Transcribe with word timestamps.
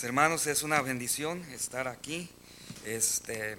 Pues 0.00 0.08
hermanos, 0.08 0.46
es 0.46 0.62
una 0.62 0.80
bendición 0.80 1.44
estar 1.52 1.86
aquí. 1.86 2.30
Este, 2.86 3.58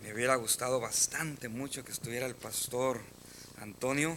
me 0.00 0.14
hubiera 0.14 0.36
gustado 0.36 0.78
bastante 0.78 1.48
mucho 1.48 1.84
que 1.84 1.90
estuviera 1.90 2.26
el 2.26 2.36
pastor 2.36 3.00
Antonio, 3.58 4.16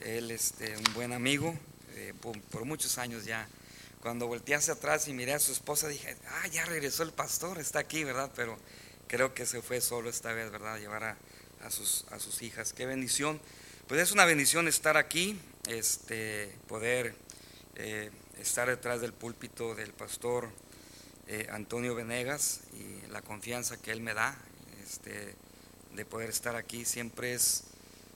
él 0.00 0.32
este, 0.32 0.76
un 0.76 0.92
buen 0.92 1.12
amigo, 1.12 1.56
eh, 1.94 2.14
por, 2.20 2.64
muchos 2.64 2.98
años 2.98 3.26
ya. 3.26 3.48
Cuando 4.00 4.26
volteé 4.26 4.56
hacia 4.56 4.74
atrás 4.74 5.06
y 5.06 5.12
miré 5.12 5.34
a 5.34 5.38
su 5.38 5.52
esposa, 5.52 5.86
dije, 5.86 6.16
ah, 6.26 6.48
ya 6.48 6.64
regresó 6.64 7.04
el 7.04 7.12
pastor, 7.12 7.60
está 7.60 7.78
aquí, 7.78 8.02
¿verdad? 8.02 8.32
Pero 8.34 8.58
creo 9.06 9.32
que 9.32 9.46
se 9.46 9.62
fue 9.62 9.80
solo 9.80 10.10
esta 10.10 10.32
vez, 10.32 10.50
¿verdad? 10.50 10.80
Llevar 10.80 11.04
a, 11.04 11.16
a 11.62 11.70
sus, 11.70 12.06
a 12.10 12.18
sus 12.18 12.42
hijas. 12.42 12.72
Qué 12.72 12.86
bendición. 12.86 13.40
Pues 13.86 14.00
es 14.00 14.10
una 14.10 14.24
bendición 14.24 14.66
estar 14.66 14.96
aquí, 14.96 15.40
este, 15.68 16.52
poder 16.66 17.14
eh, 17.76 18.10
estar 18.40 18.68
detrás 18.68 19.00
del 19.00 19.12
púlpito 19.12 19.74
del 19.74 19.92
pastor 19.92 20.50
eh, 21.26 21.46
Antonio 21.50 21.94
Venegas 21.94 22.62
y 22.72 23.06
la 23.08 23.22
confianza 23.22 23.76
que 23.76 23.92
él 23.92 24.00
me 24.00 24.14
da 24.14 24.36
este, 24.82 25.36
de 25.92 26.04
poder 26.04 26.30
estar 26.30 26.56
aquí. 26.56 26.84
Siempre 26.84 27.34
es, 27.34 27.64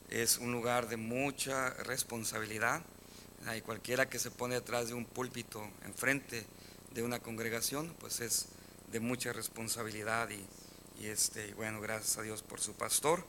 es 0.09 0.37
un 0.37 0.51
lugar 0.51 0.89
de 0.89 0.97
mucha 0.97 1.69
responsabilidad. 1.69 2.81
Y 3.55 3.61
cualquiera 3.61 4.09
que 4.09 4.17
se 4.17 4.31
pone 4.31 4.55
detrás 4.55 4.87
de 4.87 4.95
un 4.95 5.05
púlpito 5.05 5.61
enfrente 5.83 6.47
de 6.91 7.03
una 7.03 7.19
congregación, 7.19 7.95
pues 7.99 8.19
es 8.19 8.47
de 8.91 8.99
mucha 8.99 9.33
responsabilidad 9.33 10.29
y, 10.31 11.05
este, 11.05 11.53
bueno, 11.53 11.79
gracias 11.79 12.17
a 12.17 12.23
Dios 12.23 12.41
por 12.41 12.59
su 12.59 12.73
pastor. 12.73 13.23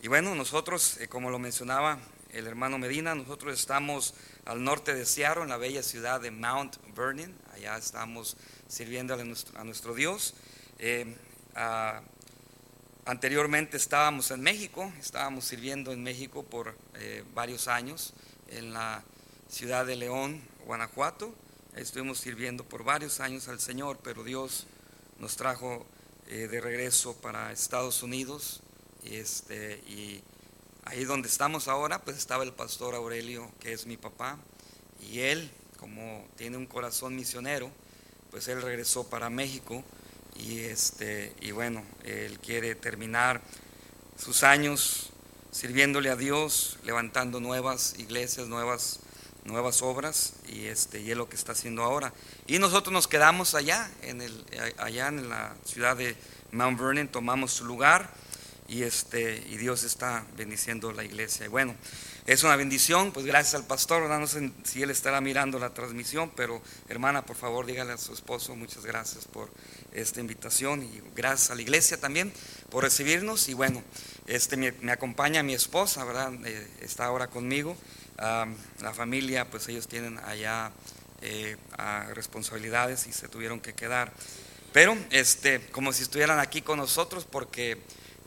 Y 0.00 0.08
bueno, 0.08 0.34
nosotros, 0.34 0.96
eh, 0.96 1.08
como 1.08 1.28
lo 1.30 1.38
mencionaba 1.38 1.98
el 2.32 2.46
hermano 2.46 2.78
Medina, 2.78 3.14
nosotros 3.14 3.58
estamos 3.58 4.14
al 4.44 4.62
norte 4.62 4.94
de 4.94 5.04
Seattle, 5.04 5.42
en 5.42 5.48
la 5.48 5.56
bella 5.56 5.82
ciudad 5.82 6.20
de 6.20 6.30
Mount 6.30 6.76
Vernon. 6.94 7.34
Allá 7.52 7.76
estamos 7.76 8.36
sirviendo 8.68 9.14
a 9.14 9.24
nuestro, 9.24 9.58
a 9.58 9.64
nuestro 9.64 9.94
Dios. 9.94 10.34
Eh, 10.78 11.16
a, 11.54 12.02
anteriormente 13.04 13.76
estábamos 13.76 14.30
en 14.30 14.40
México, 14.40 14.92
estábamos 15.00 15.44
sirviendo 15.44 15.92
en 15.92 16.02
México 16.02 16.44
por 16.44 16.76
eh, 16.94 17.24
varios 17.34 17.68
años, 17.68 18.14
en 18.48 18.72
la 18.72 19.02
ciudad 19.48 19.86
de 19.86 19.96
León, 19.96 20.42
Guanajuato. 20.64 21.34
Estuvimos 21.74 22.18
sirviendo 22.18 22.64
por 22.64 22.84
varios 22.84 23.20
años 23.20 23.48
al 23.48 23.60
Señor, 23.60 23.98
pero 24.02 24.24
Dios 24.24 24.66
nos 25.18 25.36
trajo 25.36 25.86
eh, 26.28 26.48
de 26.48 26.60
regreso 26.60 27.16
para 27.16 27.52
Estados 27.52 28.02
Unidos. 28.02 28.60
Este, 29.02 29.78
y 29.88 30.22
ahí 30.84 31.04
donde 31.04 31.28
estamos 31.28 31.68
ahora, 31.68 32.00
pues 32.00 32.16
estaba 32.16 32.44
el 32.44 32.52
pastor 32.52 32.94
Aurelio, 32.94 33.50
que 33.60 33.72
es 33.72 33.86
mi 33.86 33.96
papá, 33.96 34.38
y 35.00 35.20
él, 35.20 35.50
como 35.78 36.26
tiene 36.36 36.56
un 36.56 36.66
corazón 36.66 37.16
misionero, 37.16 37.70
pues 38.30 38.48
él 38.48 38.62
regresó 38.62 39.08
para 39.08 39.30
México 39.30 39.84
y 40.36 40.60
este 40.60 41.34
y 41.40 41.50
bueno, 41.50 41.82
él 42.04 42.38
quiere 42.38 42.74
terminar 42.74 43.40
sus 44.16 44.42
años 44.42 45.10
sirviéndole 45.50 46.10
a 46.10 46.16
Dios, 46.16 46.78
levantando 46.84 47.40
nuevas 47.40 47.94
iglesias, 47.98 48.46
nuevas 48.46 49.00
nuevas 49.44 49.82
obras 49.82 50.34
y 50.48 50.66
este 50.66 51.00
y 51.00 51.10
es 51.10 51.16
lo 51.16 51.28
que 51.28 51.36
está 51.36 51.52
haciendo 51.52 51.82
ahora. 51.82 52.12
Y 52.46 52.58
nosotros 52.58 52.92
nos 52.92 53.08
quedamos 53.08 53.54
allá 53.54 53.90
en 54.02 54.22
el 54.22 54.46
allá 54.78 55.08
en 55.08 55.28
la 55.28 55.56
ciudad 55.64 55.96
de 55.96 56.16
Mount 56.52 56.78
Vernon, 56.78 57.08
tomamos 57.08 57.52
su 57.52 57.64
lugar 57.64 58.10
y 58.70 58.84
este 58.84 59.44
y 59.50 59.56
Dios 59.56 59.82
está 59.82 60.24
bendiciendo 60.36 60.92
la 60.92 61.04
iglesia. 61.04 61.46
Y 61.46 61.48
bueno, 61.48 61.74
es 62.26 62.44
una 62.44 62.56
bendición, 62.56 63.12
pues 63.12 63.26
gracias 63.26 63.54
al 63.54 63.66
pastor, 63.66 64.08
no 64.08 64.26
sé 64.26 64.52
si 64.64 64.82
él 64.82 64.90
estará 64.90 65.20
mirando 65.20 65.58
la 65.58 65.74
transmisión, 65.74 66.30
pero 66.36 66.62
hermana, 66.88 67.26
por 67.26 67.36
favor, 67.36 67.66
dígale 67.66 67.92
a 67.92 67.98
su 67.98 68.14
esposo 68.14 68.56
muchas 68.56 68.86
gracias 68.86 69.26
por 69.26 69.50
esta 69.92 70.20
invitación 70.20 70.82
y 70.84 71.02
gracias 71.16 71.50
a 71.50 71.56
la 71.56 71.62
iglesia 71.62 71.98
también 71.98 72.32
por 72.70 72.84
recibirnos 72.84 73.48
y 73.48 73.54
bueno, 73.54 73.82
este 74.26 74.56
me, 74.56 74.72
me 74.80 74.92
acompaña 74.92 75.42
mi 75.42 75.54
esposa, 75.54 76.04
¿verdad? 76.04 76.32
Eh, 76.46 76.68
está 76.80 77.06
ahora 77.06 77.26
conmigo. 77.26 77.76
La 78.20 78.92
familia, 78.92 79.48
pues 79.48 79.66
ellos 79.68 79.88
tienen 79.88 80.18
allá 80.18 80.72
eh, 81.22 81.56
responsabilidades 82.14 83.06
y 83.06 83.12
se 83.12 83.28
tuvieron 83.28 83.60
que 83.60 83.72
quedar. 83.72 84.12
Pero 84.72 84.96
este, 85.10 85.60
como 85.70 85.92
si 85.92 86.02
estuvieran 86.02 86.38
aquí 86.38 86.62
con 86.62 86.78
nosotros 86.78 87.26
porque 87.30 87.78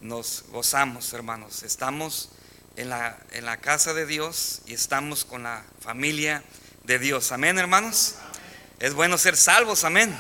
nos 0.04 0.44
gozamos, 0.50 1.14
hermanos. 1.14 1.64
Estamos 1.64 2.30
en 2.76 2.90
la, 2.90 3.18
en 3.32 3.46
la 3.46 3.58
casa 3.58 3.94
de 3.94 4.06
Dios 4.06 4.62
y 4.66 4.74
estamos 4.74 5.24
con 5.24 5.44
la 5.44 5.64
familia 5.80 6.44
de 6.84 7.00
Dios. 7.00 7.32
Amén, 7.32 7.58
hermanos. 7.58 8.16
Es 8.80 8.94
bueno 8.94 9.18
ser 9.18 9.38
salvos, 9.38 9.86
amén. 9.86 10.14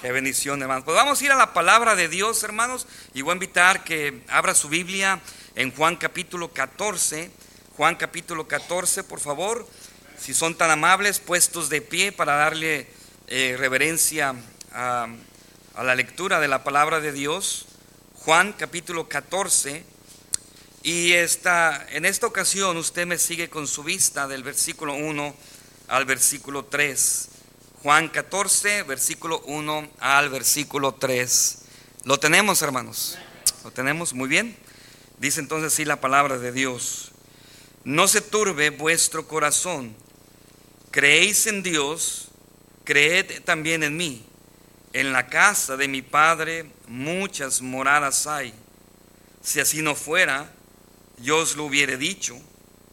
Qué 0.00 0.10
bendición, 0.10 0.62
hermanos. 0.62 0.84
Pues 0.84 0.96
vamos 0.96 1.20
a 1.20 1.24
ir 1.24 1.32
a 1.32 1.36
la 1.36 1.52
palabra 1.52 1.96
de 1.96 2.08
Dios, 2.08 2.42
hermanos, 2.44 2.86
y 3.12 3.20
voy 3.20 3.32
a 3.32 3.34
invitar 3.34 3.84
que 3.84 4.22
abra 4.28 4.54
su 4.54 4.70
Biblia 4.70 5.20
en 5.54 5.70
Juan 5.70 5.96
capítulo 5.96 6.50
14. 6.50 7.30
Juan 7.76 7.96
capítulo 7.96 8.48
14, 8.48 9.04
por 9.04 9.20
favor. 9.20 9.68
Si 10.18 10.32
son 10.32 10.56
tan 10.56 10.70
amables, 10.70 11.20
puestos 11.20 11.68
de 11.68 11.82
pie 11.82 12.10
para 12.10 12.36
darle 12.36 12.88
eh, 13.26 13.54
reverencia 13.58 14.34
a, 14.72 15.08
a 15.74 15.84
la 15.84 15.94
lectura 15.94 16.40
de 16.40 16.48
la 16.48 16.64
palabra 16.64 17.00
de 17.00 17.12
Dios. 17.12 17.66
Juan 18.24 18.52
capítulo 18.52 19.08
14. 19.08 19.82
Y 20.82 21.12
esta, 21.12 21.86
en 21.90 22.04
esta 22.04 22.26
ocasión 22.26 22.76
usted 22.76 23.06
me 23.06 23.16
sigue 23.16 23.48
con 23.48 23.66
su 23.66 23.82
vista 23.82 24.28
del 24.28 24.42
versículo 24.42 24.92
1 24.92 25.34
al 25.88 26.04
versículo 26.04 26.66
3. 26.66 27.28
Juan 27.82 28.10
14, 28.10 28.82
versículo 28.82 29.40
1 29.46 29.88
al 30.00 30.28
versículo 30.28 30.92
3. 30.92 31.58
¿Lo 32.04 32.20
tenemos, 32.20 32.60
hermanos? 32.60 33.16
¿Lo 33.64 33.70
tenemos? 33.70 34.12
Muy 34.12 34.28
bien. 34.28 34.54
Dice 35.18 35.40
entonces 35.40 35.72
así 35.72 35.86
la 35.86 36.02
palabra 36.02 36.36
de 36.36 36.52
Dios. 36.52 37.12
No 37.84 38.06
se 38.06 38.20
turbe 38.20 38.68
vuestro 38.68 39.26
corazón. 39.26 39.96
Creéis 40.90 41.46
en 41.46 41.62
Dios, 41.62 42.28
creed 42.84 43.42
también 43.44 43.82
en 43.82 43.96
mí. 43.96 44.29
En 44.92 45.12
la 45.12 45.28
casa 45.28 45.76
de 45.76 45.86
mi 45.86 46.02
Padre 46.02 46.70
muchas 46.88 47.62
moradas 47.62 48.26
hay. 48.26 48.52
Si 49.40 49.60
así 49.60 49.82
no 49.82 49.94
fuera, 49.94 50.52
yo 51.18 51.38
os 51.38 51.56
lo 51.56 51.64
hubiera 51.64 51.96
dicho. 51.96 52.36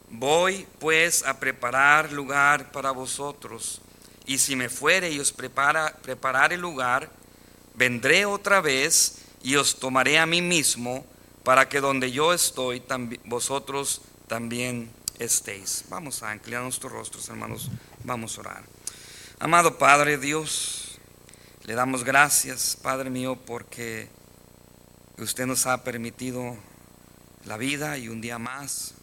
Voy 0.10 0.68
pues 0.80 1.24
a 1.24 1.40
preparar 1.40 2.12
lugar 2.12 2.72
para 2.72 2.92
vosotros. 2.92 3.82
Y 4.26 4.38
si 4.38 4.56
me 4.56 4.70
fuere 4.70 5.10
y 5.10 5.20
os 5.20 5.32
prepara, 5.32 5.98
preparar 6.02 6.54
el 6.54 6.62
lugar, 6.62 7.10
vendré 7.74 8.26
otra 8.26 8.62
vez 8.62 9.24
y 9.42 9.56
os 9.56 9.80
tomaré 9.80 10.20
a 10.20 10.26
mí 10.26 10.42
mismo 10.42 11.06
para 11.44 11.70
que 11.70 11.80
donde 11.80 12.12
yo 12.12 12.34
estoy, 12.34 12.84
vosotros 13.26 14.02
también 14.28 14.92
estéis. 15.18 15.86
Vamos 15.90 16.22
a 16.22 16.36
inclinar 16.36 16.64
nuestros 16.64 16.92
rostros, 16.92 17.28
hermanos. 17.30 17.70
Vamos 18.04 18.38
a 18.38 18.42
orar. 18.42 18.64
Amado 19.40 19.78
Padre 19.78 20.18
Dios, 20.18 20.87
le 21.68 21.74
damos 21.74 22.06
gracias, 22.06 22.78
Padre 22.82 23.10
mío, 23.10 23.36
porque 23.36 24.08
usted 25.18 25.46
nos 25.46 25.66
ha 25.66 25.84
permitido 25.84 26.56
la 27.44 27.58
vida 27.58 27.98
y 27.98 28.08
un 28.08 28.22
día 28.22 28.40
más 28.40 28.94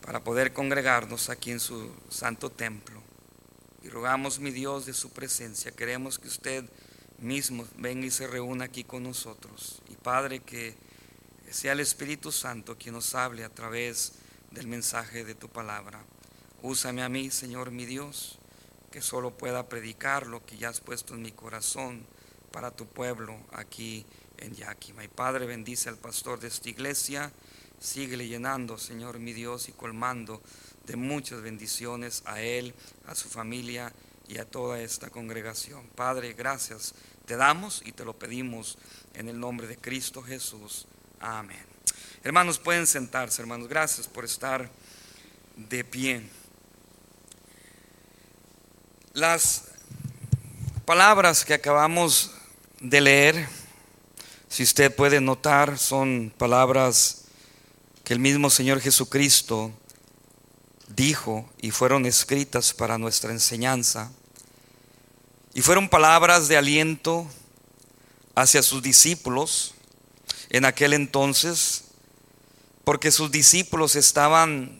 para 0.00 0.24
poder 0.24 0.52
congregarnos 0.52 1.30
aquí 1.30 1.52
en 1.52 1.60
su 1.60 1.94
santo 2.08 2.50
templo. 2.50 3.00
Y 3.84 3.90
rogamos, 3.90 4.40
mi 4.40 4.50
Dios, 4.50 4.86
de 4.86 4.92
su 4.92 5.10
presencia. 5.10 5.70
Queremos 5.70 6.18
que 6.18 6.26
usted 6.26 6.64
mismo 7.18 7.64
venga 7.76 8.06
y 8.06 8.10
se 8.10 8.26
reúna 8.26 8.64
aquí 8.64 8.82
con 8.82 9.04
nosotros. 9.04 9.80
Y 9.88 9.94
Padre, 9.94 10.40
que 10.40 10.74
sea 11.48 11.74
el 11.74 11.80
Espíritu 11.80 12.32
Santo 12.32 12.76
quien 12.76 12.96
nos 12.96 13.14
hable 13.14 13.44
a 13.44 13.50
través 13.50 14.14
del 14.50 14.66
mensaje 14.66 15.24
de 15.24 15.36
tu 15.36 15.48
palabra. 15.48 16.02
Úsame 16.60 17.04
a 17.04 17.08
mí, 17.08 17.30
Señor 17.30 17.70
mi 17.70 17.86
Dios 17.86 18.37
que 18.90 19.02
solo 19.02 19.36
pueda 19.36 19.68
predicar 19.68 20.26
lo 20.26 20.44
que 20.44 20.56
ya 20.56 20.68
has 20.68 20.80
puesto 20.80 21.14
en 21.14 21.22
mi 21.22 21.32
corazón 21.32 22.06
para 22.50 22.70
tu 22.70 22.86
pueblo 22.86 23.38
aquí 23.52 24.06
en 24.38 24.54
Yakima. 24.54 25.04
Y 25.04 25.08
Padre, 25.08 25.46
bendice 25.46 25.88
al 25.88 25.96
pastor 25.96 26.40
de 26.40 26.48
esta 26.48 26.68
iglesia, 26.68 27.32
sigue 27.78 28.16
llenando, 28.16 28.78
Señor 28.78 29.18
mi 29.18 29.32
Dios, 29.32 29.68
y 29.68 29.72
colmando 29.72 30.42
de 30.86 30.96
muchas 30.96 31.42
bendiciones 31.42 32.22
a 32.24 32.40
él, 32.40 32.74
a 33.06 33.14
su 33.14 33.28
familia 33.28 33.92
y 34.26 34.38
a 34.38 34.44
toda 34.44 34.80
esta 34.80 35.10
congregación. 35.10 35.86
Padre, 35.94 36.32
gracias 36.32 36.94
te 37.28 37.36
damos 37.36 37.82
y 37.84 37.92
te 37.92 38.06
lo 38.06 38.18
pedimos 38.18 38.78
en 39.12 39.28
el 39.28 39.38
nombre 39.38 39.66
de 39.66 39.76
Cristo 39.76 40.22
Jesús. 40.22 40.86
Amén. 41.20 41.62
Hermanos, 42.24 42.58
pueden 42.58 42.86
sentarse, 42.86 43.42
hermanos. 43.42 43.68
Gracias 43.68 44.08
por 44.08 44.24
estar 44.24 44.70
de 45.54 45.84
pie. 45.84 46.22
Las 49.18 49.64
palabras 50.84 51.44
que 51.44 51.52
acabamos 51.52 52.30
de 52.78 53.00
leer, 53.00 53.48
si 54.48 54.62
usted 54.62 54.94
puede 54.94 55.20
notar, 55.20 55.76
son 55.76 56.32
palabras 56.38 57.24
que 58.04 58.12
el 58.12 58.20
mismo 58.20 58.48
Señor 58.48 58.80
Jesucristo 58.80 59.72
dijo 60.94 61.50
y 61.60 61.72
fueron 61.72 62.06
escritas 62.06 62.72
para 62.72 62.96
nuestra 62.96 63.32
enseñanza. 63.32 64.12
Y 65.52 65.62
fueron 65.62 65.88
palabras 65.88 66.46
de 66.46 66.56
aliento 66.56 67.26
hacia 68.36 68.62
sus 68.62 68.84
discípulos 68.84 69.74
en 70.48 70.64
aquel 70.64 70.92
entonces, 70.92 71.86
porque 72.84 73.10
sus 73.10 73.32
discípulos 73.32 73.96
estaban 73.96 74.78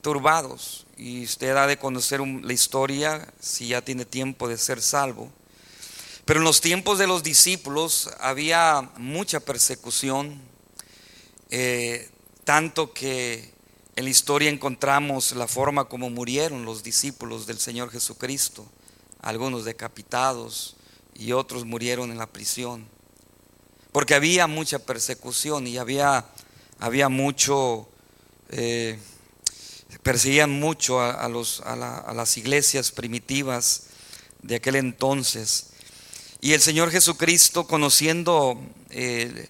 turbados. 0.00 0.83
Y 0.96 1.24
usted 1.24 1.56
ha 1.56 1.66
de 1.66 1.78
conocer 1.78 2.20
la 2.20 2.52
historia 2.52 3.26
si 3.40 3.68
ya 3.68 3.82
tiene 3.82 4.04
tiempo 4.04 4.48
de 4.48 4.58
ser 4.58 4.80
salvo. 4.80 5.32
Pero 6.24 6.40
en 6.40 6.44
los 6.44 6.60
tiempos 6.60 6.98
de 6.98 7.06
los 7.06 7.22
discípulos 7.22 8.10
había 8.18 8.90
mucha 8.96 9.40
persecución, 9.40 10.40
eh, 11.50 12.08
tanto 12.44 12.92
que 12.94 13.52
en 13.96 14.04
la 14.04 14.10
historia 14.10 14.50
encontramos 14.50 15.32
la 15.32 15.46
forma 15.46 15.84
como 15.84 16.10
murieron 16.10 16.64
los 16.64 16.82
discípulos 16.82 17.46
del 17.46 17.58
Señor 17.58 17.90
Jesucristo, 17.90 18.66
algunos 19.20 19.64
decapitados 19.64 20.76
y 21.14 21.32
otros 21.32 21.64
murieron 21.64 22.10
en 22.10 22.18
la 22.18 22.26
prisión, 22.26 22.88
porque 23.92 24.14
había 24.14 24.46
mucha 24.46 24.80
persecución 24.80 25.66
y 25.66 25.78
había, 25.78 26.26
había 26.80 27.08
mucho, 27.08 27.88
eh, 28.48 28.98
perseguían 30.02 30.50
mucho 30.50 31.00
a, 31.00 31.28
los, 31.28 31.60
a, 31.62 32.12
las 32.14 32.36
iglesias 32.36 32.90
primitivas 32.90 33.84
de 34.42 34.56
aquel 34.56 34.76
entonces. 34.76 35.70
Y 36.40 36.52
el 36.52 36.60
Señor 36.60 36.90
Jesucristo, 36.90 37.66
conociendo 37.66 38.60
eh, 38.90 39.48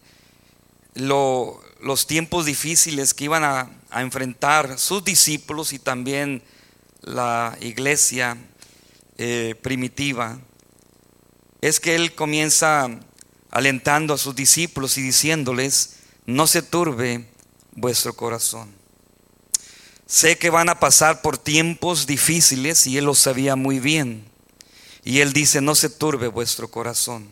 los 0.94 2.06
tiempos 2.06 2.46
difíciles 2.46 3.14
que 3.14 3.24
iban 3.24 3.44
a, 3.44 3.70
enfrentar 3.96 4.76
sus 4.78 5.04
discípulos 5.04 5.72
y 5.72 5.78
también 5.78 6.42
la 7.02 7.56
iglesia 7.60 8.36
eh, 9.18 9.54
primitiva, 9.62 10.40
es 11.60 11.78
que 11.78 11.94
Él 11.94 12.14
comienza 12.14 12.88
alentando 13.50 14.14
a 14.14 14.18
sus 14.18 14.34
discípulos 14.34 14.98
y 14.98 15.02
diciéndoles, 15.02 15.96
no 16.26 16.46
se 16.46 16.62
turbe 16.62 17.26
vuestro 17.72 18.14
corazón. 18.14 18.83
Sé 20.06 20.36
que 20.36 20.50
van 20.50 20.68
a 20.68 20.80
pasar 20.80 21.22
por 21.22 21.38
tiempos 21.38 22.06
difíciles 22.06 22.86
y 22.86 22.98
Él 22.98 23.06
lo 23.06 23.14
sabía 23.14 23.56
muy 23.56 23.80
bien. 23.80 24.24
Y 25.02 25.20
Él 25.20 25.32
dice, 25.32 25.60
no 25.60 25.74
se 25.74 25.88
turbe 25.88 26.28
vuestro 26.28 26.70
corazón. 26.70 27.28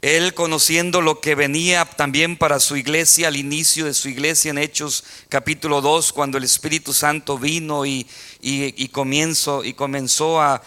Él 0.00 0.34
conociendo 0.34 1.00
lo 1.00 1.20
que 1.20 1.34
venía 1.34 1.86
también 1.86 2.36
para 2.36 2.60
su 2.60 2.76
iglesia, 2.76 3.28
al 3.28 3.36
inicio 3.36 3.86
de 3.86 3.94
su 3.94 4.10
iglesia 4.10 4.50
en 4.50 4.58
Hechos 4.58 5.02
capítulo 5.30 5.80
2, 5.80 6.12
cuando 6.12 6.36
el 6.36 6.44
Espíritu 6.44 6.92
Santo 6.92 7.38
vino 7.38 7.86
y, 7.86 8.06
y, 8.42 8.88
comenzó, 8.88 9.64
y 9.64 9.72
comenzó 9.72 10.42
a, 10.42 10.62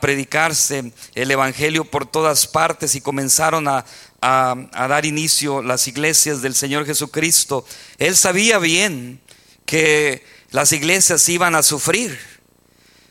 predicarse 0.00 0.92
el 1.14 1.30
Evangelio 1.30 1.84
por 1.84 2.04
todas 2.04 2.48
partes 2.48 2.96
y 2.96 3.00
comenzaron 3.00 3.68
a, 3.68 3.84
a 4.20 4.88
dar 4.88 5.06
inicio 5.06 5.62
las 5.62 5.86
iglesias 5.86 6.42
del 6.42 6.56
Señor 6.56 6.84
Jesucristo, 6.84 7.64
Él 7.96 8.16
sabía 8.16 8.58
bien 8.58 9.20
que 9.70 10.24
las 10.50 10.72
iglesias 10.72 11.28
iban 11.28 11.54
a 11.54 11.62
sufrir. 11.62 12.18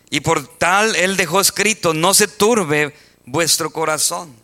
Y 0.10 0.20
por 0.20 0.46
tal 0.58 0.94
Él 0.98 1.16
dejó 1.16 1.40
escrito, 1.40 1.94
no 1.94 2.14
se 2.14 2.28
turbe 2.28 2.94
vuestro 3.26 3.72
corazón. 3.72 4.36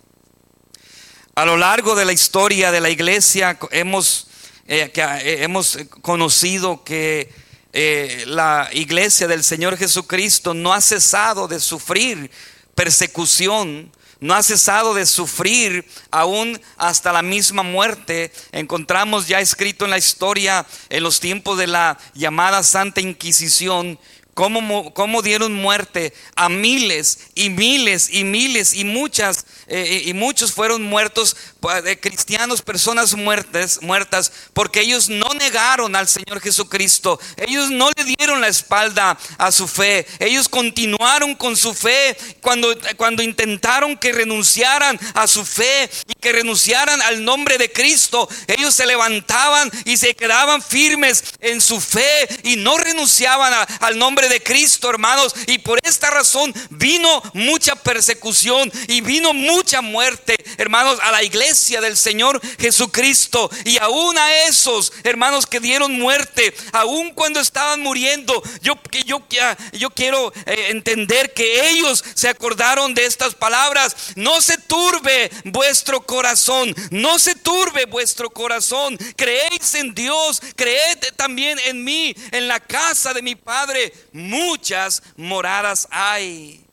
A 1.35 1.44
lo 1.44 1.57
largo 1.57 1.94
de 1.94 2.06
la 2.06 2.13
historia 2.13 2.71
de 2.71 2.79
la 2.79 2.89
iglesia 2.89 3.59
hemos, 3.71 4.27
eh, 4.65 4.94
eh, 4.95 5.38
hemos 5.41 5.77
conocido 6.01 6.85
que 6.85 7.33
eh, 7.73 8.23
la 8.27 8.69
iglesia 8.71 9.27
del 9.27 9.44
Señor 9.44 9.75
Jesucristo 9.75 10.53
no 10.53 10.73
ha 10.73 10.79
cesado 10.79 11.50
de 11.50 11.59
sufrir 11.59 12.31
persecución, 12.75 13.91
no 14.19 14.33
ha 14.33 14.44
cesado 14.44 14.94
de 14.94 15.06
sufrir 15.06 15.85
aún 16.12 16.59
hasta 16.77 17.12
la 17.12 17.21
misma 17.21 17.63
muerte. 17.63 18.31
Encontramos 18.51 19.27
ya 19.27 19.39
escrito 19.39 19.85
en 19.85 19.91
la 19.91 19.97
historia, 19.97 20.65
en 20.89 21.03
los 21.03 21.19
tiempos 21.19 21.57
de 21.57 21.67
la 21.67 21.97
llamada 22.13 22.63
Santa 22.63 23.01
Inquisición, 23.01 24.00
Cómo, 24.35 25.21
dieron 25.21 25.53
muerte 25.53 26.13
a 26.35 26.50
miles 26.50 27.19
y 27.35 27.50
miles 27.50 28.09
y 28.12 28.25
miles 28.25 28.73
y 28.73 28.83
muchas 28.83 29.45
eh, 29.67 30.03
y 30.07 30.13
muchos 30.13 30.51
fueron 30.51 30.83
muertos 30.83 31.38
de 31.65 32.00
cristianos, 32.00 32.62
personas 32.62 33.15
muertas, 33.15 33.79
muertas, 33.81 34.31
porque 34.53 34.81
ellos 34.81 35.09
no 35.09 35.33
negaron 35.33 35.95
al 35.95 36.07
Señor 36.07 36.39
Jesucristo, 36.39 37.19
ellos 37.38 37.71
no 37.71 37.89
le 37.95 38.03
dieron 38.03 38.39
la 38.39 38.50
espalda 38.50 39.17
a 39.39 39.51
su 39.51 39.67
fe, 39.67 40.06
ellos 40.19 40.47
continuaron 40.47 41.33
con 41.33 41.57
su 41.57 41.73
fe 41.73 42.15
cuando, 42.41 42.75
cuando 42.97 43.23
intentaron 43.23 43.97
que 43.97 44.12
renunciaran 44.12 45.00
a 45.15 45.25
su 45.25 45.44
fe 45.44 45.89
y 46.07 46.13
que 46.13 46.33
renunciaran 46.33 47.01
al 47.01 47.25
nombre 47.25 47.57
de 47.57 47.71
Cristo, 47.71 48.29
ellos 48.47 48.75
se 48.75 48.85
levantaban 48.85 49.71
y 49.85 49.97
se 49.97 50.13
quedaban 50.13 50.62
firmes 50.62 51.23
en 51.39 51.62
su 51.62 51.81
fe 51.81 52.27
y 52.44 52.57
no 52.57 52.77
renunciaban 52.77 53.53
al 53.79 53.97
nombre 53.97 54.29
de 54.29 54.41
Cristo, 54.41 54.88
hermanos, 54.89 55.33
y 55.47 55.57
por 55.57 55.79
esta 55.81 56.12
razón 56.12 56.53
vino 56.69 57.23
mucha 57.33 57.75
persecución 57.75 58.71
y 58.88 59.01
vino 59.01 59.33
mucha 59.33 59.81
muerte, 59.81 60.35
hermanos, 60.57 61.00
a 61.01 61.12
la 61.12 61.23
iglesia 61.23 61.55
del 61.56 61.98
Señor 61.98 62.42
Jesucristo. 62.60 63.50
Y 63.63 63.78
aún 63.78 64.18
a 64.18 64.44
esos 64.44 64.92
hermanos 65.04 65.46
que 65.46 65.60
dieron 65.60 66.00
muerte, 66.00 66.54
aún 66.74 67.13
cuando 67.13 67.40
estaban 67.40 67.81
muriendo, 67.81 68.42
yo, 68.62 68.78
yo, 69.06 69.25
yo 69.74 69.90
quiero 69.92 70.34
eh, 70.46 70.68
entender 70.69 71.34
que 71.34 71.69
ellos 71.69 72.04
se 72.13 72.28
acordaron 72.28 72.94
de 72.94 73.06
estas 73.06 73.36
palabras. 73.36 73.96
No 74.16 74.42
se 74.42 74.57
turbe 74.57 75.31
vuestro 75.46 76.02
corazón, 76.02 76.75
no 76.92 77.19
se 77.19 77.36
turbe 77.36 77.86
vuestro 77.86 78.30
corazón. 78.30 78.98
Creéis 79.16 79.75
en 79.75 79.94
Dios, 79.96 80.42
creed 80.56 81.00
también 81.16 81.58
en 81.66 81.84
mí, 81.84 82.16
en 82.31 82.48
la 82.48 82.60
casa 82.60 83.13
de 83.13 83.22
mi 83.22 83.36
Padre. 83.36 83.94
Muchas 84.12 85.01
moradas 85.16 85.88
hay 85.92 86.64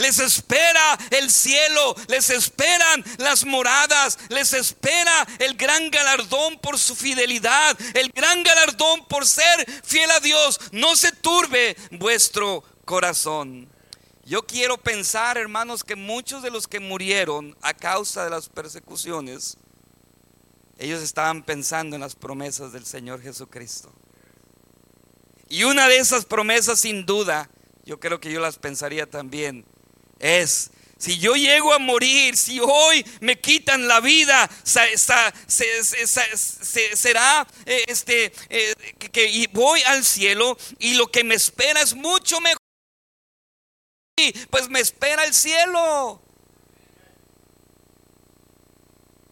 les 0.00 0.18
espera 0.18 0.98
el 1.10 1.30
cielo, 1.30 1.94
les 2.08 2.30
esperan 2.30 3.04
las 3.18 3.44
moradas, 3.44 4.18
les 4.28 4.52
espera 4.52 5.26
el 5.38 5.56
gran 5.56 5.90
galardón 5.90 6.58
por 6.58 6.78
su 6.78 6.96
fidelidad, 6.96 7.78
el 7.94 8.10
gran 8.10 8.42
galardón 8.42 9.06
por 9.06 9.26
ser 9.26 9.70
fiel 9.84 10.10
a 10.10 10.20
Dios. 10.20 10.60
No 10.72 10.96
se 10.96 11.12
turbe 11.12 11.76
vuestro 11.92 12.64
corazón. 12.84 13.68
Yo 14.24 14.46
quiero 14.46 14.78
pensar, 14.78 15.38
hermanos, 15.38 15.84
que 15.84 15.96
muchos 15.96 16.42
de 16.42 16.50
los 16.50 16.66
que 16.66 16.80
murieron 16.80 17.56
a 17.62 17.74
causa 17.74 18.24
de 18.24 18.30
las 18.30 18.48
persecuciones, 18.48 19.56
ellos 20.78 21.02
estaban 21.02 21.42
pensando 21.42 21.96
en 21.96 22.00
las 22.00 22.14
promesas 22.14 22.72
del 22.72 22.86
Señor 22.86 23.20
Jesucristo. 23.22 23.92
Y 25.48 25.64
una 25.64 25.88
de 25.88 25.98
esas 25.98 26.24
promesas, 26.24 26.80
sin 26.80 27.04
duda, 27.04 27.50
yo 27.84 27.98
creo 27.98 28.20
que 28.20 28.30
yo 28.30 28.40
las 28.40 28.56
pensaría 28.56 29.10
también, 29.10 29.64
es 30.20 30.70
si 31.00 31.18
yo 31.18 31.34
llego 31.34 31.72
a 31.72 31.78
morir, 31.78 32.36
si 32.36 32.60
hoy 32.60 33.02
me 33.20 33.40
quitan 33.40 33.88
la 33.88 34.00
vida, 34.00 34.50
será 34.62 35.32
este, 37.64 38.30
que 39.10 39.48
voy 39.50 39.80
al 39.86 40.04
cielo 40.04 40.58
y 40.78 40.94
lo 40.94 41.06
que 41.06 41.24
me 41.24 41.36
espera 41.36 41.80
es 41.80 41.94
mucho 41.94 42.38
mejor. 42.42 42.58
Pues 44.50 44.68
me 44.68 44.80
espera 44.80 45.24
el 45.24 45.32
cielo. 45.32 46.20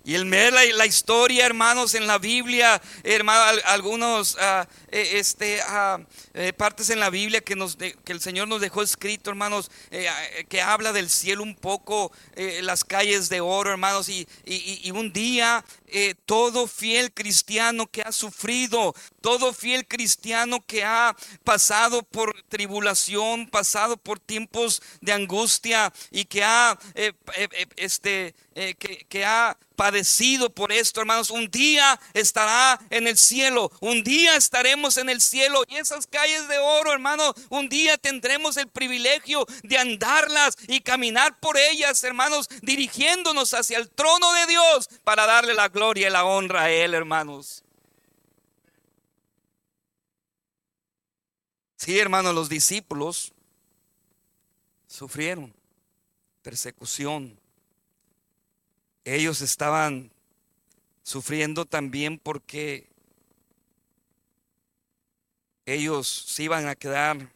Y 0.09 0.15
el 0.15 0.25
ver 0.25 0.55
la, 0.55 0.87
historia, 0.87 1.45
hermanos, 1.45 1.95
en 1.95 2.07
la 2.07 2.17
Biblia, 2.17 2.81
hermanos, 3.05 3.63
algunos 3.67 4.39
ah, 4.41 4.67
eh, 4.91 5.11
este, 5.17 5.61
ah, 5.61 6.01
eh, 6.33 6.55
partes 6.55 6.89
en 6.89 6.99
la 6.99 7.11
Biblia 7.11 7.43
que, 7.43 7.55
nos 7.55 7.77
que 7.77 8.13
el 8.13 8.23
Señor 8.23 8.49
nos 8.49 8.63
dejó 8.63 8.81
escrito, 8.81 9.29
hermanos, 9.29 9.71
eh, 9.91 10.09
que 10.49 10.63
habla 10.63 10.95
del 10.95 11.11
cielo 11.11 11.43
un 11.43 11.55
poco, 11.55 12.11
las 12.63 12.85
calles 12.85 13.29
de 13.29 13.43
oro, 13.43 13.71
hermanos, 13.71 14.09
y, 14.09 14.27
y 14.47 14.91
un 14.93 15.13
día 15.13 15.63
todo 16.25 16.67
fiel 16.67 17.13
cristiano 17.13 17.87
que 17.87 18.01
ha 18.01 18.13
sufrido, 18.13 18.95
todo 19.21 19.53
fiel 19.53 19.87
cristiano 19.87 20.65
que 20.65 20.85
ha 20.85 21.15
pasado 21.45 22.03
por 22.03 22.35
tribulación, 22.49 23.47
pasado 23.47 23.99
por 23.99 24.21
tiempos 24.21 24.81
de 25.03 25.13
angustia 25.13 25.93
y 26.11 26.25
que 26.25 26.45
ha, 26.45 26.79
este, 27.77 28.35
que, 28.55 29.07
que 29.09 29.25
ha 29.27 29.57
padecido 29.79 30.51
por 30.51 30.73
esto, 30.73 31.01
hermanos, 31.01 31.31
un 31.31 31.49
día 31.53 32.01
estará 32.13 32.81
en 32.91 33.07
el 33.07 33.17
cielo, 33.17 33.71
un 33.81 34.03
día 34.03 34.35
estaremos 34.35 34.97
en 34.97 35.09
el 35.09 35.21
cielo 35.21 35.63
y 35.69 35.77
esas 35.77 36.09
calles 36.09 36.49
de 36.49 36.59
oro, 36.59 36.93
hermano, 36.93 37.33
un 37.49 37.69
día 37.69 37.97
tendremos 37.97 38.57
el 38.57 38.67
privilegio 38.67 39.47
de 39.63 39.79
andarlas 39.79 40.57
y 40.67 40.81
caminar 40.81 41.39
por 41.39 41.57
ellas, 41.57 42.03
hermanos, 42.03 42.49
dirigiéndonos 42.61 43.55
hacia 43.55 43.79
el 43.79 43.89
trono 43.89 44.33
de 44.33 44.47
Dios 44.47 44.91
para 45.05 45.27
darle 45.27 45.55
la 45.55 45.69
gloria 45.69 46.09
y 46.09 46.11
la 46.11 46.25
honra 46.25 46.63
a 46.63 46.71
Él, 46.73 46.93
hermanos. 46.93 47.63
Sí, 51.77 52.01
hermanos, 52.01 52.35
los 52.35 52.49
discípulos 52.49 53.33
sufrieron 54.89 55.55
persecución. 56.43 57.38
Ellos 59.15 59.41
estaban 59.41 60.11
sufriendo 61.03 61.65
también 61.65 62.19
porque 62.19 62.91
ellos 65.65 66.07
se 66.07 66.43
iban 66.43 66.69
a 66.69 66.75
quedar 66.75 67.33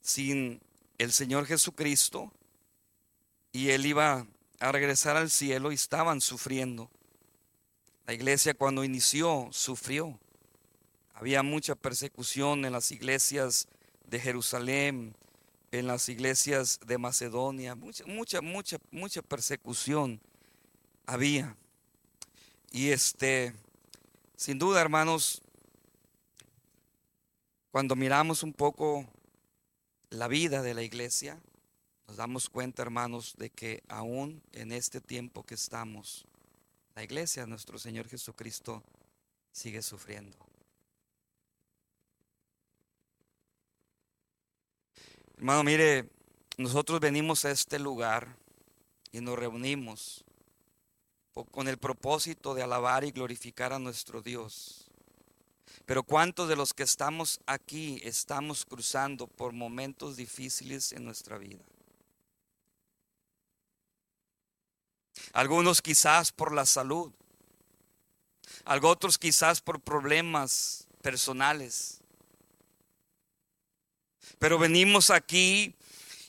sin 0.00 0.62
el 0.96 1.12
Señor 1.12 1.44
Jesucristo 1.44 2.32
y 3.52 3.68
Él 3.68 3.84
iba 3.84 4.26
a 4.58 4.72
regresar 4.72 5.18
al 5.18 5.28
cielo 5.28 5.70
y 5.70 5.74
estaban 5.74 6.22
sufriendo. 6.22 6.90
La 8.06 8.14
iglesia 8.14 8.54
cuando 8.54 8.82
inició 8.82 9.50
sufrió. 9.52 10.18
Había 11.12 11.42
mucha 11.42 11.74
persecución 11.74 12.64
en 12.64 12.72
las 12.72 12.90
iglesias 12.90 13.68
de 14.06 14.18
Jerusalén, 14.18 15.14
en 15.72 15.86
las 15.86 16.08
iglesias 16.08 16.80
de 16.86 16.96
Macedonia, 16.96 17.74
mucha, 17.74 18.06
mucha, 18.06 18.40
mucha, 18.40 18.78
mucha 18.90 19.20
persecución 19.20 20.18
había. 21.06 21.56
Y 22.70 22.90
este, 22.90 23.54
sin 24.36 24.58
duda, 24.58 24.80
hermanos, 24.80 25.42
cuando 27.70 27.96
miramos 27.96 28.42
un 28.42 28.52
poco 28.52 29.06
la 30.10 30.28
vida 30.28 30.62
de 30.62 30.74
la 30.74 30.82
iglesia, 30.82 31.40
nos 32.06 32.16
damos 32.16 32.48
cuenta, 32.48 32.82
hermanos, 32.82 33.34
de 33.36 33.50
que 33.50 33.82
aún 33.88 34.42
en 34.52 34.72
este 34.72 35.00
tiempo 35.00 35.44
que 35.44 35.54
estamos, 35.54 36.26
la 36.94 37.02
iglesia, 37.02 37.46
nuestro 37.46 37.78
Señor 37.78 38.08
Jesucristo, 38.08 38.82
sigue 39.52 39.82
sufriendo. 39.82 40.36
Hermano, 45.36 45.64
mire, 45.64 46.08
nosotros 46.58 47.00
venimos 47.00 47.44
a 47.44 47.50
este 47.50 47.78
lugar 47.78 48.36
y 49.10 49.20
nos 49.20 49.38
reunimos 49.38 50.24
con 51.32 51.68
el 51.68 51.78
propósito 51.78 52.54
de 52.54 52.62
alabar 52.62 53.04
y 53.04 53.10
glorificar 53.10 53.72
a 53.72 53.78
nuestro 53.78 54.20
Dios. 54.22 54.90
Pero 55.86 56.02
¿cuántos 56.02 56.48
de 56.48 56.56
los 56.56 56.74
que 56.74 56.82
estamos 56.82 57.40
aquí 57.46 58.00
estamos 58.04 58.64
cruzando 58.64 59.26
por 59.26 59.52
momentos 59.52 60.16
difíciles 60.16 60.92
en 60.92 61.04
nuestra 61.04 61.38
vida? 61.38 61.62
Algunos 65.32 65.80
quizás 65.80 66.32
por 66.32 66.52
la 66.52 66.66
salud, 66.66 67.12
otros 68.82 69.18
quizás 69.18 69.60
por 69.60 69.80
problemas 69.80 70.86
personales. 71.00 72.00
Pero 74.38 74.58
venimos 74.58 75.10
aquí 75.10 75.74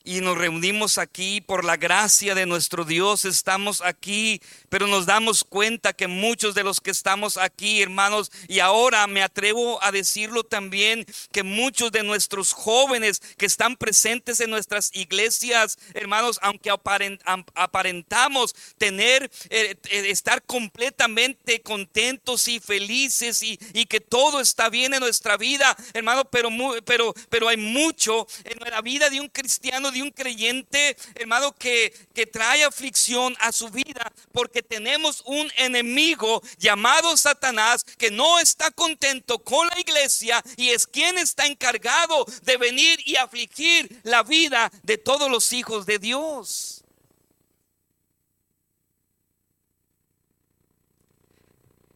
y 0.04 0.20
nos 0.20 0.38
reunimos 0.38 0.98
aquí 0.98 1.40
por 1.40 1.64
la 1.64 1.78
gracia 1.78 2.36
de 2.36 2.46
nuestro 2.46 2.84
Dios. 2.84 3.24
Estamos 3.24 3.82
aquí, 3.82 4.42
pero 4.70 4.86
nos 4.88 5.06
damos 5.06 5.46
cuenta 5.46 5.94
que 5.94 6.08
muchos 6.08 6.56
de 6.56 6.64
los 6.64 6.82
que 6.82 6.92
estamos 6.92 7.38
aquí, 7.38 7.82
hermanos, 7.82 8.32
y 8.50 8.60
ahora 8.60 9.08
me 9.08 9.24
atrevo 9.24 9.82
a 9.82 9.92
decirlo 9.92 10.44
también, 10.44 11.06
que 11.32 11.44
muchos 11.44 11.92
de 11.92 12.04
nuestros 12.04 12.52
jóvenes 12.52 13.22
que 13.38 13.46
están 13.46 13.78
presentes 13.78 14.42
en 14.42 14.50
nuestras 14.50 14.92
iglesias, 14.94 15.78
hermanos, 15.94 16.38
aunque 16.42 16.70
aparentamos 16.70 18.56
tener, 18.78 19.32
eh, 19.50 19.76
eh, 19.90 20.10
estar 20.10 20.44
completamente 20.44 21.62
contentos 21.62 22.48
y 22.50 22.60
felices 22.60 23.42
y, 23.42 23.58
que 23.94 24.00
todo 24.00 24.40
está 24.40 24.70
bien 24.70 24.94
en 24.94 25.02
nuestra 25.02 25.38
vida, 25.38 25.76
hermano, 25.94 26.26
pero, 26.26 26.50
pero, 26.84 27.14
pero 27.30 27.48
hay 27.48 27.58
mucho 27.58 28.26
en 28.44 28.58
la 28.72 28.82
vida 28.82 29.10
de 29.10 29.22
un 29.22 29.28
cristiano 29.28 29.92
de 29.94 30.02
un 30.02 30.12
creyente, 30.12 30.98
hermano, 31.16 31.56
que, 31.56 31.94
que 32.14 32.26
trae 32.26 32.64
aflicción 32.64 33.36
a 33.40 33.52
su 33.52 33.70
vida 33.70 34.12
porque 34.32 34.62
tenemos 34.62 35.24
un 35.26 35.50
enemigo 35.58 36.42
llamado 36.58 37.16
Satanás 37.16 37.84
que 37.98 38.12
no 38.12 38.40
está 38.40 38.72
contento 38.72 39.40
con 39.40 39.68
la 39.68 39.80
iglesia 39.80 40.44
y 40.58 40.70
es 40.70 40.88
quien 40.88 41.18
está 41.18 41.46
encargado 41.46 42.26
de 42.44 42.58
venir 42.58 43.00
y 43.06 43.16
afligir 43.16 44.02
la 44.04 44.24
vida 44.24 44.72
de 44.84 44.98
todos 44.98 45.30
los 45.30 45.54
hijos 45.54 45.86
de 45.86 46.00
Dios. 46.00 46.84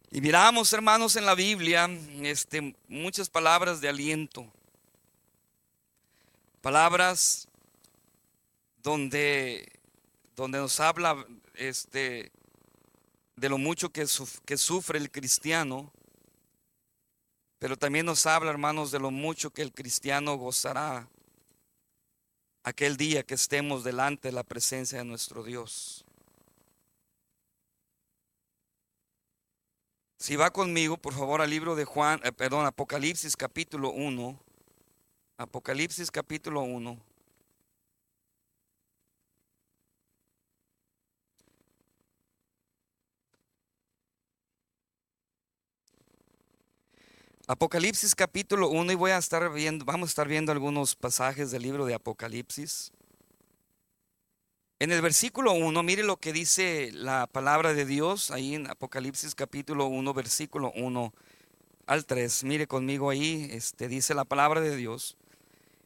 Y 0.09 0.21
miramos, 0.21 0.71
hermanos, 0.73 1.15
en 1.15 1.25
la 1.25 1.35
Biblia 1.35 1.89
este, 2.23 2.75
muchas 2.87 3.29
palabras 3.29 3.81
de 3.81 3.89
aliento. 3.89 4.47
Palabras 6.61 7.46
donde, 8.87 9.69
donde 10.37 10.59
nos 10.59 10.79
habla 10.79 11.27
este, 11.55 12.31
de 13.35 13.49
lo 13.49 13.57
mucho 13.57 13.89
que, 13.89 14.05
que 14.45 14.57
sufre 14.57 14.97
el 14.97 15.11
cristiano, 15.11 15.91
pero 17.59 17.75
también 17.75 18.05
nos 18.05 18.25
habla, 18.25 18.49
hermanos, 18.49 18.91
de 18.91 18.99
lo 18.99 19.11
mucho 19.11 19.49
que 19.49 19.61
el 19.61 19.73
cristiano 19.73 20.37
gozará 20.37 21.09
aquel 22.63 22.95
día 22.95 23.23
que 23.23 23.33
estemos 23.33 23.83
delante 23.83 24.29
de 24.29 24.31
la 24.31 24.43
presencia 24.43 24.99
de 24.99 25.03
nuestro 25.03 25.43
Dios. 25.43 26.05
Si 30.17 30.37
va 30.37 30.51
conmigo, 30.51 30.95
por 30.95 31.13
favor, 31.13 31.41
al 31.41 31.49
libro 31.49 31.75
de 31.75 31.83
Juan, 31.83 32.21
eh, 32.23 32.31
perdón, 32.31 32.65
Apocalipsis 32.65 33.35
capítulo 33.35 33.91
1. 33.91 34.39
Apocalipsis 35.39 36.09
capítulo 36.09 36.61
1. 36.61 37.06
Apocalipsis 47.49 48.13
capítulo 48.13 48.67
1 48.67 48.91
y 48.91 48.95
voy 48.95 49.11
a 49.11 49.17
estar 49.17 49.49
viendo, 49.53 49.85
vamos 49.85 50.09
a 50.09 50.11
estar 50.11 50.27
viendo 50.27 50.51
algunos 50.51 50.97
pasajes 50.97 51.49
del 51.49 51.63
libro 51.63 51.85
de 51.85 51.93
Apocalipsis. 51.93 52.91
En 54.79 54.91
el 54.91 55.01
versículo 55.01 55.53
1, 55.53 55.81
mire 55.81 56.03
lo 56.03 56.17
que 56.17 56.33
dice 56.33 56.91
la 56.91 57.25
palabra 57.25 57.73
de 57.73 57.85
Dios 57.85 58.31
ahí 58.31 58.55
en 58.55 58.69
Apocalipsis 58.69 59.33
capítulo 59.33 59.85
1, 59.85 60.13
versículo 60.13 60.73
1 60.75 61.13
al 61.85 62.05
3. 62.05 62.43
Mire 62.43 62.67
conmigo 62.67 63.09
ahí, 63.09 63.47
este 63.53 63.87
dice 63.87 64.13
la 64.13 64.25
palabra 64.25 64.59
de 64.59 64.75
Dios. 64.75 65.15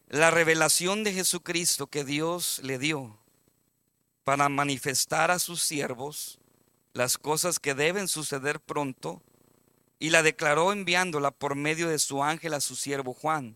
La 0.09 0.31
revelación 0.31 1.03
de 1.03 1.13
Jesucristo 1.13 1.85
que 1.85 2.03
Dios 2.03 2.59
le 2.63 2.79
dio 2.79 3.19
para 4.23 4.49
manifestar 4.49 5.29
a 5.29 5.37
sus 5.37 5.61
siervos 5.61 6.39
las 6.93 7.19
cosas 7.19 7.59
que 7.59 7.75
deben 7.75 8.07
suceder 8.07 8.59
pronto 8.59 9.21
y 10.01 10.09
la 10.09 10.23
declaró 10.23 10.71
enviándola 10.71 11.29
por 11.29 11.53
medio 11.53 11.87
de 11.87 11.99
su 11.99 12.23
ángel 12.23 12.55
a 12.55 12.59
su 12.59 12.75
siervo 12.75 13.13
Juan, 13.13 13.55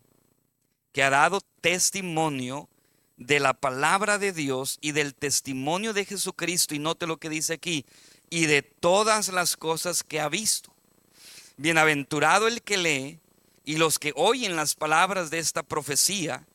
que 0.94 1.02
ha 1.02 1.10
dado 1.10 1.42
testimonio 1.60 2.70
de 3.18 3.40
la 3.40 3.56
palabra 3.56 4.20
de 4.20 4.32
Dios 4.32 4.78
y 4.80 4.92
del 4.92 5.16
testimonio 5.16 5.92
de 5.92 6.06
Jesucristo, 6.06 6.75
y 6.75 6.80
note 6.80 7.08
lo 7.08 7.18
que 7.18 7.30
dice 7.30 7.54
aquí, 7.54 7.84
y 8.30 8.46
de 8.46 8.62
todas 8.62 9.30
las 9.30 9.58
cosas 9.58 10.04
que 10.04 10.20
ha 10.20 10.30
visto. 10.30 10.72
Bienaventurado 11.58 12.48
el 12.48 12.62
que 12.62 12.78
lee 12.78 13.20
y 13.64 13.78
los 13.78 13.98
que 13.98 14.14
oyen 14.16 14.56
las 14.56 14.75
palabras 14.75 15.32
de 15.32 15.40
esta 15.40 15.64
profecía 15.64 16.46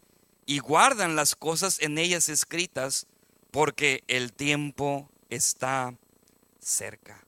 y 0.47 0.61
guardan 0.61 1.17
las 1.17 1.35
cosas 1.35 1.81
en 1.81 1.99
ellas 1.99 2.29
escritas, 2.29 3.09
porque 3.51 4.05
el 4.07 4.33
tiempo 4.33 5.11
está 5.31 5.97
cerca. 6.61 7.25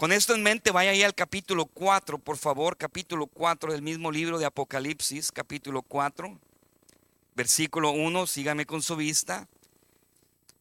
Con 0.00 0.12
esto 0.12 0.34
en 0.34 0.42
mente, 0.42 0.70
vaya 0.70 0.92
ahí 0.92 1.02
al 1.02 1.14
capítulo 1.14 1.66
4, 1.66 2.16
por 2.16 2.38
favor, 2.38 2.78
capítulo 2.78 3.26
4 3.26 3.72
del 3.72 3.82
mismo 3.82 4.10
libro 4.10 4.38
de 4.38 4.46
Apocalipsis, 4.46 5.30
capítulo 5.30 5.82
4, 5.82 6.40
versículo 7.34 7.90
1, 7.90 8.26
sígame 8.26 8.64
con 8.64 8.80
su 8.80 8.96
vista. 8.96 9.46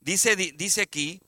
Dice, 0.02 0.36
dice 0.36 0.82
aquí, 0.82 1.22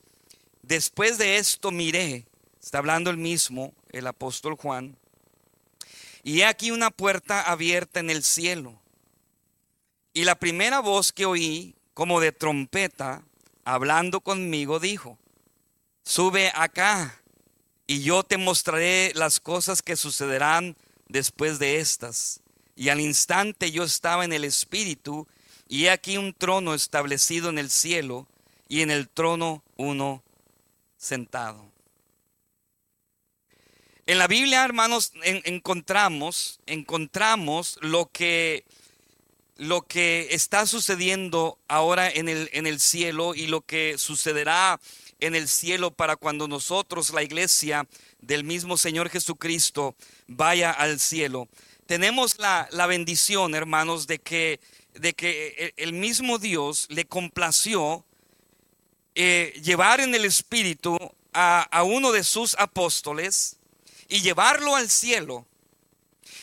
después 0.62 1.18
de 1.20 1.38
esto 1.38 1.72
miré, 1.72 2.26
está 2.62 2.80
hablando 2.80 3.12
el 3.12 3.16
mismo, 3.16 3.74
el 3.92 4.06
apóstol 4.06 4.58
Juan, 4.58 4.98
y 6.22 6.42
he 6.42 6.46
aquí 6.46 6.72
una 6.72 6.92
puerta 6.92 7.44
abierta 7.44 8.02
en 8.02 8.10
el 8.10 8.24
cielo. 8.24 8.78
Y 10.14 10.26
la 10.26 10.36
primera 10.36 10.82
voz 10.82 11.14
que 11.14 11.26
oí, 11.26 11.76
como 11.94 12.20
de 12.20 12.34
trompeta, 12.34 13.24
hablando 13.64 14.20
conmigo, 14.20 14.82
dijo, 14.82 15.18
sube 16.04 16.52
acá 16.54 17.21
y 17.92 18.04
yo 18.04 18.24
te 18.24 18.38
mostraré 18.38 19.12
las 19.16 19.42
cosas 19.42 19.82
que 19.82 19.98
sucederán 19.98 20.78
después 21.10 21.60
de 21.60 21.82
estas. 21.82 22.40
Y 22.74 22.88
al 22.88 23.02
instante 23.02 23.70
yo 23.70 23.84
estaba 23.84 24.24
en 24.24 24.32
el 24.32 24.46
Espíritu, 24.46 25.28
y 25.68 25.84
he 25.84 25.90
aquí 25.90 26.16
un 26.16 26.34
trono 26.34 26.74
establecido 26.74 27.50
en 27.50 27.58
el 27.58 27.70
cielo, 27.70 28.30
y 28.70 28.80
en 28.80 28.92
el 28.92 29.10
trono 29.10 29.62
uno 29.76 30.24
sentado. 30.96 31.70
En 34.06 34.18
la 34.18 34.28
Biblia, 34.28 34.64
hermanos, 34.64 35.12
encontramos, 35.26 36.62
encontramos 36.68 37.78
lo 37.82 38.10
que, 38.10 38.64
lo 39.58 39.82
que 39.82 40.30
está 40.32 40.66
sucediendo 40.66 41.60
ahora 41.68 42.10
en 42.10 42.30
el, 42.30 42.50
en 42.54 42.68
el 42.68 42.80
cielo 42.80 43.36
y 43.36 43.48
lo 43.48 43.66
que 43.66 43.98
sucederá 43.98 44.80
en 45.22 45.36
el 45.36 45.48
cielo 45.48 45.92
para 45.92 46.18
cuando 46.18 46.48
nosotros, 46.48 47.12
la 47.12 47.24
iglesia 47.24 47.88
del 48.20 48.44
mismo 48.44 48.76
Señor 48.76 49.10
Jesucristo, 49.10 49.96
vaya 50.28 50.72
al 50.72 51.00
cielo. 51.00 51.48
Tenemos 51.86 52.38
la, 52.38 52.68
bendición, 52.88 53.56
hermanos, 53.56 54.08
de 54.08 54.20
que, 54.20 54.60
de 54.94 55.14
que 55.14 55.74
el 55.78 55.94
mismo 55.94 56.38
Dios 56.38 56.88
le 56.90 57.06
complació 57.06 58.04
eh, 59.16 59.54
llevar 59.64 60.00
en 60.00 60.14
el 60.16 60.26
Espíritu 60.26 60.98
a, 61.34 61.62
a 61.64 61.84
uno 61.84 62.12
de 62.12 62.24
sus 62.24 62.56
apóstoles 62.58 63.58
y 64.10 64.22
llevarlo 64.22 64.76
al 64.76 64.90
cielo. 64.90 65.46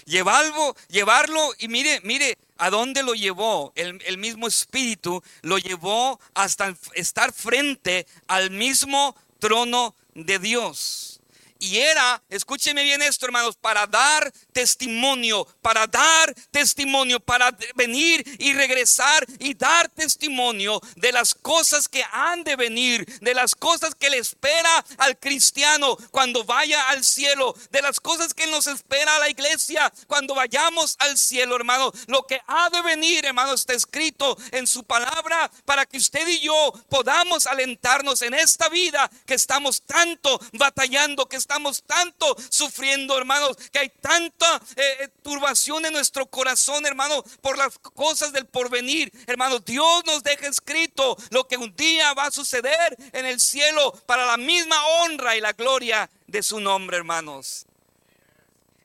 Llevarlo, 0.08 0.74
llevarlo 0.88 1.52
y 1.58 1.68
mire, 1.68 2.00
mire, 2.02 2.38
¿A 2.60 2.70
dónde 2.70 3.04
lo 3.04 3.14
llevó? 3.14 3.72
El, 3.76 4.18
mismo 4.18 4.48
Espíritu 4.48 5.22
lo 5.42 5.58
llevó 5.58 6.20
hasta 6.34 6.74
estar 6.94 7.32
frente 7.32 8.04
al 8.26 8.50
mismo 8.50 9.14
trono 9.38 9.94
de 10.14 10.40
Dios. 10.40 11.20
Y 11.60 11.78
era, 11.78 12.20
escúcheme 12.28 12.82
bien 12.82 13.00
esto, 13.00 13.26
hermanos, 13.26 13.56
para 13.56 13.86
dar 13.86 14.32
testimonio, 14.58 15.46
para 15.62 15.86
dar 15.86 16.34
testimonio, 16.50 17.20
para 17.20 17.56
venir 17.76 18.24
y 18.40 18.52
regresar 18.54 19.24
y 19.38 19.54
dar 19.54 19.88
testimonio 19.88 20.80
de 20.96 21.12
las 21.12 21.32
cosas 21.32 21.86
que 21.86 22.04
han 22.10 22.42
de 22.42 22.56
venir, 22.56 23.06
de 23.20 23.34
las 23.34 23.54
cosas 23.54 23.94
que 23.94 24.10
le 24.10 24.18
espera 24.18 24.84
al 24.96 25.16
cristiano 25.16 25.96
cuando 26.10 26.42
vaya 26.42 26.88
al 26.88 27.04
cielo, 27.04 27.54
de 27.70 27.82
las 27.82 28.00
cosas 28.00 28.34
que 28.34 28.48
nos 28.48 28.66
espera 28.66 29.14
a 29.14 29.20
la 29.20 29.30
iglesia 29.30 29.92
cuando 30.08 30.34
vayamos 30.34 30.96
al 30.98 31.16
cielo, 31.16 31.54
hermano. 31.54 31.92
Lo 32.08 32.24
que 32.24 32.40
ha 32.48 32.68
de 32.70 32.82
venir, 32.82 33.26
hermano, 33.26 33.54
está 33.54 33.74
escrito 33.74 34.36
en 34.50 34.66
su 34.66 34.82
palabra 34.82 35.48
para 35.66 35.86
que 35.86 35.98
usted 35.98 36.26
y 36.26 36.40
yo 36.40 36.72
podamos 36.88 37.46
alentarnos 37.46 38.22
en 38.22 38.34
esta 38.34 38.68
vida 38.68 39.08
que 39.24 39.34
estamos 39.34 39.82
tanto 39.82 40.40
batallando, 40.54 41.28
que 41.28 41.36
estamos 41.36 41.84
tanto 41.84 42.36
sufriendo, 42.48 43.16
hermanos, 43.16 43.56
que 43.70 43.78
hay 43.78 43.90
tanta 44.00 44.47
eh, 44.76 44.96
eh, 45.00 45.08
turbación 45.22 45.86
en 45.86 45.92
nuestro 45.92 46.26
corazón, 46.26 46.86
hermano, 46.86 47.22
por 47.40 47.56
las 47.58 47.78
cosas 47.78 48.32
del 48.32 48.46
porvenir. 48.46 49.12
Hermano, 49.26 49.58
Dios 49.60 50.04
nos 50.06 50.22
deja 50.22 50.46
escrito 50.46 51.16
lo 51.30 51.46
que 51.46 51.56
un 51.56 51.74
día 51.76 52.14
va 52.14 52.26
a 52.26 52.30
suceder 52.30 52.96
en 53.12 53.26
el 53.26 53.40
cielo 53.40 53.92
para 54.06 54.26
la 54.26 54.36
misma 54.36 54.76
honra 55.00 55.36
y 55.36 55.40
la 55.40 55.52
gloria 55.52 56.10
de 56.26 56.42
su 56.42 56.60
nombre, 56.60 56.96
hermanos. 56.96 57.67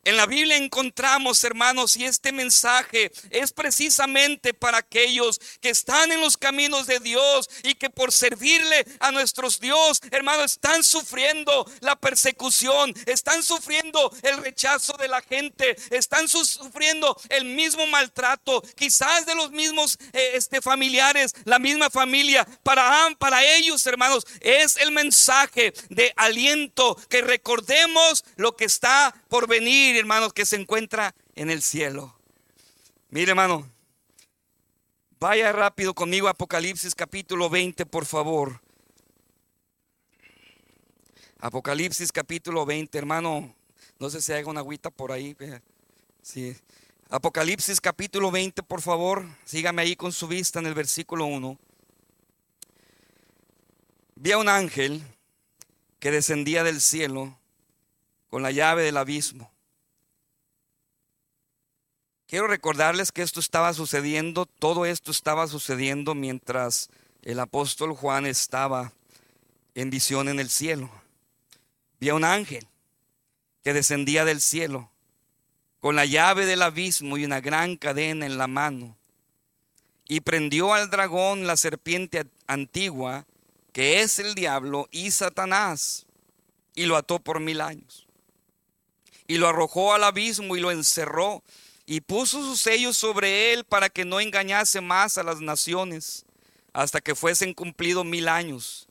En 0.06 0.18
la 0.18 0.26
Biblia 0.26 0.58
encontramos, 0.58 1.42
hermanos, 1.46 1.96
y 1.96 2.04
este 2.04 2.34
mensaje 2.34 3.10
es 3.30 3.54
precisamente 3.54 4.54
para 4.54 4.80
aquellos 4.80 5.40
que 5.62 5.70
están 5.70 6.12
en 6.12 6.20
los 6.20 6.36
caminos 6.36 6.88
de 6.88 7.00
Dios 7.00 7.50
y 7.64 7.76
que 7.76 7.90
por 7.90 8.12
servirle 8.12 8.86
a 9.00 9.12
nuestros 9.12 9.62
Dios, 9.62 10.02
hermanos, 10.12 10.54
están 10.54 10.84
sufriendo 10.84 11.66
la 11.80 11.96
persecución, 11.96 12.94
están 13.06 13.44
sufriendo 13.44 14.14
el 14.24 14.44
rechazo 14.44 14.94
de 14.98 15.08
la 15.08 15.22
gente, 15.22 15.78
están 15.90 16.28
sufriendo 16.28 17.16
el 17.30 17.46
mismo 17.46 17.88
maltrato, 17.88 18.62
quizás 18.76 19.26
de 19.26 19.36
los 19.36 19.52
mismos 19.52 19.98
eh, 20.12 20.32
este, 20.34 20.62
familiares, 20.62 21.34
la 21.46 21.60
misma 21.60 21.90
familia. 21.90 22.46
Para, 22.64 23.08
para 23.18 23.46
ellos, 23.46 23.86
hermanos, 23.88 24.26
es 24.42 24.76
el 24.78 24.92
mensaje 24.92 25.74
de 25.88 26.12
aliento 26.18 26.98
que 27.08 27.22
recordemos 27.22 28.26
lo 28.36 28.58
que 28.58 28.66
está 28.66 29.16
por 29.30 29.48
venir 29.48 29.93
hermanos, 30.00 30.34
que 30.34 30.46
se 30.46 30.56
encuentra 30.56 31.16
en 31.36 31.50
el 31.50 31.62
cielo. 31.62 32.16
Mire, 33.10 33.30
hermano, 33.30 33.70
vaya 35.20 35.52
rápido 35.52 35.94
conmigo 35.94 36.28
a 36.28 36.32
Apocalipsis 36.32 36.96
capítulo 36.96 37.50
20, 37.50 37.86
por 37.86 38.06
favor. 38.06 38.60
Apocalipsis 41.40 42.12
capítulo 42.12 42.66
20, 42.66 42.98
hermano. 42.98 43.56
No 44.00 44.10
sé 44.10 44.22
si 44.22 44.34
hay 44.34 44.44
una 44.44 44.62
agüita 44.62 44.90
por 44.90 45.12
ahí. 45.12 45.38
Sí. 46.24 46.58
Apocalipsis 47.10 47.80
capítulo 47.80 48.32
20, 48.32 48.64
por 48.64 48.82
favor. 48.82 49.24
Sígame 49.46 49.84
ahí 49.84 49.96
con 49.96 50.12
su 50.12 50.28
vista 50.28 50.60
en 50.60 50.66
el 50.66 50.74
versículo 50.74 51.26
1. 51.26 51.60
Vi 54.16 54.32
a 54.32 54.40
un 54.40 54.50
ángel 54.50 55.04
que 56.00 56.10
descendía 56.10 56.64
del 56.64 56.82
cielo 56.82 57.38
con 58.30 58.42
la 58.42 58.50
llave 58.50 58.82
del 58.82 58.98
abismo 58.98 59.53
Quiero 62.34 62.48
recordarles 62.48 63.12
que 63.12 63.22
esto 63.22 63.40
estaba 63.40 63.76
sucediendo, 63.76 64.48
todo 64.48 64.88
esto 64.88 65.12
estaba 65.12 65.46
sucediendo 65.46 66.16
mientras 66.16 66.90
el 67.22 67.40
apóstol 67.40 67.94
Juan 67.94 68.26
estaba 68.26 68.92
en 69.76 69.92
visión 69.92 70.28
en 70.28 70.40
el 70.40 70.50
cielo. 70.50 70.90
Vio 72.00 72.16
un 72.16 72.24
ángel 72.24 72.66
que 73.64 73.74
descendía 73.74 74.26
del 74.26 74.42
cielo 74.42 74.90
con 75.80 75.96
la 75.96 76.06
llave 76.06 76.48
del 76.48 76.64
abismo 76.64 77.20
y 77.20 77.26
una 77.26 77.40
gran 77.40 77.76
cadena 77.76 78.26
en 78.26 78.40
la 78.40 78.48
mano. 78.48 78.98
Y 80.08 80.22
prendió 80.22 80.74
al 80.74 80.90
dragón, 80.90 81.46
la 81.46 81.56
serpiente 81.56 82.26
antigua, 82.48 83.28
que 83.74 84.02
es 84.02 84.18
el 84.18 84.34
diablo 84.34 84.90
y 84.90 85.12
Satanás, 85.12 86.08
y 86.74 86.88
lo 86.88 86.98
ató 86.98 87.20
por 87.20 87.40
mil 87.40 87.62
años. 87.62 88.08
Y 89.28 89.38
lo 89.38 89.48
arrojó 89.48 89.94
al 89.94 90.04
abismo 90.04 90.56
y 90.56 90.62
lo 90.62 90.72
encerró 90.72 91.44
y 91.86 92.02
puso 92.02 92.42
sus 92.42 92.62
sellos 92.62 92.98
sobre 92.98 93.54
él 93.54 93.64
para 93.64 93.90
que 93.90 94.06
no 94.06 94.20
engañase 94.20 94.82
más 94.82 95.18
a 95.18 95.24
las 95.24 95.42
naciones 95.42 96.26
hasta 96.72 97.02
que 97.02 97.16
fuesen 97.16 97.54
cumplidos 97.54 98.06
mil 98.06 98.28
años. 98.28 98.88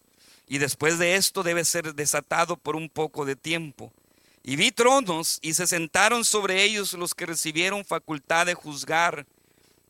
Y 0.49 0.59
después 0.59 0.99
de 0.99 1.17
esto 1.17 1.43
debe 1.43 1.65
ser 1.65 1.95
desatado 1.95 2.57
por 2.57 2.77
un 2.77 2.89
poco 2.89 3.25
de 3.25 3.37
tiempo. 3.37 3.93
Y 4.45 4.57
vi 4.57 4.73
tronos 4.73 5.39
y 5.41 5.55
se 5.55 5.67
sentaron 5.67 6.25
sobre 6.25 6.63
ellos 6.65 6.93
los 6.95 7.15
que 7.15 7.27
recibieron 7.27 7.85
facultad 7.85 8.47
de 8.47 8.55
juzgar. 8.55 9.27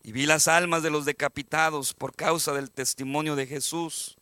Y 0.05 0.13
vi 0.13 0.27
las 0.27 0.49
almas 0.49 0.83
de 0.83 0.91
los 0.91 1.05
decapitados 1.05 1.95
por 1.95 2.15
causa 2.15 2.53
del 2.53 2.71
testimonio 2.71 3.35
de 3.35 3.47
Jesús 3.47 4.17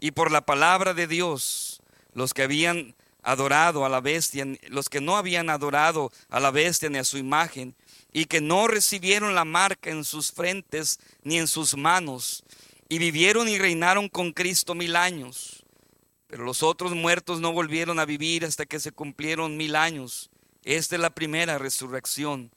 y 0.00 0.10
por 0.10 0.30
la 0.30 0.44
palabra 0.44 0.94
de 0.94 1.06
Dios, 1.06 1.80
los 2.12 2.34
que 2.34 2.42
habían 2.42 2.94
adorado 3.22 3.84
a 3.84 3.88
la 3.88 4.00
bestia, 4.00 4.46
los 4.68 4.88
que 4.88 5.00
no 5.00 5.16
habían 5.16 5.50
adorado 5.50 6.12
a 6.28 6.40
la 6.40 6.50
bestia 6.50 6.90
ni 6.90 6.98
a 6.98 7.04
su 7.04 7.18
imagen, 7.18 7.74
y 8.14 8.26
que 8.26 8.40
no 8.40 8.68
recibieron 8.68 9.34
la 9.34 9.44
marca 9.44 9.90
en 9.90 10.04
sus 10.04 10.32
frentes 10.32 11.00
ni 11.24 11.36
en 11.36 11.48
sus 11.48 11.76
manos, 11.76 12.44
y 12.88 12.98
vivieron 12.98 13.48
y 13.48 13.58
reinaron 13.58 14.08
con 14.08 14.32
Cristo 14.32 14.74
mil 14.74 14.94
años. 14.94 15.64
Pero 16.28 16.44
los 16.44 16.62
otros 16.62 16.94
muertos 16.94 17.40
no 17.40 17.52
volvieron 17.52 17.98
a 17.98 18.04
vivir 18.04 18.44
hasta 18.44 18.66
que 18.66 18.78
se 18.78 18.92
cumplieron 18.92 19.56
mil 19.56 19.74
años. 19.74 20.30
Esta 20.62 20.94
es 20.94 21.02
la 21.02 21.10
primera 21.10 21.58
resurrección. 21.58 22.52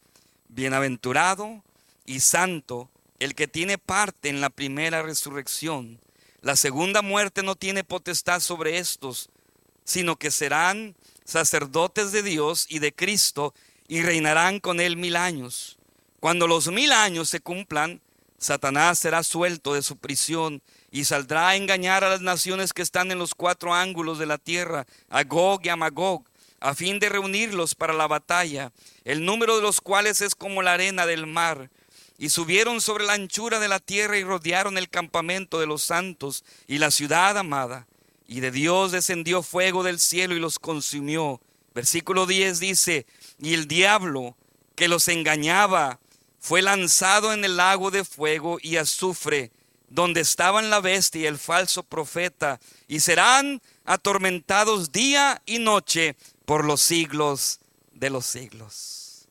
Bienaventurado 0.48 1.64
y 2.06 2.20
santo 2.20 2.90
el 3.20 3.34
que 3.34 3.48
tiene 3.48 3.80
parte 3.80 4.30
en 4.30 4.42
la 4.42 4.52
primera 4.52 5.02
resurrección. 5.02 6.00
La 6.42 6.56
segunda 6.56 7.02
muerte 7.02 7.42
no 7.42 7.56
tiene 7.56 7.84
potestad 7.84 8.42
sobre 8.42 8.78
estos, 8.78 9.30
sino 9.86 10.18
que 10.18 10.30
serán 10.30 10.96
sacerdotes 11.26 12.12
de 12.12 12.22
Dios 12.22 12.68
y 12.70 12.78
de 12.78 12.94
Cristo 12.94 13.56
y 13.88 14.02
reinarán 14.02 14.60
con 14.60 14.80
él 14.80 14.98
mil 14.98 15.16
años. 15.16 15.78
Cuando 16.20 16.48
los 16.48 16.68
mil 16.72 16.92
años 16.92 17.30
se 17.30 17.40
cumplan, 17.40 18.02
Satanás 18.38 19.00
será 19.00 19.24
suelto 19.24 19.74
de 19.74 19.82
su 19.82 19.98
prisión 19.98 20.62
y 20.92 21.06
saldrá 21.06 21.50
a 21.50 21.56
engañar 21.56 22.04
a 22.04 22.10
las 22.10 22.22
naciones 22.22 22.74
que 22.74 22.82
están 22.82 23.12
en 23.12 23.20
los 23.20 23.34
cuatro 23.34 23.74
ángulos 23.74 24.20
de 24.20 24.26
la 24.26 24.38
tierra, 24.38 24.86
a 25.10 25.24
Gog 25.24 25.62
y 25.64 25.70
a 25.70 25.76
Magog, 25.76 26.24
a 26.60 26.74
fin 26.74 27.00
de 27.00 27.10
reunirlos 27.10 27.76
para 27.76 27.94
la 27.94 28.08
batalla, 28.08 28.72
el 29.06 29.26
número 29.26 29.56
de 29.56 29.62
los 29.62 29.82
cuales 29.82 30.22
es 30.22 30.36
como 30.36 30.62
la 30.62 30.74
arena 30.74 31.06
del 31.06 31.28
mar. 31.28 31.70
Y 32.20 32.30
subieron 32.30 32.82
sobre 32.82 33.06
la 33.06 33.14
anchura 33.14 33.60
de 33.60 33.68
la 33.68 33.80
tierra 33.80 34.18
y 34.18 34.24
rodearon 34.24 34.78
el 34.80 34.90
campamento 34.90 35.60
de 35.60 35.68
los 35.68 35.84
santos 35.84 36.44
y 36.68 36.80
la 36.80 36.90
ciudad 36.90 37.38
amada. 37.38 37.86
Y 38.28 38.40
de 38.40 38.50
Dios 38.50 38.92
descendió 38.92 39.44
fuego 39.44 39.84
del 39.84 40.00
cielo 40.00 40.36
y 40.36 40.40
los 40.40 40.58
consumió. 40.58 41.40
Versículo 41.76 42.26
10 42.26 42.60
dice, 42.60 43.06
y 43.40 43.54
el 43.54 43.68
diablo 43.68 44.36
que 44.76 44.88
los 44.88 45.08
engañaba 45.08 46.00
fue 46.40 46.62
lanzado 46.62 47.34
en 47.34 47.44
el 47.44 47.58
lago 47.58 47.92
de 47.92 48.06
fuego 48.06 48.58
y 48.62 48.78
azufre, 48.78 49.52
donde 49.90 50.22
estaban 50.22 50.70
la 50.70 50.80
bestia 50.80 51.22
y 51.22 51.26
el 51.26 51.38
falso 51.38 51.84
profeta, 51.84 52.60
y 52.88 53.00
serán 53.00 53.62
atormentados 53.86 54.92
día 54.92 55.42
y 55.46 55.60
noche 55.60 56.16
por 56.46 56.66
los 56.66 56.82
siglos 56.82 57.60
de 57.94 58.10
los 58.10 58.26
siglos. 58.26 59.28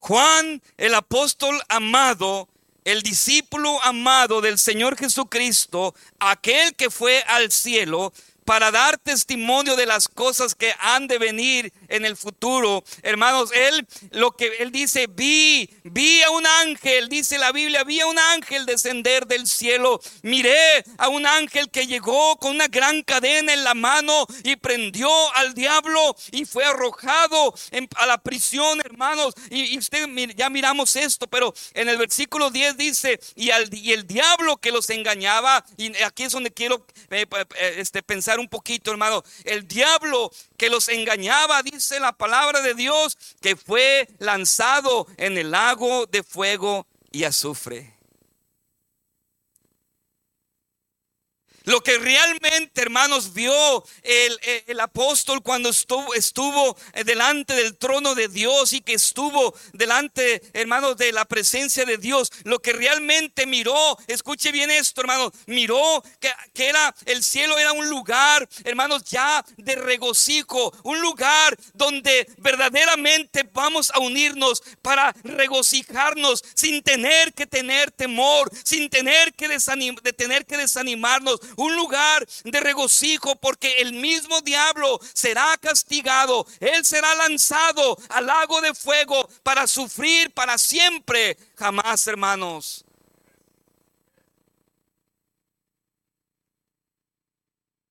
Juan, 0.00 0.62
el 0.76 0.94
apóstol 0.94 1.60
amado, 1.68 2.48
el 2.84 3.02
discípulo 3.02 3.82
amado 3.82 4.40
del 4.40 4.58
Señor 4.58 4.96
Jesucristo, 4.96 5.94
aquel 6.18 6.74
que 6.76 6.90
fue 6.90 7.22
al 7.22 7.52
cielo, 7.52 8.12
para 8.44 8.70
dar 8.70 8.96
testimonio 8.96 9.76
de 9.76 9.84
las 9.84 10.08
cosas 10.08 10.54
que 10.54 10.72
han 10.80 11.06
de 11.06 11.18
venir 11.18 11.72
en 11.88 12.04
el 12.04 12.16
futuro. 12.16 12.84
Hermanos, 13.02 13.50
él 13.52 13.86
lo 14.10 14.32
que 14.32 14.58
él 14.58 14.70
dice, 14.70 15.06
vi, 15.08 15.68
vi 15.84 16.22
a 16.22 16.30
un 16.30 16.46
ángel, 16.46 17.08
dice 17.08 17.38
la 17.38 17.52
Biblia, 17.52 17.84
vi 17.84 18.00
a 18.00 18.06
un 18.06 18.18
ángel 18.18 18.66
descender 18.66 19.26
del 19.26 19.46
cielo. 19.46 20.00
Miré 20.22 20.84
a 20.98 21.08
un 21.08 21.26
ángel 21.26 21.70
que 21.70 21.86
llegó 21.86 22.36
con 22.38 22.52
una 22.52 22.68
gran 22.68 23.02
cadena 23.02 23.52
en 23.52 23.64
la 23.64 23.74
mano 23.74 24.26
y 24.44 24.56
prendió 24.56 25.08
al 25.36 25.54
diablo 25.54 26.16
y 26.30 26.44
fue 26.44 26.64
arrojado 26.64 27.54
a 27.96 28.06
la 28.06 28.18
prisión, 28.18 28.80
hermanos. 28.80 29.34
Y, 29.50 29.78
usted 29.78 30.08
ya 30.36 30.50
miramos 30.50 30.96
esto, 30.96 31.26
pero 31.26 31.54
en 31.74 31.88
el 31.88 31.96
versículo 31.96 32.50
10 32.50 32.76
dice, 32.76 33.20
y, 33.34 33.50
al, 33.50 33.68
el 33.72 34.06
diablo 34.06 34.56
que 34.56 34.72
los 34.72 34.90
engañaba, 34.90 35.64
y 35.76 35.94
aquí 36.02 36.24
es 36.24 36.32
donde 36.32 36.50
quiero 36.50 36.84
eh, 37.10 37.26
eh, 37.30 37.74
este, 37.76 38.02
pensar 38.02 38.38
un 38.38 38.48
poquito, 38.48 38.90
hermano, 38.90 39.22
el 39.44 39.66
diablo 39.66 40.30
que 40.58 40.68
los 40.68 40.88
engañaba, 40.88 41.62
dice 41.62 42.00
la 42.00 42.12
palabra 42.12 42.60
de 42.60 42.74
Dios, 42.74 43.16
que 43.40 43.56
fue 43.56 44.08
lanzado 44.18 45.06
en 45.16 45.38
el 45.38 45.52
lago 45.52 46.06
de 46.06 46.22
fuego 46.22 46.86
y 47.10 47.24
azufre. 47.24 47.97
Lo 51.68 51.82
que 51.82 51.98
realmente, 51.98 52.80
hermanos, 52.80 53.34
vio 53.34 53.84
el, 54.02 54.80
apóstol 54.80 55.42
cuando 55.42 55.68
estuvo, 55.68 56.14
estuvo, 56.14 56.74
delante 57.04 57.52
del 57.52 57.76
trono 57.76 58.14
de 58.14 58.28
Dios 58.28 58.72
y 58.72 58.80
que 58.80 58.94
estuvo 58.94 59.54
delante, 59.74 60.40
hermanos, 60.54 60.96
de 60.96 61.12
la 61.12 61.26
presencia 61.26 61.84
de 61.84 61.98
Dios. 61.98 62.32
Lo 62.44 62.60
que 62.60 62.72
realmente 62.72 63.44
miró, 63.44 63.98
escuche 64.06 64.50
bien 64.50 64.70
esto, 64.70 65.02
hermanos, 65.02 65.32
miró 65.44 66.02
que, 66.20 66.32
que 66.54 66.68
era 66.68 66.94
el 67.04 67.22
cielo 67.22 67.58
era 67.58 67.72
un 67.72 67.90
lugar, 67.90 68.48
hermanos, 68.64 69.04
ya 69.04 69.44
de 69.58 69.74
regocijo, 69.74 70.72
un 70.84 71.02
lugar 71.02 71.54
donde 71.74 72.32
verdaderamente 72.38 73.46
vamos 73.52 73.90
a 73.92 73.98
unirnos 73.98 74.62
para 74.80 75.14
regocijarnos 75.22 76.42
sin 76.54 76.82
tener 76.82 77.34
que 77.34 77.46
tener 77.46 77.90
temor, 77.90 78.50
sin 78.64 78.88
tener 78.88 79.34
que, 79.34 79.48
de 79.48 80.12
tener 80.14 80.46
que 80.46 80.56
desanimarnos 80.56 81.38
un 81.58 81.74
lugar 81.74 82.26
de 82.44 82.60
regocijo 82.60 83.34
porque 83.36 83.78
el 83.78 83.92
mismo 83.92 84.40
diablo 84.42 85.00
será 85.12 85.56
castigado. 85.60 86.46
Él 86.60 86.84
será 86.84 87.14
lanzado 87.16 87.98
al 88.10 88.26
lago 88.26 88.60
de 88.60 88.74
fuego 88.74 89.28
para 89.42 89.66
sufrir 89.66 90.32
para 90.32 90.56
siempre. 90.56 91.36
Jamás, 91.56 92.06
hermanos. 92.06 92.84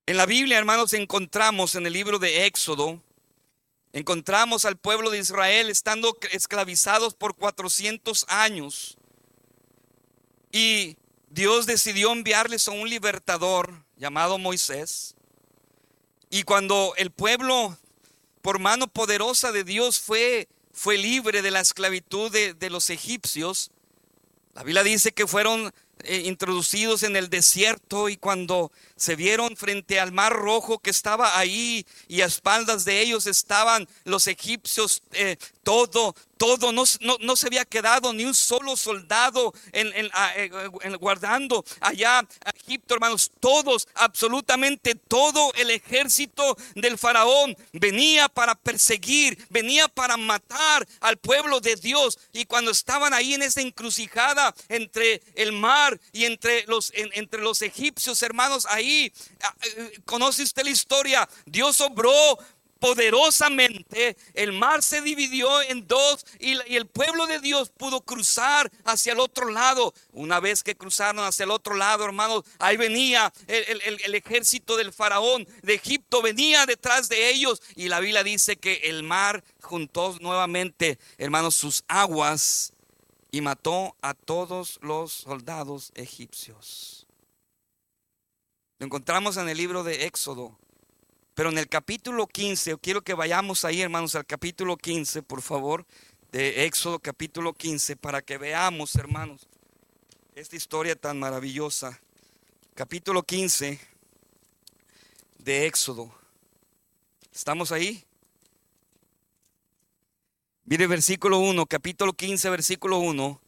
En 0.06 0.16
la 0.16 0.24
Biblia, 0.24 0.56
hermanos, 0.56 0.94
encontramos 0.94 1.74
en 1.74 1.86
el 1.86 1.92
libro 1.92 2.18
de 2.18 2.46
Éxodo, 2.46 3.02
encontramos 3.92 4.64
al 4.64 4.78
pueblo 4.78 5.10
de 5.10 5.18
Israel 5.18 5.68
estando 5.68 6.16
esclavizados 6.32 7.12
por 7.12 7.36
400 7.36 8.24
años. 8.28 8.96
Y 10.50 10.96
Dios 11.30 11.66
decidió 11.66 12.12
enviarles 12.12 12.68
a 12.68 12.72
un 12.72 12.88
libertador 12.88 13.84
llamado 13.96 14.38
Moisés. 14.38 15.14
Y 16.30 16.42
cuando 16.42 16.94
el 16.96 17.10
pueblo, 17.10 17.76
por 18.42 18.58
mano 18.58 18.88
poderosa 18.88 19.52
de 19.52 19.64
Dios, 19.64 20.00
fue, 20.00 20.48
fue 20.72 20.96
libre 20.96 21.42
de 21.42 21.50
la 21.50 21.60
esclavitud 21.60 22.30
de, 22.30 22.70
los 22.70 22.90
egipcios, 22.90 23.70
la 24.54 24.62
Biblia 24.62 24.82
dice 24.82 25.12
que 25.12 25.26
fueron 25.26 25.72
eh, 26.02 26.22
introducidos 26.24 27.02
en 27.02 27.14
el 27.16 27.30
desierto 27.30 28.08
y 28.08 28.16
cuando 28.16 28.72
se 28.96 29.14
vieron 29.14 29.56
frente 29.56 30.00
al 30.00 30.12
mar 30.12 30.32
rojo 30.32 30.80
que 30.80 30.90
estaba 30.90 31.38
ahí 31.38 31.86
y 32.08 32.22
a 32.22 32.26
espaldas 32.26 32.84
de 32.84 33.00
ellos 33.00 33.26
estaban 33.26 33.88
los 34.04 34.26
egipcios, 34.26 35.02
eh, 35.12 35.36
todo, 35.68 36.14
todo, 36.38 36.72
no, 36.72 36.84
no, 37.20 37.36
se 37.36 37.46
había 37.46 37.66
quedado 37.66 38.14
ni 38.14 38.24
un 38.24 38.32
solo 38.32 38.74
soldado 38.74 39.52
en, 39.72 39.92
en, 39.94 40.96
guardando 40.96 41.62
allá 41.80 42.20
a 42.20 42.50
Egipto, 42.64 42.94
hermanos. 42.94 43.30
Todos, 43.38 43.86
absolutamente 43.92 44.94
todo 44.94 45.52
el 45.56 45.70
ejército 45.70 46.56
del 46.74 46.96
faraón 46.96 47.54
venía 47.72 48.30
para 48.30 48.54
perseguir, 48.54 49.46
venía 49.50 49.88
para 49.88 50.16
matar 50.16 50.88
al 51.00 51.18
pueblo 51.18 51.60
de 51.60 51.76
Dios. 51.76 52.18
Y 52.32 52.46
cuando 52.46 52.70
estaban 52.70 53.12
ahí 53.12 53.34
en 53.34 53.42
esa 53.42 53.60
encrucijada 53.60 54.54
entre 54.70 55.20
el 55.34 55.52
mar 55.52 56.00
y 56.12 56.24
entre 56.24 56.64
los, 56.66 56.90
entre 56.94 57.42
los 57.42 57.60
egipcios, 57.60 58.22
hermanos, 58.22 58.64
ahí, 58.70 59.12
ah, 59.42 59.54
eh, 59.62 60.00
conoce 60.06 60.44
usted 60.44 60.64
la 60.64 60.70
historia, 60.70 61.28
Dios 61.44 61.78
obró 61.82 62.38
poderosamente, 62.78 64.16
el 64.34 64.52
mar 64.52 64.82
se 64.82 65.00
dividió 65.00 65.62
en 65.62 65.86
dos 65.86 66.24
y, 66.38 66.52
el 66.76 66.86
pueblo 66.86 67.26
de 67.26 67.40
Dios 67.40 67.70
pudo 67.70 68.00
cruzar 68.00 68.70
hacia 68.84 69.12
el 69.12 69.20
otro 69.20 69.50
lado. 69.50 69.94
Una 70.12 70.40
vez 70.40 70.62
que 70.62 70.76
cruzaron 70.76 71.24
hacia 71.24 71.44
el 71.44 71.50
otro 71.50 71.74
lado, 71.74 72.04
hermanos, 72.04 72.44
ahí 72.58 72.76
venía 72.76 73.32
el, 73.46 74.14
ejército 74.14 74.76
del 74.76 74.92
faraón 74.92 75.46
de 75.62 75.74
Egipto, 75.74 76.22
venía 76.22 76.66
detrás 76.66 77.08
de 77.08 77.30
ellos 77.30 77.62
y 77.76 77.88
la 77.88 78.00
Biblia 78.00 78.22
dice 78.22 78.56
que 78.56 78.74
el 78.84 79.02
mar 79.02 79.44
juntó 79.60 80.16
nuevamente, 80.20 80.98
hermanos, 81.18 81.54
sus 81.54 81.84
aguas 81.88 82.72
y 83.30 83.40
mató 83.40 83.96
a 84.02 84.14
todos 84.14 84.78
los 84.82 85.12
soldados 85.12 85.92
egipcios. 85.94 87.06
Lo 88.78 88.86
encontramos 88.86 89.36
en 89.36 89.48
el 89.48 89.56
libro 89.56 89.82
de 89.82 90.06
Éxodo. 90.06 90.56
Pero 91.38 91.50
en 91.50 91.58
el 91.58 91.68
capítulo 91.68 92.26
15, 92.26 92.78
quiero 92.78 93.02
que 93.02 93.14
vayamos 93.14 93.64
ahí, 93.64 93.80
hermanos, 93.80 94.16
al 94.16 94.26
capítulo 94.26 94.76
15, 94.76 95.22
por 95.22 95.40
favor, 95.40 95.86
de 96.32 96.64
Éxodo 96.64 96.98
capítulo 96.98 97.52
15, 97.52 97.94
para 97.94 98.22
que 98.22 98.38
veamos, 98.38 98.96
hermanos, 98.96 99.46
esta 100.34 100.56
historia 100.56 100.96
tan 100.96 101.16
maravillosa. 101.20 102.00
Capítulo 102.74 103.22
15 103.22 103.78
de 105.38 105.66
Éxodo. 105.66 106.12
¿Estamos 107.32 107.70
ahí? 107.70 108.02
Mire 110.64 110.88
versículo 110.88 111.38
1, 111.38 111.66
capítulo 111.66 112.14
15, 112.14 112.50
versículo 112.50 112.98
1. 112.98 113.40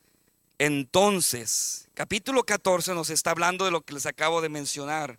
Entonces, 0.61 1.89
capítulo 1.95 2.45
14 2.45 2.95
nos 2.95 3.11
está 3.11 3.33
hablando 3.33 3.65
de 3.65 3.73
lo 3.73 3.81
que 3.81 3.95
les 3.95 4.07
acabo 4.07 4.41
de 4.41 4.49
mencionar 4.49 5.19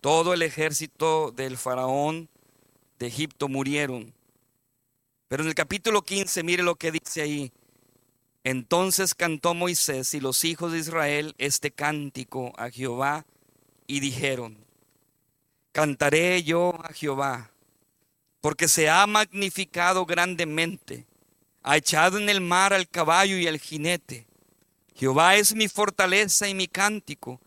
todo 0.00 0.34
el 0.34 0.42
ejército 0.42 1.32
del 1.32 1.56
faraón 1.56 2.28
de 2.98 3.06
Egipto 3.06 3.48
murieron. 3.48 4.14
Pero 5.28 5.42
en 5.42 5.48
el 5.48 5.54
capítulo 5.54 6.02
15, 6.02 6.42
mire 6.42 6.62
lo 6.62 6.76
que 6.76 6.92
dice 6.92 7.22
ahí. 7.22 7.52
Entonces 8.44 9.14
cantó 9.14 9.54
Moisés 9.54 10.14
y 10.14 10.20
los 10.20 10.44
hijos 10.44 10.72
de 10.72 10.78
Israel 10.78 11.34
este 11.38 11.70
cántico 11.70 12.52
a 12.56 12.70
Jehová 12.70 13.26
y 13.86 14.00
dijeron, 14.00 14.56
cantaré 15.72 16.42
yo 16.42 16.74
a 16.82 16.92
Jehová, 16.92 17.50
porque 18.40 18.68
se 18.68 18.88
ha 18.88 19.06
magnificado 19.06 20.06
grandemente, 20.06 21.06
ha 21.62 21.76
echado 21.76 22.18
en 22.18 22.28
el 22.28 22.40
mar 22.40 22.72
al 22.72 22.88
caballo 22.88 23.36
y 23.36 23.46
al 23.46 23.58
jinete. 23.58 24.26
Jehová 24.94 25.36
es 25.36 25.54
mi 25.54 25.68
fortaleza 25.68 26.48
y 26.48 26.54
mi 26.54 26.68
cántico, 26.68 27.40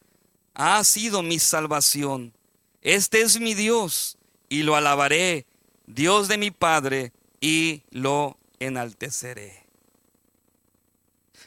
ha 0.53 0.83
sido 0.83 1.23
mi 1.23 1.39
salvación. 1.39 2.33
Este 2.81 3.21
es 3.21 3.39
mi 3.39 3.53
Dios 3.53 4.17
y 4.49 4.63
lo 4.63 4.75
alabaré, 4.75 5.45
Dios 5.85 6.27
de 6.27 6.37
mi 6.37 6.51
Padre, 6.51 7.11
y 7.39 7.81
lo 7.89 8.37
enalteceré. 8.59 9.65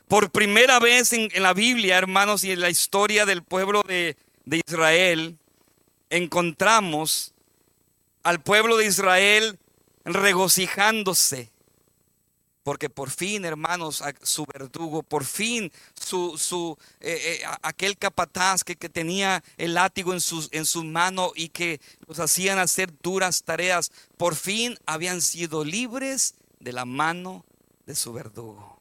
Por 0.08 0.30
primera 0.30 0.78
vez 0.80 1.12
en, 1.12 1.30
la 1.42 1.54
Biblia, 1.54 1.98
hermanos, 1.98 2.44
y 2.44 2.52
en 2.52 2.60
la 2.60 2.70
historia 2.70 3.26
del 3.26 3.42
pueblo 3.42 3.82
de, 3.82 4.16
de 4.44 4.62
Israel, 4.66 5.38
encontramos 6.10 7.32
al 8.22 8.40
pueblo 8.42 8.76
de 8.76 8.86
Israel 8.86 9.58
regocijándose 10.04 11.53
porque 12.64 12.88
por 12.88 13.10
fin, 13.10 13.44
hermanos, 13.44 14.02
su 14.22 14.46
verdugo, 14.46 15.02
por 15.02 15.24
fin 15.24 15.70
su, 15.94 16.36
su 16.38 16.76
eh, 16.98 17.40
eh, 17.42 17.46
aquel 17.62 17.96
capataz 17.98 18.64
que, 18.64 18.74
que, 18.74 18.88
tenía 18.88 19.44
el 19.58 19.74
látigo 19.74 20.14
en 20.14 20.20
su, 20.20 20.48
en 20.50 20.64
y 21.36 21.50
que 21.50 21.80
los 22.08 22.18
hacían 22.18 22.58
hacer 22.58 22.90
duras 23.02 23.44
tareas, 23.44 23.92
por 24.16 24.34
fin 24.34 24.78
habían 24.86 25.20
sido 25.20 25.62
libres 25.62 26.34
de 26.58 26.72
la 26.72 26.86
mano 26.86 27.44
de 27.84 27.94
su 27.94 28.12
verdugo. 28.14 28.78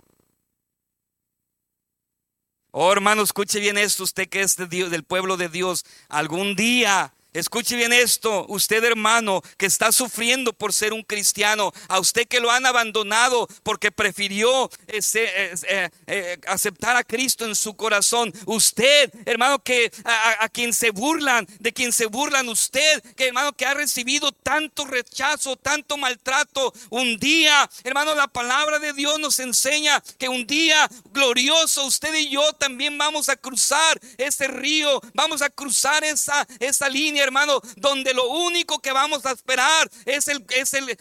Oh, 2.71 2.91
hermano, 2.91 3.21
escuche 3.21 3.59
bien 3.59 3.77
esto, 3.77 4.03
usted 4.03 4.29
que 4.29 4.41
es 4.41 4.55
del 4.55 5.03
pueblo 5.03 5.35
de 5.35 5.49
Dios, 5.49 5.85
algún 6.07 6.55
día 6.55 7.13
Escuche 7.33 7.75
bien 7.75 7.91
esto, 7.93 8.45
usted 8.47 8.83
hermano 8.83 9.41
que 9.57 9.65
está 9.65 9.91
sufriendo 9.91 10.53
por 10.53 10.71
ser 10.71 10.93
un 10.93 11.01
cristiano, 11.01 11.73
a 11.87 11.99
usted 11.99 12.27
que 12.27 12.39
lo 12.39 12.51
han 12.51 12.67
abandonado 12.67 13.47
porque 13.63 13.91
prefirió 13.91 14.69
eh, 14.87 15.89
eh, 16.05 16.39
aceptar 16.45 16.95
a 16.95 17.03
Cristo 17.03 17.45
en 17.45 17.55
su 17.55 17.75
corazón, 17.75 18.31
usted 18.45 19.11
hermano 19.25 19.63
que 19.63 19.91
a, 20.05 20.47
quien 20.49 20.73
se 20.73 20.91
burlan, 20.91 21.47
de 21.59 21.73
quien 21.73 21.91
se 21.91 22.05
burlan 22.05 22.49
usted, 22.49 23.01
que 23.15 23.27
hermano 23.27 23.53
que 23.53 23.65
ha 23.65 23.73
recibido 23.73 24.31
tanto 24.31 24.85
rechazo, 24.85 25.55
tanto 25.55 25.97
maltrato, 25.97 26.71
un 26.91 27.17
día, 27.17 27.67
hermano, 27.83 28.13
la 28.13 28.27
palabra 28.27 28.77
de 28.77 28.93
Dios 28.93 29.19
nos 29.19 29.39
enseña 29.39 30.03
que 30.19 30.29
un 30.29 30.45
día 30.45 30.87
glorioso 31.11 31.85
usted 31.85 32.13
y 32.13 32.29
yo 32.29 32.53
también 32.53 32.95
vamos 32.95 33.27
a 33.29 33.35
cruzar 33.35 33.99
ese 34.17 34.47
río, 34.47 35.01
vamos 35.15 35.41
a 35.41 35.49
cruzar 35.49 36.03
esa, 36.03 36.47
esa 36.59 36.87
línea 36.89 37.22
hermano, 37.23 37.61
donde 37.77 38.13
lo 38.13 38.27
único 38.29 38.79
que 38.79 38.91
vamos 38.91 39.25
a 39.25 39.31
esperar 39.31 39.89
es 40.05 40.27
el, 40.27 40.45
es 40.49 40.73
el, 40.73 40.97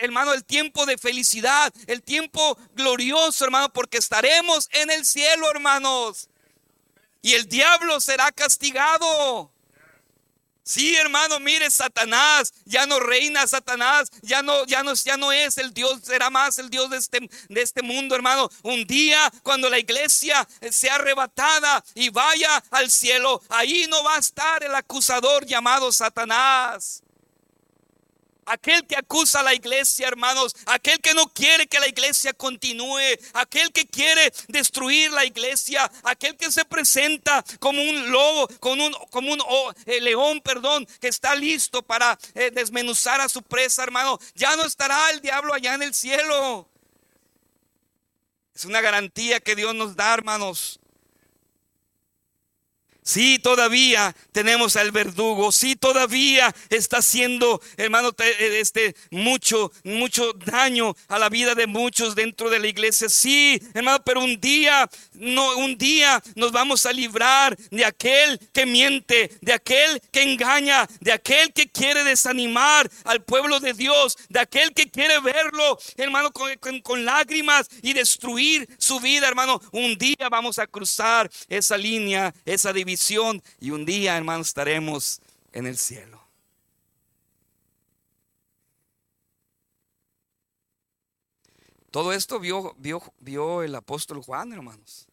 hermano, 0.00 0.32
el 0.32 0.44
tiempo 0.44 0.86
de 0.86 0.98
felicidad, 0.98 1.72
el 1.86 2.02
tiempo 2.02 2.56
glorioso, 2.74 3.44
hermano, 3.44 3.72
porque 3.72 3.98
estaremos 3.98 4.68
en 4.72 4.90
el 4.90 5.04
cielo, 5.04 5.50
hermanos. 5.50 6.28
Y 7.22 7.34
el 7.34 7.48
diablo 7.48 8.00
será 8.00 8.32
castigado. 8.32 9.53
Sí, 10.66 10.96
hermano, 10.96 11.38
mire, 11.40 11.70
Satanás 11.70 12.54
ya 12.64 12.86
no 12.86 12.98
reina, 12.98 13.46
Satanás 13.46 14.10
ya 14.22 14.42
no, 14.42 14.64
ya 14.64 14.82
no, 14.82 14.94
ya 14.94 15.18
no 15.18 15.30
es 15.30 15.58
el 15.58 15.74
Dios, 15.74 16.00
será 16.02 16.30
más 16.30 16.58
el 16.58 16.70
Dios 16.70 16.88
de 16.88 16.96
este, 16.96 17.30
de 17.50 17.60
este 17.60 17.82
mundo, 17.82 18.14
hermano. 18.14 18.50
Un 18.62 18.86
día 18.86 19.30
cuando 19.42 19.68
la 19.68 19.78
iglesia 19.78 20.48
sea 20.70 20.94
arrebatada 20.94 21.84
y 21.94 22.08
vaya 22.08 22.64
al 22.70 22.90
cielo, 22.90 23.42
ahí 23.50 23.86
no 23.90 24.02
va 24.04 24.16
a 24.16 24.20
estar 24.20 24.64
el 24.64 24.74
acusador 24.74 25.44
llamado 25.44 25.92
Satanás. 25.92 27.03
Aquel 28.46 28.86
que 28.86 28.96
acusa 28.96 29.40
a 29.40 29.42
la 29.42 29.54
iglesia, 29.54 30.08
hermanos. 30.08 30.54
Aquel 30.66 31.00
que 31.00 31.14
no 31.14 31.28
quiere 31.32 31.66
que 31.66 31.80
la 31.80 31.88
iglesia 31.88 32.32
continúe. 32.32 33.18
Aquel 33.32 33.72
que 33.72 33.86
quiere 33.86 34.32
destruir 34.48 35.10
la 35.12 35.24
iglesia. 35.24 35.90
Aquel 36.02 36.36
que 36.36 36.50
se 36.50 36.64
presenta 36.64 37.44
como 37.58 37.82
un 37.82 38.10
lobo, 38.10 38.48
como 38.60 38.86
un, 38.86 38.92
como 39.10 39.32
un 39.32 39.40
oh, 39.46 39.72
eh, 39.86 40.00
león, 40.00 40.40
perdón, 40.40 40.86
que 41.00 41.08
está 41.08 41.34
listo 41.34 41.82
para 41.82 42.18
eh, 42.34 42.50
desmenuzar 42.50 43.20
a 43.20 43.28
su 43.28 43.42
presa, 43.42 43.82
hermano. 43.82 44.18
Ya 44.34 44.56
no 44.56 44.64
estará 44.64 45.10
el 45.10 45.20
diablo 45.20 45.54
allá 45.54 45.74
en 45.74 45.82
el 45.82 45.94
cielo. 45.94 46.68
Es 48.54 48.64
una 48.64 48.80
garantía 48.80 49.40
que 49.40 49.56
Dios 49.56 49.74
nos 49.74 49.96
da, 49.96 50.14
hermanos. 50.14 50.78
Sí, 53.06 53.38
todavía 53.38 54.16
tenemos 54.32 54.76
al 54.76 54.90
verdugo. 54.90 55.52
Sí, 55.52 55.76
todavía 55.76 56.54
está 56.70 56.98
haciendo, 56.98 57.60
hermano, 57.76 58.12
eh, 58.18 58.60
este 58.60 58.96
mucho, 59.10 59.70
mucho 59.84 60.32
daño 60.32 60.96
a 61.08 61.18
la 61.18 61.28
vida 61.28 61.54
de 61.54 61.66
muchos 61.66 62.14
dentro 62.14 62.48
de 62.48 62.60
la 62.60 62.66
iglesia. 62.66 63.10
Sí, 63.10 63.60
hermano, 63.74 64.02
pero 64.06 64.20
un 64.20 64.40
día, 64.40 64.88
no, 65.12 65.58
un 65.58 65.76
día 65.76 66.22
nos 66.34 66.50
vamos 66.50 66.86
a 66.86 66.94
librar 66.94 67.54
de 67.70 67.84
aquel 67.84 68.40
que 68.54 68.64
miente, 68.64 69.36
de 69.42 69.52
aquel 69.52 70.00
que 70.10 70.22
engaña, 70.22 70.88
de 71.00 71.12
aquel 71.12 71.52
que 71.52 71.70
quiere 71.70 72.04
desanimar 72.04 72.90
al 73.04 73.22
pueblo 73.22 73.60
de 73.60 73.74
Dios, 73.74 74.16
de 74.30 74.40
aquel 74.40 74.72
que 74.72 74.90
quiere 74.90 75.20
verlo, 75.20 75.78
hermano, 75.98 76.32
con, 76.32 76.80
con 76.80 77.04
lágrimas 77.04 77.68
y 77.82 77.92
destruir 77.92 78.66
su 78.78 78.98
vida, 78.98 79.28
hermano. 79.28 79.60
Un 79.72 79.98
día 79.98 80.30
vamos 80.30 80.58
a 80.58 80.66
cruzar 80.66 81.30
esa 81.50 81.76
línea, 81.76 82.34
esa 82.46 82.72
división 82.72 82.93
y 83.60 83.70
un 83.70 83.84
día, 83.84 84.16
hermanos, 84.16 84.48
estaremos 84.48 85.20
en 85.52 85.66
el 85.66 85.76
cielo. 85.78 86.22
Todo 91.90 92.12
esto 92.12 92.40
vio, 92.40 92.74
vio, 92.78 93.00
vio 93.20 93.62
el 93.62 93.74
apóstol 93.74 94.20
Juan, 94.20 94.52
hermanos. 94.52 95.06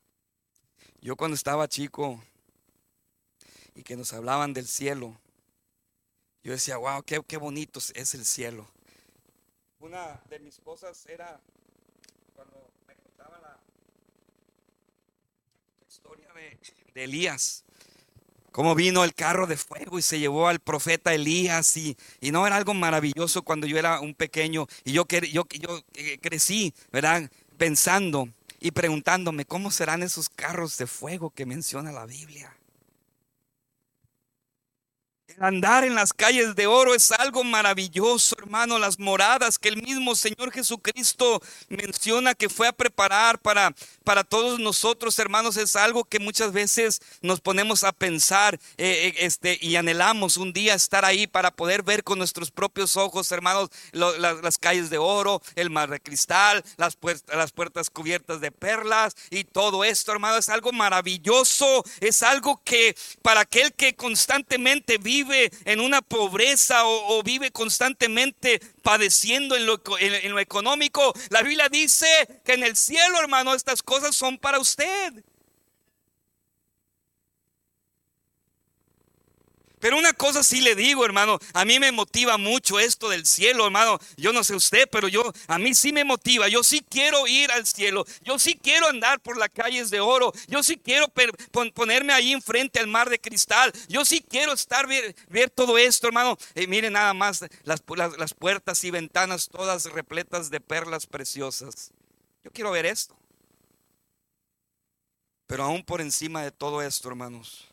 Yo 0.99 1.15
cuando 1.15 1.35
estaba 1.35 1.67
chico 1.67 2.23
y 3.75 3.83
que 3.83 3.95
nos 3.95 4.13
hablaban 4.13 4.53
del 4.53 4.67
cielo, 4.67 5.15
yo 6.43 6.53
decía, 6.53 6.77
wow, 6.77 7.03
qué, 7.03 7.21
qué 7.27 7.37
bonito 7.37 7.79
es 7.93 8.13
el 8.15 8.25
cielo. 8.25 8.67
Una 9.79 10.21
de 10.29 10.39
mis 10.39 10.59
cosas 10.59 11.05
era 11.05 11.39
cuando 12.35 12.71
me 12.87 12.95
contaba 12.95 13.39
la 13.39 13.59
historia 15.87 16.33
de, 16.33 16.59
de 16.95 17.03
Elías 17.03 17.63
cómo 18.51 18.75
vino 18.75 19.03
el 19.03 19.13
carro 19.13 19.47
de 19.47 19.57
fuego 19.57 19.97
y 19.99 20.01
se 20.01 20.19
llevó 20.19 20.47
al 20.47 20.59
profeta 20.59 21.13
Elías 21.13 21.75
y, 21.77 21.97
y 22.19 22.31
no 22.31 22.45
era 22.45 22.55
algo 22.55 22.73
maravilloso 22.73 23.43
cuando 23.43 23.67
yo 23.67 23.77
era 23.77 23.99
un 23.99 24.13
pequeño 24.13 24.67
y 24.83 24.93
yo, 24.93 25.05
yo, 25.31 25.45
yo 25.47 25.81
eh, 25.95 26.17
crecí, 26.21 26.73
¿verdad? 26.91 27.29
Pensando 27.57 28.29
y 28.59 28.71
preguntándome, 28.71 29.45
¿cómo 29.45 29.71
serán 29.71 30.03
esos 30.03 30.29
carros 30.29 30.77
de 30.77 30.87
fuego 30.87 31.31
que 31.31 31.45
menciona 31.45 31.91
la 31.91 32.05
Biblia? 32.05 32.55
Andar 35.39 35.83
en 35.83 35.95
las 35.95 36.13
calles 36.13 36.55
de 36.55 36.67
oro 36.67 36.93
es 36.93 37.11
algo 37.11 37.43
maravilloso, 37.43 38.35
hermano. 38.37 38.79
Las 38.79 38.99
moradas 38.99 39.57
que 39.57 39.69
el 39.69 39.81
mismo 39.81 40.15
Señor 40.15 40.51
Jesucristo 40.51 41.41
menciona 41.69 42.33
que 42.33 42.49
fue 42.49 42.67
a 42.67 42.73
preparar 42.73 43.39
para, 43.39 43.73
para 44.03 44.23
todos 44.23 44.59
nosotros, 44.59 45.17
hermanos, 45.19 45.57
es 45.57 45.75
algo 45.75 46.03
que 46.03 46.19
muchas 46.19 46.51
veces 46.51 47.01
nos 47.21 47.41
ponemos 47.41 47.83
a 47.83 47.91
pensar 47.91 48.55
eh, 48.77 49.13
eh, 49.13 49.13
este, 49.19 49.57
y 49.61 49.75
anhelamos 49.75 50.37
un 50.37 50.53
día 50.53 50.73
estar 50.73 51.05
ahí 51.05 51.27
para 51.27 51.51
poder 51.51 51.83
ver 51.83 52.03
con 52.03 52.17
nuestros 52.17 52.51
propios 52.51 52.97
ojos, 52.97 53.31
hermanos, 53.31 53.69
las, 53.91 54.57
calles 54.57 54.89
de 54.89 54.97
oro, 54.97 55.41
el 55.55 55.69
mar 55.69 55.89
de 55.89 55.99
cristal, 55.99 56.63
las, 56.77 56.95
puertas, 56.95 57.35
las 57.35 57.51
puertas 57.51 57.89
cubiertas 57.89 58.41
de 58.41 58.51
perlas 58.51 59.15
y 59.29 59.43
todo 59.43 59.83
esto, 59.83 60.11
hermano, 60.11 60.37
es 60.37 60.49
algo 60.49 60.71
maravilloso. 60.71 61.83
Es 61.99 62.23
algo 62.23 62.61
que 62.63 62.95
para 63.21 63.41
aquel 63.41 63.73
que 63.73 63.95
constantemente 63.95 64.97
vive 64.97 65.20
en 65.65 65.79
una 65.79 66.01
pobreza 66.01 66.85
o, 66.85 67.21
vive 67.23 67.51
constantemente 67.51 68.59
padeciendo 68.81 69.55
en 69.55 69.65
lo, 69.65 69.81
en 69.99 70.31
lo 70.31 70.39
económico, 70.39 71.13
la 71.29 71.41
Biblia 71.41 71.69
dice 71.69 72.07
que 72.43 72.53
en 72.53 72.63
el 72.63 72.75
cielo, 72.75 73.19
hermano, 73.19 73.53
estas 73.53 73.83
cosas 73.83 74.15
son 74.15 74.37
para 74.37 74.59
usted. 74.59 75.13
Pero 79.81 79.97
una 79.97 80.13
cosa 80.13 80.43
sí 80.43 80.61
le 80.61 80.75
digo, 80.75 81.03
hermano, 81.03 81.39
a 81.53 81.65
mí 81.65 81.79
me 81.79 81.91
motiva 81.91 82.37
mucho 82.37 82.79
esto 82.79 83.09
del 83.09 83.25
cielo, 83.25 83.65
hermano. 83.65 83.99
Yo 84.15 84.31
no 84.31 84.43
sé 84.43 84.53
usted, 84.55 84.87
pero 84.91 85.07
yo 85.07 85.33
a 85.47 85.57
mí 85.57 85.73
sí 85.73 85.91
me 85.91 86.05
motiva. 86.05 86.47
Yo 86.47 86.63
sí 86.63 86.85
quiero 86.87 87.27
ir 87.27 87.51
al 87.51 87.65
cielo. 87.65 88.05
Yo 88.21 88.37
sí 88.37 88.59
quiero 88.61 88.87
andar 88.87 89.19
por 89.21 89.37
las 89.37 89.49
calles 89.49 89.89
de 89.89 89.99
oro. 89.99 90.33
Yo 90.47 90.61
sí 90.61 90.77
quiero 90.77 91.11
ponerme 91.73 92.13
ahí 92.13 92.31
enfrente 92.31 92.79
al 92.79 92.85
mar 92.85 93.09
de 93.09 93.19
cristal. 93.19 93.73
Yo 93.89 94.05
sí 94.05 94.23
quiero 94.29 94.53
estar 94.53 94.85
ver, 94.87 95.49
todo 95.49 95.79
esto, 95.79 96.05
hermano. 96.05 96.37
Eh, 96.53 96.67
mire 96.67 96.91
nada 96.91 97.15
más 97.15 97.43
las, 97.63 97.81
las 98.19 98.33
puertas 98.35 98.83
y 98.83 98.91
ventanas 98.91 99.49
todas 99.49 99.85
repletas 99.85 100.51
de 100.51 100.61
perlas 100.61 101.07
preciosas. 101.07 101.89
Yo 102.43 102.51
quiero 102.51 102.69
ver 102.69 102.85
esto. 102.85 103.17
Pero 105.47 105.63
aún 105.63 105.83
por 105.83 106.01
encima 106.01 106.43
de 106.43 106.51
todo 106.51 106.83
esto, 106.83 107.09
hermanos 107.09 107.70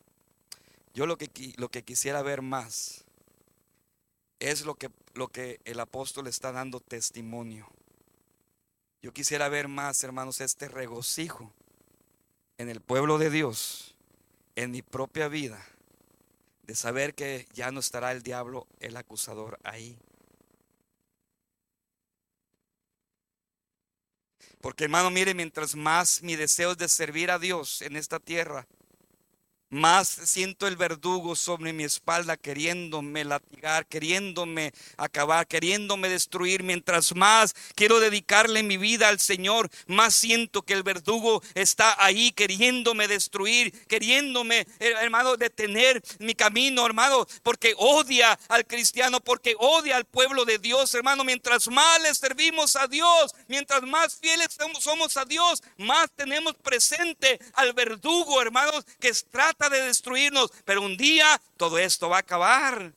yo 0.98 1.06
lo 1.06 1.16
que, 1.16 1.30
lo 1.58 1.68
que 1.68 1.84
quisiera 1.84 2.22
ver 2.22 2.42
más 2.42 3.04
es 4.40 4.64
lo 4.64 4.74
que, 4.74 4.90
lo 5.14 5.28
que 5.28 5.60
el 5.64 5.78
apóstol 5.78 6.26
está 6.26 6.50
dando 6.50 6.80
testimonio. 6.80 7.68
Yo 9.00 9.12
quisiera 9.12 9.48
ver 9.48 9.68
más, 9.68 10.02
hermanos, 10.02 10.40
este 10.40 10.66
regocijo 10.66 11.52
en 12.56 12.68
el 12.68 12.80
pueblo 12.80 13.16
de 13.18 13.30
Dios, 13.30 13.94
en 14.56 14.72
mi 14.72 14.82
propia 14.82 15.28
vida, 15.28 15.64
de 16.64 16.74
saber 16.74 17.14
que 17.14 17.46
ya 17.54 17.70
no 17.70 17.78
estará 17.78 18.10
el 18.10 18.24
diablo, 18.24 18.66
el 18.80 18.96
acusador 18.96 19.60
ahí. 19.62 19.96
Porque 24.60 24.82
hermano, 24.82 25.12
mire, 25.12 25.32
mientras 25.32 25.76
más 25.76 26.24
mi 26.24 26.34
deseo 26.34 26.72
es 26.72 26.78
de 26.78 26.88
servir 26.88 27.30
a 27.30 27.38
Dios 27.38 27.82
en 27.82 27.94
esta 27.94 28.18
tierra, 28.18 28.66
más 29.70 30.08
siento 30.08 30.66
el 30.66 30.76
verdugo 30.76 31.36
sobre 31.36 31.72
mi 31.72 31.84
espalda 31.84 32.36
queriéndome 32.36 33.24
latigar, 33.24 33.86
queriéndome 33.86 34.72
acabar, 34.96 35.46
queriéndome 35.46 36.08
destruir. 36.08 36.62
Mientras 36.62 37.14
más 37.14 37.54
quiero 37.74 38.00
dedicarle 38.00 38.62
mi 38.62 38.76
vida 38.76 39.08
al 39.08 39.20
Señor, 39.20 39.70
más 39.86 40.14
siento 40.14 40.62
que 40.62 40.74
el 40.74 40.82
verdugo 40.82 41.42
está 41.54 42.02
ahí 42.02 42.32
queriéndome 42.32 43.08
destruir, 43.08 43.72
queriéndome, 43.86 44.60
eh, 44.80 44.94
hermano, 45.00 45.36
detener 45.36 46.02
mi 46.18 46.34
camino, 46.34 46.86
hermano, 46.86 47.26
porque 47.42 47.74
odia 47.76 48.38
al 48.48 48.66
cristiano, 48.66 49.20
porque 49.20 49.54
odia 49.58 49.96
al 49.96 50.04
pueblo 50.04 50.44
de 50.44 50.58
Dios, 50.58 50.94
hermano. 50.94 51.24
Mientras 51.24 51.68
más 51.68 52.02
le 52.02 52.14
servimos 52.14 52.76
a 52.76 52.86
Dios, 52.86 53.34
mientras 53.48 53.82
más 53.82 54.16
fieles 54.16 54.48
somos 54.80 55.16
a 55.16 55.24
Dios, 55.24 55.62
más 55.76 56.10
tenemos 56.14 56.54
presente 56.54 57.38
al 57.54 57.72
verdugo, 57.72 58.40
hermanos, 58.40 58.84
que 59.00 59.12
trata 59.30 59.57
de 59.68 59.82
destruirnos, 59.82 60.52
pero 60.64 60.82
un 60.82 60.96
día 60.96 61.40
todo 61.56 61.78
esto 61.78 62.08
va 62.08 62.18
a 62.18 62.20
acabar. 62.20 62.92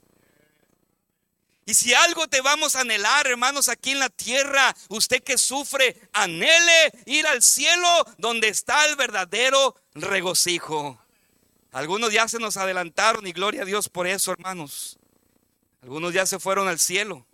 Y 1.66 1.74
si 1.74 1.94
algo 1.94 2.28
te 2.28 2.42
vamos 2.42 2.76
a 2.76 2.82
anhelar, 2.82 3.26
hermanos, 3.28 3.68
aquí 3.68 3.92
en 3.92 4.00
la 4.00 4.10
tierra, 4.10 4.76
usted 4.90 5.24
que 5.24 5.38
sufre, 5.38 6.00
anhele 6.14 6.92
ir 7.06 7.26
al 7.26 7.42
cielo 7.42 7.88
donde 8.18 8.50
está 8.50 8.86
el 8.86 8.96
verdadero 8.96 9.76
regocijo. 9.96 11.00
Algunos 11.72 12.12
ya 12.14 12.28
se 12.28 12.40
nos 12.40 12.58
adelantaron 12.58 13.26
y 13.26 13.32
gloria 13.32 13.64
a 13.64 13.66
Dios 13.66 13.90
por 13.90 14.06
eso, 14.06 14.32
hermanos. 14.32 15.00
Algunos 15.82 16.14
ya 16.14 16.26
se 16.26 16.40
fueron 16.40 16.68
al 16.68 16.80
cielo. 16.80 17.26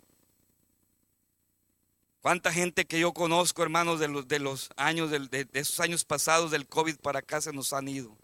¿Cuánta 2.22 2.52
gente 2.52 2.86
que 2.86 2.98
yo 2.98 3.12
conozco, 3.12 3.62
hermanos, 3.62 4.00
de 4.00 4.08
los, 4.08 4.26
de 4.26 4.38
los 4.38 4.70
años, 4.76 5.10
de, 5.10 5.48
esos 5.52 5.80
años 5.80 6.04
pasados 6.04 6.50
del 6.50 6.66
COVID 6.66 6.96
para 6.96 7.20
acá 7.20 7.40
se 7.40 7.52
nos 7.52 7.72
han 7.72 7.88
ido? 7.88 8.16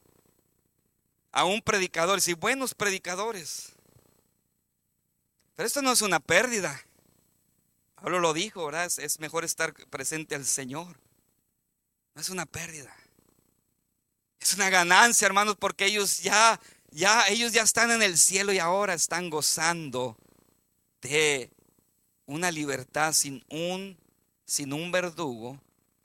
Aún 1.37 1.63
predicadores 1.63 2.29
y 2.29 2.35
buenos 2.35 2.75
predicadores. 2.75 3.73
Pero 5.57 5.67
esto 5.67 5.83
no 5.83 5.91
es 5.91 6.01
una 6.01 6.21
pérdida. 6.21 6.81
Pablo 7.97 8.21
lo 8.21 8.33
dijo, 8.33 8.65
¿verdad? 8.67 8.89
Es, 8.99 9.19
mejor 9.19 9.45
estar 9.45 9.75
presente 9.91 10.37
al 10.37 10.45
Señor. 10.45 10.97
No 12.15 12.21
es 12.21 12.31
una 12.31 12.47
pérdida. 12.47 12.95
Es 14.39 14.55
una 14.55 14.71
ganancia, 14.71 15.27
hermanos, 15.27 15.57
porque 15.59 15.87
ellos 15.87 16.21
ya, 16.21 16.61
ya, 16.93 17.27
ellos 17.27 17.51
ya 17.51 17.63
están 17.63 17.91
en 17.91 18.03
el 18.03 18.17
cielo 18.17 18.53
y 18.53 18.61
ahora 18.61 18.95
están 18.95 19.29
gozando 19.29 20.17
de 21.03 21.51
una 22.27 22.53
libertad 22.53 23.13
sin 23.13 23.45
un, 23.51 23.99
sin 24.47 24.73
un 24.73 24.93
verdugo, 24.93 25.61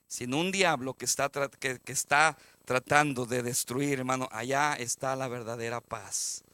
sin 0.08 0.34
un 0.34 0.50
diablo 0.50 0.94
que 0.94 1.04
está, 1.04 1.30
que 1.30 1.92
está 1.92 2.36
tratando 2.70 3.26
de 3.26 3.42
destruir, 3.42 3.98
hermano. 3.98 4.28
Allá 4.30 4.74
está 4.74 5.16
la 5.16 5.26
verdadera 5.26 5.80
paz, 5.80 6.44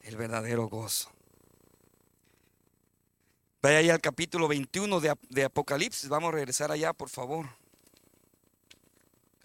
el 0.00 0.16
verdadero 0.16 0.70
gozo. 0.70 1.10
Vaya 3.60 3.76
ahí 3.76 3.90
al 3.90 4.00
capítulo 4.00 4.48
21 4.48 5.00
de, 5.00 5.14
de, 5.28 5.44
Apocalipsis. 5.44 6.08
Vamos 6.08 6.30
a 6.30 6.32
regresar 6.32 6.72
allá, 6.72 6.94
por 6.94 7.10
favor. 7.10 7.50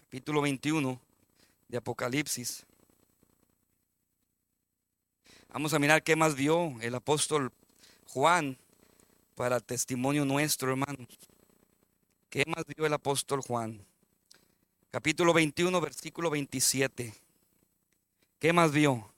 Capítulo 0.04 0.40
21 0.40 0.98
de 1.68 1.76
Apocalipsis. 1.76 2.64
Vamos 5.50 5.74
a 5.74 5.78
mirar 5.78 6.02
qué 6.02 6.16
más 6.16 6.34
vio 6.34 6.80
el 6.80 6.94
apóstol 6.94 7.52
Juan 8.06 8.56
para 9.34 9.60
testimonio 9.60 10.24
nuestro, 10.24 10.70
hermanos. 10.70 11.08
¿Qué 12.30 12.44
más 12.46 12.64
vio 12.74 12.86
el 12.86 12.94
apóstol 12.94 13.42
Juan? 13.42 13.84
Capítulo 14.92 15.32
21, 15.32 15.80
versículo 15.80 16.28
27. 16.28 17.14
¿Qué 18.38 18.52
más 18.52 18.72
vio? 18.72 19.10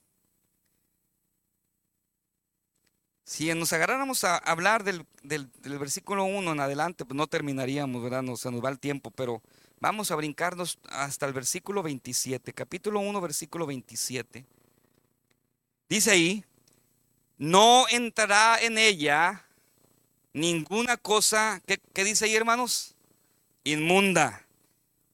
Si 3.25 3.53
nos 3.55 3.73
agarráramos 3.73 4.23
a 4.23 4.37
hablar 4.37 4.85
del, 4.85 5.05
versículo 5.65 6.27
1 6.27 6.53
en 6.53 6.61
adelante, 6.61 7.05
pues 7.05 7.17
no 7.17 7.27
terminaríamos, 7.27 8.01
¿verdad? 8.05 8.23
No, 8.23 8.37
se 8.37 8.53
nos 8.53 8.65
va 8.65 8.69
el 8.69 8.79
tiempo, 8.79 9.11
pero 9.11 9.43
vamos 9.81 10.13
a 10.13 10.15
brincarnos 10.15 10.79
hasta 10.91 11.27
el 11.27 11.33
versículo 11.33 11.83
27, 11.83 12.53
capítulo 12.53 13.01
1, 13.01 13.21
versículo 13.21 13.67
27. 13.67 14.47
Dice 15.89 16.11
ahí, 16.13 16.45
no 17.37 17.87
entrará 17.91 18.63
en 18.63 18.79
ella 18.79 19.45
ninguna 20.33 20.97
cosa, 20.99 21.61
¿qué, 21.67 21.81
qué 21.93 22.05
dice 22.05 22.27
ahí 22.27 22.37
hermanos? 22.37 22.95
Inmunda, 23.65 24.44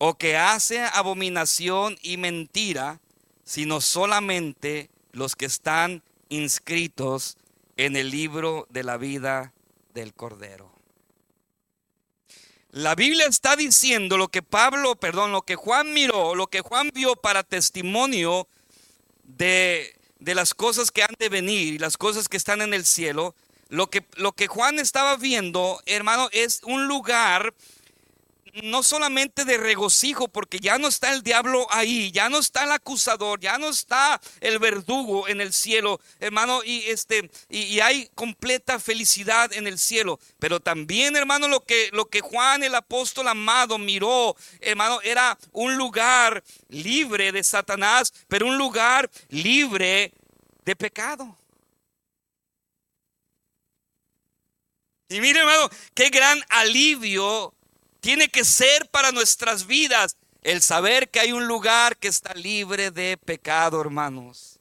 o 0.02 0.16
que 0.16 0.34
hace 0.38 0.80
abominación 0.80 1.98
y 2.00 2.16
mentira, 2.16 3.00
sino 3.44 3.82
solamente 3.82 4.88
los 5.12 5.36
que 5.36 5.44
están 5.44 6.02
inscritos 6.30 7.36
en 7.76 7.96
el 7.96 8.10
libro 8.10 8.66
de 8.70 8.82
la 8.82 8.96
vida 8.96 9.52
del 9.92 10.14
Cordero. 10.14 10.72
La 12.70 12.94
Biblia 12.94 13.26
está 13.26 13.56
diciendo 13.56 14.16
lo 14.16 14.28
que 14.28 14.40
Pablo, 14.40 14.96
perdón, 14.96 15.32
lo 15.32 15.42
que 15.42 15.56
Juan 15.56 15.92
miró, 15.92 16.34
lo 16.34 16.46
que 16.46 16.62
Juan 16.62 16.90
vio 16.94 17.14
para 17.14 17.42
testimonio 17.42 18.48
de, 19.24 19.94
de 20.18 20.34
las 20.34 20.54
cosas 20.54 20.90
que 20.90 21.02
han 21.02 21.14
de 21.18 21.28
venir 21.28 21.74
y 21.74 21.78
las 21.78 21.98
cosas 21.98 22.30
que 22.30 22.38
están 22.38 22.62
en 22.62 22.72
el 22.72 22.86
cielo. 22.86 23.34
Lo 23.68 23.90
que, 23.90 24.06
lo 24.16 24.32
que 24.32 24.46
Juan 24.46 24.78
estaba 24.78 25.16
viendo, 25.16 25.82
hermano, 25.84 26.30
es 26.32 26.62
un 26.64 26.88
lugar 26.88 27.52
no 28.62 28.82
solamente 28.82 29.44
de 29.44 29.56
regocijo, 29.56 30.28
porque 30.28 30.58
ya 30.58 30.78
no 30.78 30.88
está 30.88 31.12
el 31.12 31.22
diablo 31.22 31.66
ahí, 31.70 32.10
ya 32.12 32.28
no 32.28 32.38
está 32.38 32.64
el 32.64 32.72
acusador, 32.72 33.40
ya 33.40 33.58
no 33.58 33.68
está 33.68 34.20
el 34.40 34.58
verdugo 34.58 35.28
en 35.28 35.40
el 35.40 35.52
cielo, 35.52 36.00
hermano, 36.18 36.62
y 36.64 36.82
este 36.86 37.30
y, 37.48 37.80
hay 37.80 38.10
completa 38.14 38.78
felicidad 38.78 39.52
en 39.52 39.66
el 39.66 39.78
cielo. 39.78 40.18
Pero 40.38 40.60
también, 40.60 41.16
hermano, 41.16 41.48
lo 41.48 41.64
que 41.64 41.90
lo 41.92 42.06
que 42.08 42.20
Juan 42.20 42.62
el 42.62 42.74
apóstol 42.74 43.28
amado 43.28 43.78
miró, 43.78 44.36
hermano, 44.60 45.00
era 45.02 45.38
un 45.52 45.76
lugar 45.76 46.42
libre 46.68 47.32
de 47.32 47.44
Satanás, 47.44 48.12
pero 48.28 48.46
un 48.46 48.58
lugar 48.58 49.10
libre 49.28 50.12
de 50.64 50.76
pecado. 50.76 51.36
Y 55.08 55.20
mire, 55.20 55.40
hermano, 55.40 55.68
qué 55.92 56.08
gran 56.08 56.40
alivio 56.48 57.52
tiene 58.00 58.28
que 58.28 58.44
ser 58.44 58.88
para 58.90 59.12
nuestras 59.12 59.66
vidas 59.66 60.16
el 60.42 60.62
saber 60.62 61.10
que 61.10 61.20
hay 61.20 61.32
un 61.32 61.46
lugar 61.46 61.96
que 61.96 62.08
está 62.08 62.34
libre 62.34 62.90
de 62.90 63.16
pecado, 63.16 63.80
hermanos. 63.80 64.59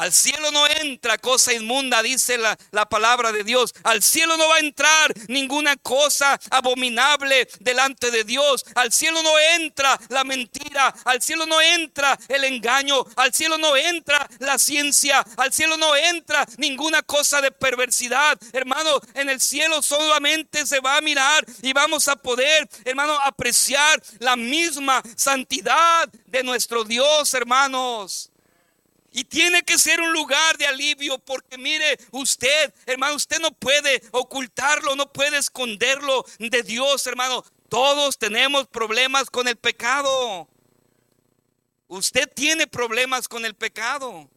Al 0.00 0.14
cielo 0.14 0.50
no 0.50 0.66
entra 0.66 1.18
cosa 1.18 1.52
inmunda, 1.52 2.02
dice 2.02 2.38
la, 2.38 2.56
la, 2.70 2.88
palabra 2.88 3.32
de 3.32 3.44
Dios. 3.44 3.74
Al 3.82 4.02
cielo 4.02 4.38
no 4.38 4.48
va 4.48 4.56
a 4.56 4.60
entrar 4.60 5.12
ninguna 5.28 5.76
cosa 5.76 6.40
abominable 6.50 7.46
delante 7.58 8.10
de 8.10 8.24
Dios. 8.24 8.64
Al 8.76 8.92
cielo 8.92 9.22
no 9.22 9.38
entra 9.58 10.00
la 10.08 10.24
mentira. 10.24 10.94
Al 11.04 11.20
cielo 11.20 11.44
no 11.44 11.60
entra 11.60 12.18
el 12.28 12.44
engaño. 12.44 13.04
Al 13.14 13.34
cielo 13.34 13.58
no 13.58 13.76
entra 13.76 14.26
la 14.38 14.58
ciencia. 14.58 15.22
Al 15.36 15.52
cielo 15.52 15.76
no 15.76 15.94
entra 15.94 16.46
ninguna 16.56 17.02
cosa 17.02 17.42
de 17.42 17.50
perversidad. 17.50 18.38
Hermano, 18.54 19.02
en 19.12 19.28
el 19.28 19.38
cielo 19.38 19.82
solamente 19.82 20.64
se 20.64 20.80
va 20.80 20.96
a 20.96 21.02
mirar 21.02 21.44
y 21.60 21.74
vamos 21.74 22.08
a 22.08 22.16
poder, 22.16 22.66
hermano, 22.86 23.18
apreciar 23.22 24.02
la 24.18 24.34
misma 24.36 25.02
santidad 25.14 26.08
de 26.24 26.42
nuestro 26.42 26.84
Dios, 26.84 27.34
hermanos. 27.34 28.29
Y 29.12 29.24
tiene 29.24 29.62
que 29.62 29.76
ser 29.76 30.00
un 30.00 30.12
lugar 30.12 30.56
de 30.56 30.66
alivio 30.66 31.18
porque 31.18 31.58
mire 31.58 31.98
usted, 32.12 32.72
hermano, 32.86 33.16
usted 33.16 33.40
no 33.40 33.50
puede 33.50 34.02
ocultarlo, 34.12 34.94
no 34.94 35.12
puede 35.12 35.38
esconderlo 35.38 36.24
de 36.38 36.62
Dios, 36.62 37.06
hermano. 37.06 37.44
Todos 37.68 38.18
tenemos 38.18 38.68
problemas 38.68 39.28
con 39.30 39.48
el 39.48 39.56
pecado. 39.56 40.48
Usted 41.88 42.28
tiene 42.32 42.68
problemas 42.68 43.26
con 43.26 43.44
el 43.44 43.54
pecado. 43.54 44.28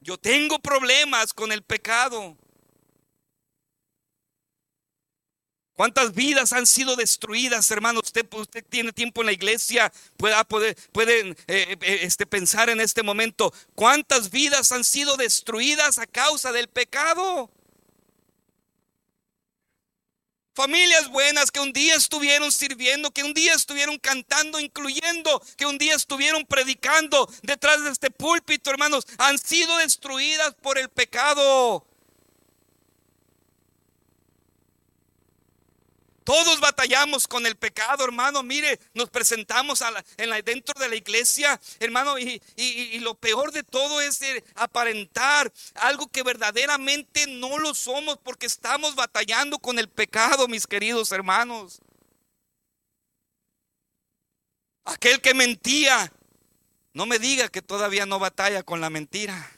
Yo 0.00 0.18
tengo 0.18 0.58
problemas 0.58 1.32
con 1.32 1.52
el 1.52 1.62
pecado. 1.62 2.36
¿Cuántas 5.74 6.14
vidas 6.14 6.52
han 6.52 6.66
sido 6.66 6.94
destruidas, 6.94 7.68
hermano? 7.70 8.00
Usted, 8.00 8.24
tiene 8.68 8.92
tiempo 8.92 9.22
en 9.22 9.26
la 9.26 9.32
iglesia, 9.32 9.92
puede, 10.16 10.44
puede, 10.44 10.76
puede 10.92 11.30
eh, 11.30 11.36
eh, 11.48 11.98
este, 12.02 12.26
pensar 12.26 12.70
en 12.70 12.80
este 12.80 13.02
momento. 13.02 13.52
¿Cuántas 13.74 14.30
vidas 14.30 14.70
han 14.70 14.84
sido 14.84 15.16
destruidas 15.16 15.98
a 15.98 16.06
causa 16.06 16.52
del 16.52 16.68
pecado? 16.68 17.50
Familias 20.54 21.08
buenas 21.08 21.50
que 21.50 21.58
un 21.58 21.72
día 21.72 21.96
estuvieron 21.96 22.52
sirviendo, 22.52 23.10
que 23.10 23.24
un 23.24 23.34
día 23.34 23.54
estuvieron 23.54 23.98
cantando, 23.98 24.60
incluyendo 24.60 25.42
que 25.56 25.66
un 25.66 25.78
día 25.78 25.96
estuvieron 25.96 26.46
predicando 26.46 27.28
detrás 27.42 27.82
de 27.82 27.90
este 27.90 28.12
púlpito, 28.12 28.70
hermanos, 28.70 29.04
han 29.18 29.36
sido 29.36 29.76
destruidas 29.78 30.54
por 30.62 30.78
el 30.78 30.88
pecado. 30.88 31.84
Todos 36.24 36.58
batallamos 36.58 37.28
con 37.28 37.46
el 37.46 37.54
pecado, 37.54 38.02
hermano. 38.02 38.42
Mire, 38.42 38.80
nos 38.94 39.10
presentamos 39.10 39.82
en 40.16 40.30
la, 40.30 40.40
dentro 40.40 40.78
de 40.80 40.88
la 40.88 40.96
iglesia, 40.96 41.60
hermano, 41.78 42.18
y, 42.18 42.40
lo 43.00 43.14
peor 43.14 43.52
de 43.52 43.62
todo 43.62 44.00
es 44.00 44.20
aparentar 44.54 45.52
algo 45.74 46.08
que 46.08 46.22
verdaderamente 46.22 47.26
no 47.26 47.58
lo 47.58 47.74
somos 47.74 48.18
porque 48.22 48.46
estamos 48.46 48.94
batallando 48.94 49.58
con 49.58 49.78
el 49.78 49.88
pecado, 49.88 50.48
mis 50.48 50.66
queridos 50.66 51.12
hermanos. 51.12 51.80
Aquel 54.86 55.20
que 55.20 55.34
mentía, 55.34 56.10
no 56.94 57.04
me 57.04 57.18
diga 57.18 57.48
que 57.48 57.60
todavía 57.60 58.06
no 58.06 58.18
batalla 58.18 58.62
con 58.62 58.80
la 58.80 58.88
mentira. 58.88 59.53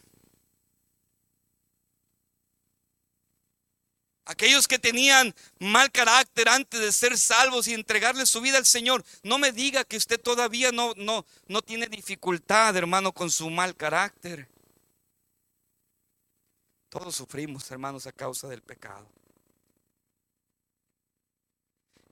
Aquellos 4.27 4.67
que 4.67 4.81
tenían 4.81 5.33
mal 5.61 5.91
carácter 5.93 6.49
antes 6.49 6.81
de 6.81 6.91
ser 6.91 7.17
salvos 7.17 7.69
y 7.69 7.75
entregarle 7.75 8.27
su 8.27 8.41
vida 8.41 8.59
al 8.59 8.67
Señor. 8.67 9.05
No 9.23 9.39
me 9.39 9.53
diga 9.53 9.85
que 9.85 9.97
usted 9.97 10.21
todavía 10.21 10.73
no, 10.73 10.95
no, 10.97 11.25
no 11.47 11.63
tiene 11.63 11.87
dificultad, 11.87 12.77
hermano, 12.77 13.13
con 13.13 13.31
su 13.31 13.49
mal 13.49 13.77
carácter. 13.77 14.49
Todos 16.89 17.15
sufrimos, 17.15 17.71
hermanos, 17.71 18.07
a 18.09 18.13
causa 18.13 18.49
del 18.49 18.63
pecado. 18.63 19.07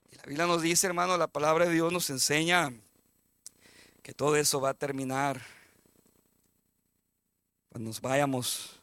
Y 0.09 0.15
la 0.15 0.23
Biblia 0.23 0.45
nos 0.45 0.61
dice, 0.61 0.87
hermano, 0.87 1.17
la 1.17 1.27
palabra 1.27 1.65
de 1.65 1.73
Dios 1.73 1.91
nos 1.91 2.09
enseña 2.09 2.71
que 4.01 4.13
todo 4.13 4.37
eso 4.37 4.61
va 4.61 4.69
a 4.69 4.73
terminar 4.73 5.41
cuando 7.67 7.89
nos 7.89 7.99
vayamos 7.99 8.74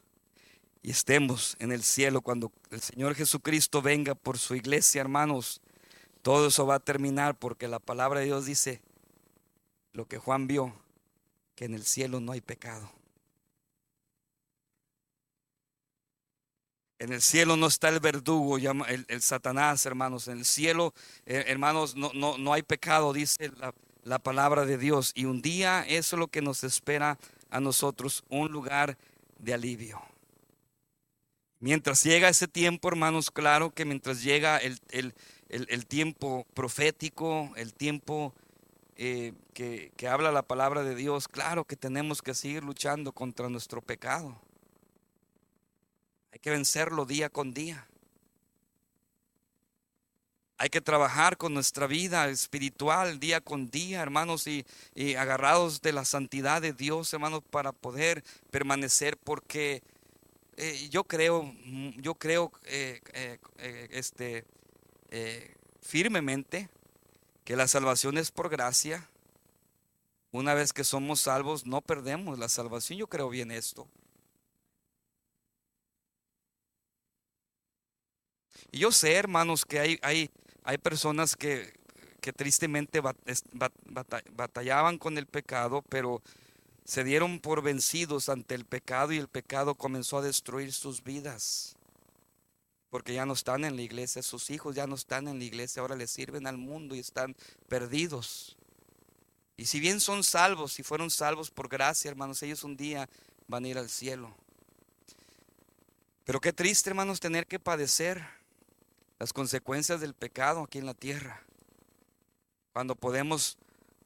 y 0.83 0.91
estemos 0.91 1.55
en 1.59 1.71
el 1.71 1.81
cielo, 1.81 2.21
cuando 2.21 2.51
el 2.69 2.81
Señor 2.81 3.15
Jesucristo 3.15 3.81
venga 3.81 4.15
por 4.15 4.37
su 4.37 4.53
iglesia, 4.53 4.99
hermanos, 4.99 5.61
todo 6.21 6.47
eso 6.47 6.67
va 6.67 6.75
a 6.75 6.79
terminar 6.79 7.35
porque 7.39 7.69
la 7.69 7.79
palabra 7.79 8.19
de 8.19 8.27
Dios 8.27 8.45
dice 8.45 8.81
lo 9.93 10.05
que 10.05 10.17
Juan 10.17 10.45
vio, 10.45 10.75
que 11.55 11.65
en 11.65 11.73
el 11.73 11.85
cielo 11.85 12.19
no 12.19 12.33
hay 12.33 12.41
pecado. 12.41 12.91
En 16.99 17.13
el 17.13 17.21
cielo 17.21 17.55
no 17.55 17.67
está 17.67 17.87
el 17.87 17.99
verdugo, 18.01 18.57
el, 18.57 19.05
el 19.07 19.21
Satanás, 19.21 19.85
hermanos. 19.85 20.27
En 20.27 20.39
el 20.39 20.45
cielo, 20.45 20.93
eh, 21.25 21.45
hermanos, 21.47 21.95
no, 21.95 22.11
no, 22.13 22.37
no, 22.37 22.53
hay 22.53 22.61
pecado, 22.61 23.11
dice 23.13 23.51
la, 23.57 23.73
la 24.03 24.19
palabra 24.19 24.65
de 24.65 24.77
Dios. 24.77 25.11
Y 25.15 25.25
un 25.25 25.41
día 25.41 25.85
eso 25.87 26.15
es 26.15 26.19
lo 26.19 26.27
que 26.27 26.41
nos 26.41 26.63
espera 26.63 27.17
a 27.49 27.59
nosotros, 27.59 28.23
un 28.29 28.51
lugar 28.51 28.97
de 29.39 29.53
alivio. 29.53 30.01
Mientras 31.63 32.03
llega 32.03 32.27
ese 32.27 32.49
tiempo, 32.49 32.89
hermanos, 32.89 33.31
claro 33.31 33.73
que 33.73 33.85
mientras 33.85 34.21
llega 34.21 34.57
el, 34.57 34.75
tiempo 35.87 36.45
profético, 36.53 37.53
el 37.55 37.73
tiempo 37.73 38.33
eh, 38.97 39.31
que, 39.53 39.93
que 39.95 40.09
habla 40.09 40.33
la 40.33 40.41
palabra 40.41 40.83
de 40.83 40.93
Dios, 40.93 41.29
claro 41.29 41.63
que 41.63 41.77
tenemos 41.77 42.21
que 42.21 42.33
seguir 42.33 42.65
luchando 42.65 43.13
contra 43.13 43.47
nuestro 43.47 43.81
pecado. 43.81 44.37
Hay 46.33 46.39
que 46.39 46.49
vencerlo 46.49 47.05
día 47.05 47.29
con 47.29 47.53
día. 47.53 47.87
Hay 50.57 50.67
que 50.67 50.81
trabajar 50.81 51.37
con 51.37 51.53
nuestra 51.53 51.87
vida 51.87 52.27
espiritual 52.27 53.21
día 53.21 53.39
con 53.39 53.69
día, 53.69 54.01
hermanos, 54.01 54.47
y, 54.47 54.65
agarrados 55.15 55.81
de 55.81 55.93
la 55.93 56.03
santidad 56.03 56.61
de 56.61 56.73
Dios, 56.73 57.13
hermanos, 57.13 57.41
para 57.49 57.71
poder 57.71 58.21
permanecer, 58.51 59.15
porque 59.15 59.81
eh, 60.57 60.87
yo 60.89 61.03
creo, 61.03 61.43
mm, 61.43 62.01
yo 62.01 62.15
creo 62.15 62.51
eh, 62.65 63.01
eh, 63.13 63.87
este, 63.91 64.45
firmemente 65.81 66.69
que 67.43 67.55
la 67.55 67.67
salvación 67.67 68.17
es 68.17 68.31
por 68.31 68.49
gracia. 68.49 69.09
Una 70.31 70.53
vez 70.53 70.73
que 70.73 70.83
somos 70.83 71.21
salvos, 71.21 71.65
no 71.65 71.81
perdemos 71.81 72.39
la 72.39 72.49
salvación. 72.49 72.99
Yo 72.99 73.07
creo 73.07 73.29
bien 73.29 73.51
esto. 73.51 73.87
Y 78.71 78.79
yo 78.79 78.91
sé, 78.91 79.13
hermanos, 79.13 79.65
que 79.65 79.79
hay, 79.79 79.99
hay, 80.01 80.31
hay 80.63 80.77
personas 80.79 81.35
que, 81.35 81.73
que 82.21 82.33
tristemente 82.33 83.01
batallaban 84.31 84.97
con 84.97 85.17
el 85.17 85.27
pecado, 85.27 85.83
pero 85.89 86.23
se 86.85 87.03
dieron 87.03 87.39
por 87.39 87.61
vencidos 87.61 88.29
ante 88.29 88.55
el 88.55 88.65
pecado 88.65 89.13
y 89.13 89.17
el 89.17 89.27
pecado 89.27 89.75
comenzó 89.75 90.17
a 90.17 90.21
destruir 90.21 90.73
sus 90.73 91.03
vidas. 91.03 91.75
Porque 92.89 93.13
ya 93.13 93.25
no 93.25 93.33
están 93.33 93.65
en 93.65 93.75
la 93.75 93.81
iglesia, 93.81 94.21
sus 94.21 94.49
hijos 94.49 94.75
ya 94.75 94.85
no 94.85 94.95
están 94.95 95.27
en 95.27 95.39
la 95.39 95.45
iglesia, 95.45 95.81
ahora 95.81 95.95
les 95.95 96.11
sirven 96.11 96.45
al 96.45 96.57
mundo 96.57 96.93
y 96.93 96.99
están 96.99 97.35
perdidos. 97.67 98.57
Y 99.55 99.65
si 99.65 99.79
bien 99.79 99.99
son 99.99 100.23
salvos, 100.23 100.73
si 100.73 100.83
fueron 100.83 101.09
salvos 101.09 101.49
por 101.49 101.69
gracia, 101.69 102.09
hermanos, 102.09 102.43
ellos 102.43 102.63
un 102.63 102.75
día 102.75 103.09
van 103.47 103.65
a 103.65 103.67
ir 103.67 103.77
al 103.77 103.89
cielo. 103.89 104.35
Pero 106.25 106.39
qué 106.39 106.53
triste, 106.53 106.89
hermanos, 106.89 107.19
tener 107.19 107.47
que 107.47 107.59
padecer 107.59 108.23
las 109.19 109.33
consecuencias 109.33 109.99
del 110.01 110.13
pecado 110.13 110.63
aquí 110.63 110.79
en 110.79 110.85
la 110.85 110.93
tierra. 110.93 111.43
Cuando 112.73 112.95
podemos, 112.95 113.57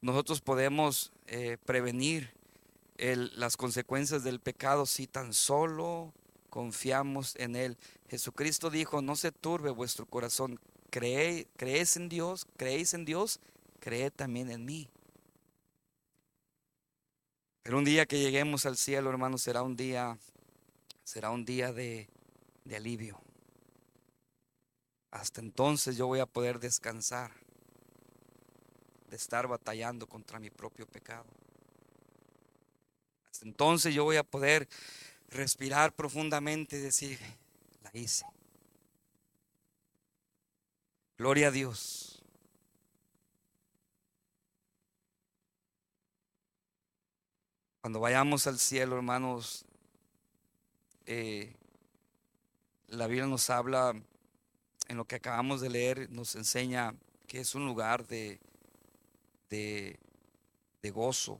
nosotros 0.01 0.41
podemos 0.41 1.11
eh, 1.27 1.57
prevenir 1.65 2.36
las 2.97 3.57
consecuencias 3.57 4.23
del 4.23 4.39
pecado 4.39 4.85
si 4.85 5.07
tan 5.07 5.33
solo 5.33 6.13
confiamos 6.49 7.35
en 7.35 7.55
Él. 7.55 7.77
Jesucristo 8.09 8.69
dijo, 8.69 9.01
no 9.01 9.15
se 9.15 9.31
turbe 9.31 9.69
vuestro 9.69 10.05
corazón, 10.05 10.59
Cree, 10.89 11.47
creéis 11.57 11.97
en 11.97 12.07
Dios, 12.07 12.47
creéis 12.55 12.93
en 12.93 13.03
Dios, 13.03 13.39
creed 13.79 14.11
también 14.13 14.49
en 14.49 14.63
mí. 14.65 14.89
Pero 17.61 17.77
un 17.77 17.83
día 17.83 18.05
que 18.05 18.19
lleguemos 18.19 18.65
al 18.65 18.77
cielo, 18.77 19.09
hermanos, 19.09 19.41
será 19.41 19.63
un 19.63 19.75
día, 19.75 20.17
será 21.03 21.29
un 21.31 21.43
día 21.43 21.73
de, 21.73 22.07
de 22.63 22.75
alivio. 22.77 23.19
Hasta 25.11 25.41
entonces 25.41 25.97
yo 25.97 26.07
voy 26.07 26.19
a 26.19 26.25
poder 26.25 26.59
descansar 26.59 27.31
de 29.09 29.17
estar 29.17 29.47
batallando 29.47 30.07
contra 30.07 30.39
mi 30.39 30.49
propio 30.49 30.87
pecado 30.87 31.25
entonces 33.43 33.93
yo 33.93 34.03
voy 34.03 34.17
a 34.17 34.23
poder 34.23 34.67
respirar 35.29 35.93
profundamente 35.93 36.77
y 36.77 36.81
decir, 36.81 37.19
la 37.83 37.91
hice. 37.93 38.25
Gloria 41.17 41.47
a 41.47 41.51
Dios. 41.51 42.21
Cuando 47.81 47.99
vayamos 47.99 48.47
al 48.47 48.59
cielo, 48.59 48.97
hermanos, 48.97 49.65
eh, 51.05 51.55
la 52.87 53.07
Biblia 53.07 53.27
nos 53.27 53.49
habla, 53.49 53.93
en 54.87 54.97
lo 54.97 55.05
que 55.05 55.15
acabamos 55.15 55.61
de 55.61 55.69
leer, 55.69 56.09
nos 56.09 56.35
enseña 56.35 56.95
que 57.27 57.39
es 57.39 57.55
un 57.55 57.65
lugar 57.65 58.05
de, 58.07 58.39
de, 59.49 59.97
de 60.81 60.91
gozo, 60.91 61.39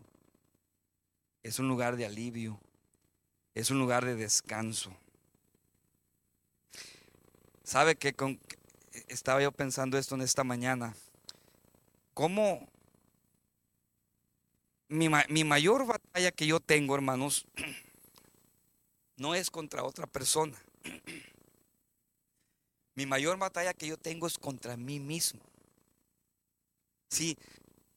es 1.47 1.59
un 1.59 1.69
lugar 1.69 1.95
de 1.95 2.05
alivio, 2.05 2.59
es 3.55 3.71
un 3.71 3.79
lugar 3.79 4.03
de 4.03 4.15
descanso. 4.15 4.91
¿Sabe 7.63 7.95
que 7.95 8.13
con, 8.13 8.37
estaba 9.07 9.41
yo 9.41 9.53
pensando 9.53 9.97
esto 9.97 10.15
en 10.15 10.21
esta 10.21 10.43
mañana? 10.43 10.93
¿Cómo 12.13 12.67
mi, 14.89 15.07
mi 15.29 15.45
mayor 15.45 15.85
batalla 15.85 16.31
que 16.31 16.47
yo 16.47 16.59
tengo, 16.59 16.95
hermanos, 16.95 17.47
no 19.15 19.33
es 19.33 19.49
contra 19.49 19.85
otra 19.85 20.05
persona? 20.05 20.57
Mi 22.95 23.05
mayor 23.05 23.37
batalla 23.37 23.75
que 23.75 23.85
yo 23.85 23.95
tengo 23.95 24.25
es 24.25 24.39
contra 24.39 24.75
mí 24.75 24.99
mismo. 24.99 25.39
Sí, 27.09 27.37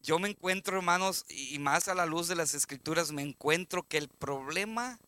yo 0.02 0.18
me 0.18 0.30
encuentro, 0.30 0.76
hermanos, 0.76 1.26
y 1.28 1.58
más 1.58 1.88
a 1.88 1.94
la 1.94 2.06
luz 2.06 2.28
de 2.28 2.34
las 2.34 2.54
escrituras, 2.54 3.12
me 3.12 3.22
encuentro 3.22 3.86
que 3.86 3.98
el 3.98 4.08
problema, 4.08 4.98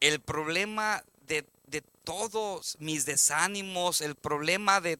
el 0.00 0.20
problema 0.20 1.04
de, 1.26 1.44
todos 2.04 2.76
mis 2.80 3.06
desánimos, 3.06 4.02
el 4.02 4.14
problema 4.14 4.82
de, 4.82 4.98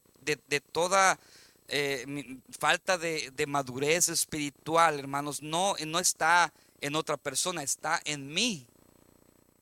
toda 0.71 1.19
eh, 1.67 2.39
falta 2.57 2.97
de, 2.97 3.45
madurez 3.47 4.09
espiritual, 4.09 4.97
hermanos, 4.97 5.43
no, 5.43 5.75
no 5.85 5.99
está 5.99 6.51
en 6.81 6.95
otra 6.95 7.17
persona, 7.17 7.61
está 7.61 8.01
en 8.05 8.33
mí. 8.33 8.65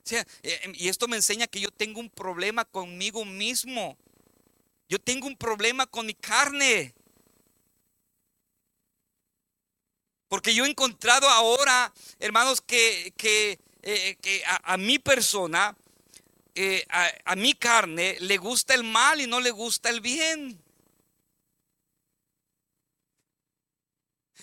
Eh, 0.09 0.73
y 0.75 0.87
esto 0.87 1.07
me 1.07 1.17
enseña 1.17 1.47
que 1.47 1.59
yo 1.59 1.71
tengo 1.71 1.99
un 1.99 2.09
problema 2.09 2.65
conmigo 2.65 3.25
mismo. 3.25 3.97
Yo 4.89 4.99
tengo 4.99 5.27
un 5.27 5.35
problema 5.35 5.85
con 5.85 6.05
mi 6.05 6.13
carne. 6.13 6.93
Porque 10.33 10.55
yo 10.55 10.65
he 10.65 10.67
encontrado 10.67 11.29
ahora, 11.29 11.93
hermanos, 12.19 12.59
que, 12.59 13.13
que, 13.17 13.59
eh, 13.83 14.43
a, 14.63 14.77
mi 14.77 14.97
persona, 14.97 15.77
eh, 16.55 16.83
a, 16.89 17.35
mi 17.35 17.53
carne, 17.53 18.17
le 18.19 18.37
gusta 18.37 18.73
el 18.73 18.83
mal 18.83 19.21
y 19.21 19.27
no 19.27 19.39
le 19.39 19.51
gusta 19.51 19.89
el 19.89 20.01
bien. 20.01 20.59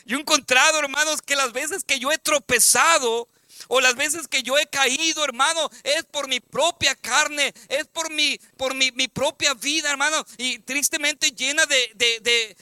Yo 0.05 0.17
he 0.17 0.21
encontrado, 0.21 0.79
hermanos, 0.79 1.23
que 1.23 1.35
las 1.35 1.51
veces 1.53 1.83
que 1.83 1.99
yo 1.99 2.13
he 2.13 2.19
tropezado, 2.19 3.29
o 3.69 3.81
las 3.81 3.95
veces 3.95 4.29
que 4.29 4.43
yo 4.43 4.59
he 4.59 4.67
caído, 4.67 5.25
hermano, 5.25 5.71
es 5.83 6.05
por 6.05 6.29
mi 6.29 6.41
propia 6.41 6.95
carne, 6.95 7.53
es 7.69 7.87
por 7.87 8.11
mi, 8.11 8.39
por 8.57 8.75
mi, 8.75 8.91
propia 9.09 9.55
vida, 9.55 9.91
hermano, 9.91 10.25
y 10.39 10.59
tristemente 10.61 11.31
llena 11.31 11.65
de, 11.67 12.57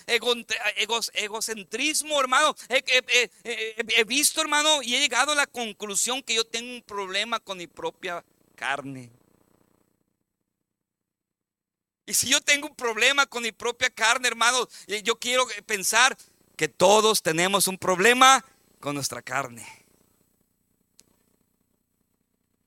egocentrismo, 1.15 2.21
hermano. 2.21 2.55
he 2.69 4.05
visto, 4.05 4.41
hermano, 4.41 4.83
y 4.83 4.95
he 4.95 5.01
llegado 5.01 5.33
a 5.33 5.37
la 5.37 5.47
conclusión 5.47 6.23
que 6.23 6.35
yo 6.35 6.45
tengo 6.45 6.73
un 6.73 6.83
problema 6.83 7.41
con 7.41 7.59
mi 7.59 7.67
propia 7.67 8.25
carne. 8.57 9.11
Y 12.09 12.15
si 12.15 12.29
yo 12.29 12.41
tengo 12.41 12.69
un 12.69 12.75
problema 12.75 13.27
con 13.27 13.43
mi 13.43 13.53
propia 13.53 13.91
carne, 13.91 14.29
hermanos, 14.29 14.69
yo 15.05 15.19
quiero 15.19 15.47
pensar 15.67 16.17
que 16.57 16.67
todos 16.67 17.23
tenemos 17.23 17.69
un 17.69 17.77
problema 17.77 18.43
con 18.81 18.95
nuestra 18.95 19.21
carne. 19.21 19.78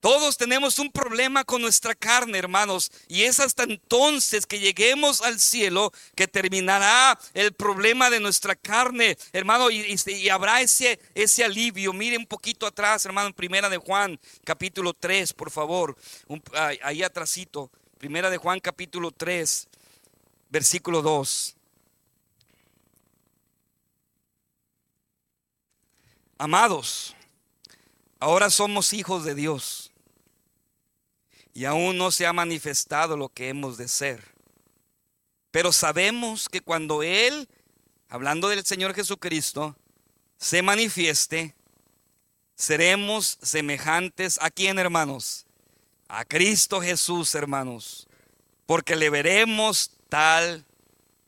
Todos 0.02 0.36
tenemos 0.36 0.80
un 0.80 0.92
problema 0.92 1.44
con 1.44 1.62
nuestra 1.62 1.94
carne, 1.94 2.40
hermanos, 2.40 2.92
y 3.08 3.22
es 3.22 3.40
hasta 3.40 3.62
entonces 3.62 4.48
que 4.48 4.60
lleguemos 4.60 5.22
al 5.22 5.40
cielo 5.40 5.94
que 6.16 6.28
terminará 6.28 7.20
el 7.36 7.54
problema 7.54 8.10
de 8.10 8.20
nuestra 8.20 8.56
carne, 8.56 9.16
hermano, 9.32 9.70
y, 9.70 10.30
habrá 10.30 10.60
ese, 10.62 11.00
ese 11.14 11.44
alivio. 11.44 11.94
Mire 11.94 12.18
un 12.18 12.26
poquito 12.26 12.66
atrás, 12.66 13.06
hermano, 13.06 13.32
Primera 13.32 13.70
de 13.70 13.78
Juan, 13.78 14.20
capítulo 14.44 14.96
3, 14.96 15.34
por 15.34 15.52
favor, 15.52 15.96
ahí 16.82 17.04
atrásito, 17.04 17.70
Primera 18.00 18.32
de 18.32 18.38
Juan, 18.38 18.60
capítulo 18.60 19.12
3, 19.12 19.68
versículo 20.50 21.04
2. 21.04 21.56
Amados, 26.40 27.16
ahora 28.20 28.50
somos 28.50 28.94
hijos 28.94 29.24
de 29.26 29.36
Dios 29.36 29.91
y 31.54 31.66
aún 31.66 31.98
no 31.98 32.12
se 32.12 32.26
ha 32.26 32.34
manifestado 32.34 33.18
lo 33.18 33.30
que 33.30 33.50
hemos 33.50 33.78
de 33.78 33.88
ser. 33.88 34.24
Pero 35.52 35.72
sabemos 35.72 36.48
que 36.48 36.62
cuando 36.62 37.04
Él, 37.04 37.50
hablando 38.08 38.48
del 38.48 38.66
Señor 38.66 38.94
Jesucristo, 38.94 39.76
se 40.38 40.62
manifieste, 40.62 41.56
seremos 42.56 43.38
semejantes 43.42 44.40
a 44.42 44.50
quién, 44.50 44.80
hermanos? 44.80 45.46
A 46.08 46.26
Cristo 46.26 46.82
Jesús, 46.82 47.36
hermanos, 47.36 48.08
porque 48.66 48.96
le 48.96 49.10
veremos 49.10 49.92
tal 50.10 50.66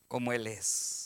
como 0.07 0.32
Él 0.32 0.47
es. 0.47 1.03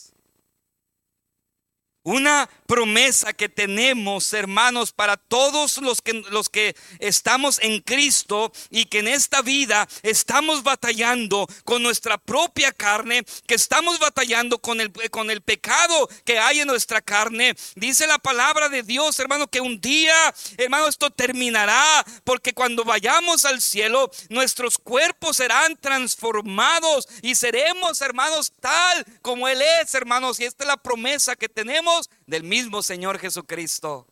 Una 2.07 2.49
promesa 2.67 3.33
que 3.33 3.49
tenemos, 3.49 4.31
hermanos, 4.31 4.93
para 4.93 5.17
todos 5.17 5.77
los 5.79 6.01
que, 6.01 6.13
los 6.29 6.47
que 6.47 6.73
estamos 6.99 7.59
en 7.61 7.81
Cristo 7.81 8.53
y 8.69 8.85
que 8.85 8.99
en 8.99 9.09
esta 9.09 9.41
vida 9.41 9.85
estamos 10.03 10.63
batallando 10.63 11.47
con 11.65 11.83
nuestra 11.83 12.17
propia 12.17 12.71
carne, 12.71 13.25
que 13.45 13.55
estamos 13.55 13.99
batallando 13.99 14.57
con 14.59 14.79
el, 14.79 14.93
con 15.11 15.29
el 15.29 15.41
pecado 15.41 16.07
que 16.23 16.39
hay 16.39 16.61
en 16.61 16.67
nuestra 16.67 17.01
carne. 17.01 17.57
Dice 17.75 18.07
la 18.07 18.19
palabra 18.19 18.69
de 18.69 18.83
Dios, 18.83 19.19
hermano, 19.19 19.47
que 19.47 19.59
un 19.59 19.81
día, 19.81 20.33
hermano, 20.55 20.87
esto 20.87 21.09
terminará, 21.09 22.05
porque 22.23 22.53
cuando 22.53 22.85
vayamos 22.85 23.43
al 23.43 23.61
cielo, 23.61 24.09
nuestros 24.29 24.77
cuerpos 24.77 25.35
serán 25.35 25.75
transformados 25.75 27.09
y 27.21 27.35
seremos, 27.35 27.99
hermanos, 27.99 28.53
tal 28.61 29.05
como 29.21 29.49
Él 29.49 29.61
es, 29.81 29.93
hermanos. 29.93 30.39
Y 30.39 30.45
esta 30.45 30.63
es 30.63 30.69
la 30.69 30.77
promesa 30.77 31.35
que 31.35 31.49
tenemos 31.49 31.96
del 32.25 32.43
mismo 32.43 32.83
Señor 32.83 33.19
Jesucristo. 33.19 34.07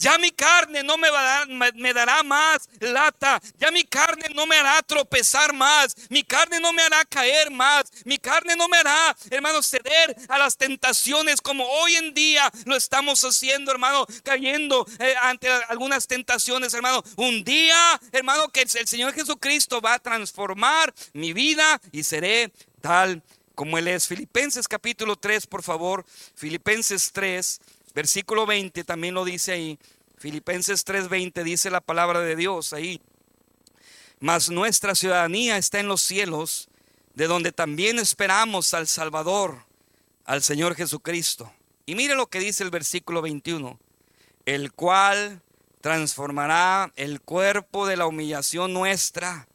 Ya 0.00 0.16
mi 0.16 0.30
carne 0.30 0.82
no 0.82 0.96
me, 0.96 1.10
va 1.10 1.44
me, 1.74 1.92
dará 1.92 2.22
más 2.22 2.70
lata. 2.80 3.38
Ya 3.58 3.70
mi 3.70 3.84
carne 3.84 4.28
no 4.34 4.46
me 4.46 4.56
hará 4.56 4.80
tropezar 4.82 5.52
más. 5.52 5.94
Mi 6.08 6.24
carne 6.24 6.58
no 6.58 6.72
me 6.72 6.80
hará 6.80 7.04
caer 7.04 7.50
más. 7.50 7.84
Mi 8.06 8.16
carne 8.16 8.56
no 8.56 8.66
me 8.66 8.78
hará, 8.78 9.14
hermano, 9.30 9.62
ceder 9.62 10.16
a 10.28 10.38
las 10.38 10.56
tentaciones 10.56 11.42
como 11.42 11.66
hoy 11.66 11.96
en 11.96 12.14
día 12.14 12.50
lo 12.64 12.76
estamos 12.76 13.22
haciendo, 13.22 13.72
hermano, 13.72 14.06
cayendo 14.24 14.86
eh, 15.00 15.14
ante 15.20 15.50
algunas 15.68 16.06
tentaciones, 16.06 16.72
hermano. 16.72 17.04
Un 17.16 17.44
día, 17.44 18.00
hermano, 18.10 18.48
que 18.48 18.62
el 18.62 18.88
Señor 18.88 19.12
Jesucristo 19.12 19.82
va 19.82 19.94
a 19.94 19.98
transformar 19.98 20.94
mi 21.12 21.34
vida 21.34 21.78
y 21.92 22.04
seré 22.04 22.50
tal 22.80 23.22
como 23.60 23.76
Él 23.76 23.88
es. 23.88 24.08
Filipenses 24.08 24.66
capítulo 24.66 25.16
3, 25.16 25.46
por 25.46 25.62
favor. 25.62 26.06
Filipenses 26.34 27.12
3, 27.12 27.60
versículo 27.94 28.46
20 28.46 28.84
también 28.84 29.12
lo 29.12 29.22
dice 29.22 29.52
ahí. 29.52 29.78
Filipenses 30.16 30.82
3:20 30.86 31.42
dice 31.44 31.68
la 31.68 31.82
palabra 31.82 32.20
de 32.20 32.36
Dios 32.36 32.72
ahí. 32.72 33.02
Mas 34.18 34.48
nuestra 34.48 34.94
ciudadanía 34.94 35.58
está 35.58 35.78
en 35.78 35.88
los 35.88 36.00
cielos, 36.00 36.70
de 37.12 37.26
donde 37.26 37.52
también 37.52 37.98
esperamos 37.98 38.72
al 38.72 38.86
Salvador, 38.86 39.66
al 40.24 40.42
Señor 40.42 40.74
Jesucristo. 40.74 41.52
Y 41.84 41.96
mire 41.96 42.14
lo 42.14 42.28
que 42.28 42.40
dice 42.40 42.64
el 42.64 42.70
versículo 42.70 43.20
21, 43.20 43.78
el 44.46 44.72
cual 44.72 45.42
transformará 45.82 46.94
el 46.96 47.20
cuerpo 47.20 47.86
de 47.86 47.98
la 47.98 48.06
humillación 48.06 48.72
nuestra 48.72 49.49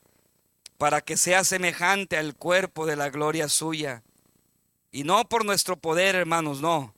para 0.77 1.01
que 1.01 1.17
sea 1.17 1.43
semejante 1.43 2.17
al 2.17 2.35
cuerpo 2.35 2.85
de 2.85 2.95
la 2.95 3.09
gloria 3.09 3.49
suya. 3.49 4.03
Y 4.91 5.03
no 5.03 5.27
por 5.27 5.45
nuestro 5.45 5.77
poder, 5.77 6.15
hermanos, 6.15 6.61
no, 6.61 6.93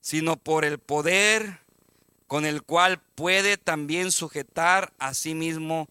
sino 0.00 0.36
por 0.36 0.64
el 0.64 0.78
poder 0.78 1.60
con 2.26 2.44
el 2.44 2.62
cual 2.62 3.00
puede 3.14 3.56
también 3.56 4.12
sujetar 4.12 4.92
a 4.98 5.14
sí 5.14 5.34
mismo 5.34 5.88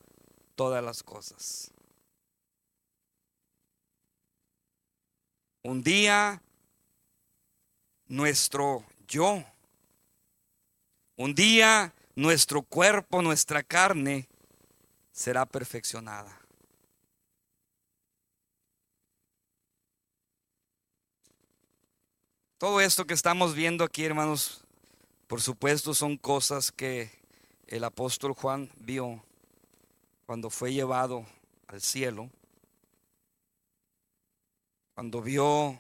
todas 0.56 0.84
las 0.84 1.04
cosas. 1.04 1.72
Un 5.64 5.84
día 5.84 6.42
nuestro 8.08 8.86
yo, 9.08 9.44
un 11.16 11.36
día 11.36 11.94
nuestro 12.16 12.62
cuerpo, 12.62 13.22
nuestra 13.22 13.64
carne 13.64 14.30
será 15.12 15.46
perfeccionada. 15.46 16.37
Todo 22.58 22.82
esto 22.82 23.06
que 23.06 23.14
estamos 23.14 23.54
viendo 23.54 23.84
aquí, 23.84 24.04
hermanos, 24.04 24.64
por 25.28 25.42
supuesto 25.42 25.94
son 25.94 26.18
cosas 26.18 26.72
que 26.72 27.12
el 27.68 27.84
apóstol 27.84 28.34
Juan 28.34 28.72
vio 28.78 29.24
cuando 30.26 30.50
fue 30.50 30.74
llevado 30.74 31.24
al 31.68 31.82
cielo, 31.82 32.32
cuando 34.96 35.22
vio 35.22 35.78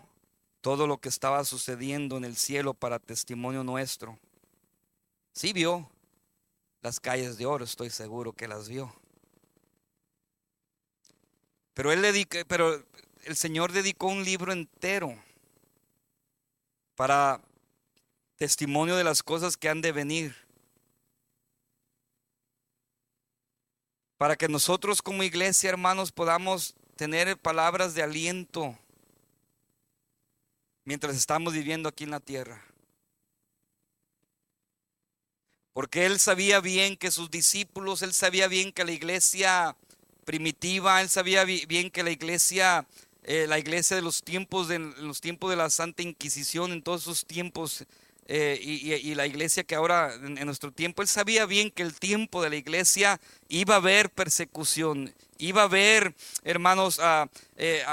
todo 0.61 0.85
lo 0.85 0.99
que 0.99 1.09
estaba 1.09 1.43
sucediendo 1.45 2.15
en 2.15 2.25
el 2.25 2.35
cielo 2.35 2.75
para 2.75 2.99
testimonio 2.99 3.63
nuestro. 3.63 4.19
Sí 5.33 5.53
vio 5.53 5.89
las 6.81 6.99
calles 6.99 7.39
de 7.39 7.47
oro, 7.47 7.65
estoy 7.65 7.89
seguro 7.89 8.33
que 8.33 8.47
las 8.47 8.69
vio. 8.69 8.93
Pero 11.73 11.91
él 11.91 12.03
dedica, 12.03 12.45
pero 12.47 12.85
el 13.23 13.35
Señor 13.35 13.71
dedicó 13.71 14.05
un 14.09 14.23
libro 14.23 14.51
entero 14.51 15.17
para 16.97 17.39
testimonio 18.37 18.95
de 18.95 19.03
las 19.03 19.21
cosas 19.21 19.55
que 19.55 19.69
han 19.69 19.81
de 19.81 19.91
venir. 19.91 20.35
Para 24.17 24.35
que 24.35 24.47
nosotros 24.47 25.03
como 25.03 25.21
iglesia, 25.21 25.69
hermanos, 25.69 26.11
podamos 26.11 26.73
tener 26.95 27.37
palabras 27.37 27.93
de 27.93 28.01
aliento 28.01 28.75
mientras 30.85 31.15
estamos 31.15 31.53
viviendo 31.53 31.87
aquí 31.87 32.03
en 32.03 32.09
la 32.09 32.19
tierra. 32.19 32.65
Porque 35.73 36.07
él 36.07 36.19
sabía 36.19 36.59
bien 36.61 36.97
que 36.97 37.11
sus 37.11 37.29
discípulos, 37.29 38.01
él 38.01 38.11
sabía 38.11 38.47
bien 38.47 38.71
que 38.71 38.83
la 38.83 38.91
iglesia 38.91 39.77
primitiva, 40.25 40.99
él 40.99 41.09
sabía 41.09 41.43
bien 41.45 41.91
que 41.91 42.01
la 42.01 42.09
iglesia 42.09 42.87
eh, 43.29 43.45
la 43.45 43.59
iglesia 43.59 43.97
de 43.97 44.01
los 44.01 44.23
tiempos 44.23 44.69
de 44.69 44.79
los 44.79 45.19
tiempos 45.19 45.49
de 45.49 45.57
la 45.57 45.69
Santa 45.69 46.01
Inquisición, 46.01 46.71
en 46.71 46.81
todos 46.81 47.01
esos 47.01 47.25
tiempos, 47.25 47.85
eh, 48.25 48.57
y, 48.61 49.15
la 49.15 49.27
iglesia 49.27 49.65
que 49.65 49.75
ahora 49.75 50.13
en, 50.15 50.45
nuestro 50.45 50.71
tiempo, 50.71 51.01
él 51.01 51.09
sabía 51.09 51.45
bien 51.45 51.69
que 51.69 51.83
el 51.83 51.93
tiempo 51.93 52.41
de 52.41 52.49
la 52.49 52.55
iglesia 52.55 53.19
iba 53.49 53.73
a 53.73 53.77
haber 53.79 54.11
persecución, 54.11 55.13
iba 55.39 55.63
a 55.63 55.65
haber, 55.65 56.15
hermanos, 56.45 57.01
a, 57.01 57.29
eh, 57.57 57.83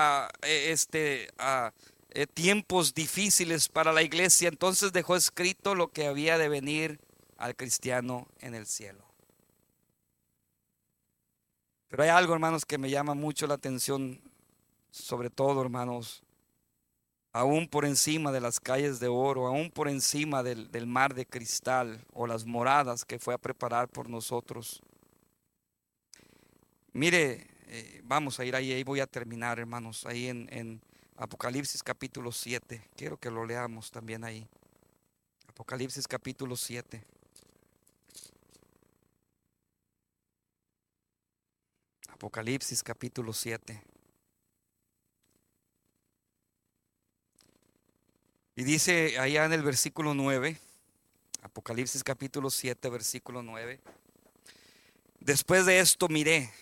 este, 0.45 1.29
a, 1.37 1.73
tiempos 2.35 2.95
difíciles 2.95 3.69
para 3.69 3.93
la 3.93 4.03
iglesia. 4.03 4.47
Entonces 4.49 4.93
dejó 4.93 5.17
escrito 5.17 5.75
lo 5.75 5.89
que 5.89 6.07
había 6.07 6.39
de 6.39 6.49
venir 6.49 7.01
al 7.39 7.57
cristiano 7.57 8.29
en 8.39 8.55
el 8.55 8.67
cielo. 8.67 9.05
Pero 11.89 12.05
hay 12.05 12.11
algo, 12.11 12.35
hermanos, 12.35 12.65
que 12.65 12.79
me 12.79 12.89
llama 12.89 13.15
mucho 13.15 13.49
la 13.49 13.55
atención 13.55 14.21
sobre 14.95 15.29
todo, 15.29 15.61
hermanos, 15.61 16.23
aún 17.33 17.67
por 17.67 17.85
encima 17.85 18.31
de 18.31 18.41
las 18.41 18.61
calles 18.61 19.01
de 19.01 19.09
oro, 19.09 19.49
aún 19.49 19.73
por 19.73 19.89
encima 19.89 20.45
del, 20.45 20.87
mar 20.87 21.15
de 21.15 21.27
cristal 21.27 22.07
o 22.13 22.29
las 22.29 22.45
moradas 22.45 23.05
que 23.05 23.19
fue 23.19 23.35
a 23.35 23.39
preparar 23.39 23.89
por 23.89 24.09
nosotros. 24.09 24.81
Mire, 26.93 27.49
eh, 27.67 28.03
vamos 28.05 28.39
a 28.39 28.45
ir 28.45 28.55
ahí, 28.55 28.73
ahí 28.73 28.85
voy 28.85 29.01
a 29.01 29.09
terminar, 29.09 29.59
hermanos, 29.59 30.07
ahí 30.07 30.29
en, 30.29 30.49
en 30.53 30.81
Apocalipsis 31.17 31.83
capítulo 31.83 32.31
7. 32.31 32.89
Quiero 32.97 33.17
que 33.17 33.33
lo 33.33 33.45
leamos 33.45 33.91
también 33.91 34.23
ahí. 34.23 34.47
Apocalipsis 35.49 36.07
capítulo 36.07 36.55
7. 36.55 37.05
Apocalipsis 42.11 42.81
capítulo 42.81 43.33
7. 43.33 43.94
Y 48.57 48.63
dice 48.63 49.19
allá 49.19 49.47
en 49.47 49.53
el 49.53 49.63
versículo 49.63 50.15
9, 50.15 50.57
Apocalipsis 51.43 52.05
capítulo 52.05 52.51
7, 52.51 52.89
versículo 52.89 53.43
9, 53.43 53.81
después 55.19 55.67
de 55.67 55.81
esto 55.81 56.07
miré, 56.09 56.53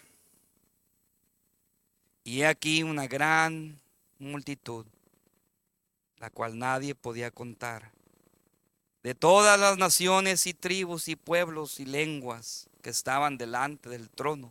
y 2.25 2.41
he 2.41 2.47
aquí 2.47 2.83
una 2.83 3.07
gran 3.07 3.79
multitud, 4.19 4.87
la 6.17 6.31
cual 6.31 6.59
nadie 6.59 6.95
podía 6.95 7.31
contar, 7.31 7.91
de 9.03 9.15
todas 9.15 9.61
las 9.61 9.77
naciones 9.77 10.47
y 10.47 10.55
tribus 10.55 11.09
y 11.09 11.17
pueblos 11.17 11.79
y 11.79 11.85
lenguas 11.85 12.71
que 12.81 12.89
estaban 12.89 13.37
delante 13.37 13.91
del 13.91 14.09
trono 14.09 14.51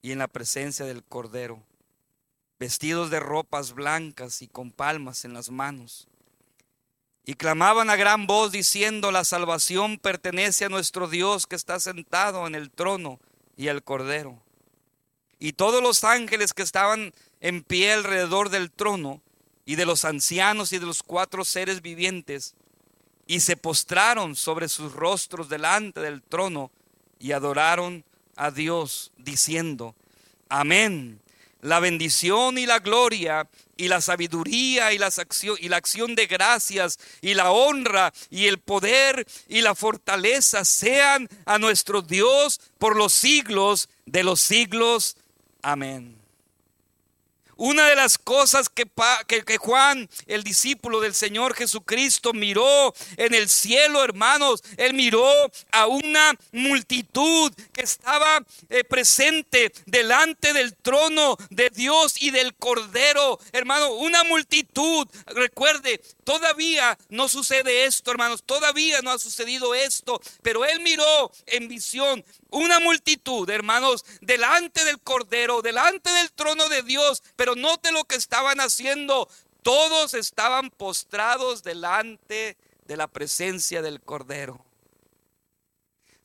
y 0.00 0.12
en 0.12 0.20
la 0.20 0.28
presencia 0.28 0.84
del 0.84 1.02
Cordero, 1.02 1.60
vestidos 2.60 3.10
de 3.10 3.18
ropas 3.18 3.72
blancas 3.72 4.42
y 4.42 4.46
con 4.46 4.70
palmas 4.70 5.24
en 5.24 5.34
las 5.34 5.50
manos 5.50 6.06
y 7.28 7.34
clamaban 7.34 7.90
a 7.90 7.96
gran 7.96 8.28
voz 8.28 8.52
diciendo, 8.52 9.10
la 9.10 9.24
salvación 9.24 9.98
pertenece 9.98 10.64
a 10.64 10.68
nuestro 10.68 11.08
Dios 11.08 11.48
que 11.48 11.56
está 11.56 11.80
sentado 11.80 12.46
en 12.46 12.54
el 12.54 12.70
trono 12.70 13.18
y 13.56 13.66
al 13.66 13.82
Cordero. 13.82 14.40
Y 15.40 15.52
todos 15.52 15.82
los 15.82 16.04
ángeles 16.04 16.54
que 16.54 16.62
estaban 16.62 17.12
en 17.40 17.64
pie 17.64 17.92
alrededor 17.92 18.48
del 18.48 18.70
trono 18.70 19.20
y 19.64 19.74
de 19.74 19.86
los 19.86 20.04
ancianos 20.04 20.72
y 20.72 20.78
de 20.78 20.86
los 20.86 21.02
cuatro 21.02 21.44
seres 21.44 21.82
vivientes, 21.82 22.54
y 23.26 23.40
se 23.40 23.56
postraron 23.56 24.36
sobre 24.36 24.68
sus 24.68 24.92
rostros 24.92 25.48
delante 25.48 26.00
del 26.00 26.22
trono 26.22 26.70
y 27.18 27.32
adoraron 27.32 28.04
a 28.36 28.52
Dios, 28.52 29.10
diciendo, 29.18 29.96
Amén 30.48 31.20
la 31.66 31.80
bendición 31.80 32.58
y 32.58 32.66
la 32.66 32.78
gloria 32.78 33.48
y 33.76 33.88
la 33.88 34.00
sabiduría 34.00 34.92
y 34.92 34.98
la, 34.98 35.06
acción, 35.06 35.56
y 35.60 35.68
la 35.68 35.76
acción 35.76 36.14
de 36.14 36.26
gracias 36.26 36.98
y 37.20 37.34
la 37.34 37.50
honra 37.50 38.12
y 38.30 38.46
el 38.46 38.58
poder 38.58 39.26
y 39.48 39.60
la 39.60 39.74
fortaleza 39.74 40.64
sean 40.64 41.28
a 41.44 41.58
nuestro 41.58 42.02
Dios 42.02 42.60
por 42.78 42.96
los 42.96 43.12
siglos 43.12 43.88
de 44.06 44.24
los 44.24 44.40
siglos. 44.40 45.16
Amén. 45.62 46.25
Una 47.56 47.88
de 47.88 47.96
las 47.96 48.18
cosas 48.18 48.68
que, 48.68 48.86
que, 49.26 49.56
Juan, 49.56 50.08
el 50.26 50.44
discípulo 50.44 51.00
del 51.00 51.14
Señor 51.14 51.54
Jesucristo, 51.54 52.34
miró 52.34 52.94
en 53.16 53.32
el 53.32 53.48
cielo, 53.48 54.04
hermanos, 54.04 54.62
él 54.76 54.92
miró 54.92 55.26
a 55.72 55.86
una 55.86 56.36
multitud 56.52 57.52
que 57.72 57.82
estaba 57.82 58.44
eh, 58.68 58.84
presente 58.84 59.72
delante 59.86 60.52
del 60.52 60.74
trono 60.76 61.38
de 61.48 61.70
Dios 61.70 62.20
y 62.20 62.30
del 62.30 62.54
Cordero, 62.54 63.38
hermano, 63.52 63.92
una 63.92 64.22
multitud. 64.24 65.08
Recuerde, 65.26 66.02
todavía 66.24 66.98
no 67.08 67.26
sucede 67.28 67.86
esto, 67.86 68.10
hermanos, 68.10 68.42
todavía 68.44 69.00
no 69.00 69.12
ha 69.12 69.18
sucedido 69.18 69.74
esto, 69.74 70.20
pero 70.42 70.64
él 70.66 70.80
miró 70.80 71.32
en 71.46 71.68
visión 71.68 72.22
una 72.50 72.80
multitud, 72.80 73.48
hermanos, 73.50 74.04
delante 74.20 74.84
del 74.84 75.00
Cordero, 75.00 75.62
delante 75.62 76.10
del 76.10 76.32
trono 76.32 76.68
de 76.68 76.82
Dios, 76.82 77.22
pero 77.36 77.54
note 77.54 77.92
lo 77.92 78.04
que 78.04 78.16
estaban 78.16 78.60
haciendo. 78.60 79.28
Todos 79.62 80.14
estaban 80.14 80.70
postrados 80.70 81.62
delante 81.62 82.56
de 82.86 82.96
la 82.96 83.08
presencia 83.08 83.82
del 83.82 84.00
Cordero. 84.00 84.64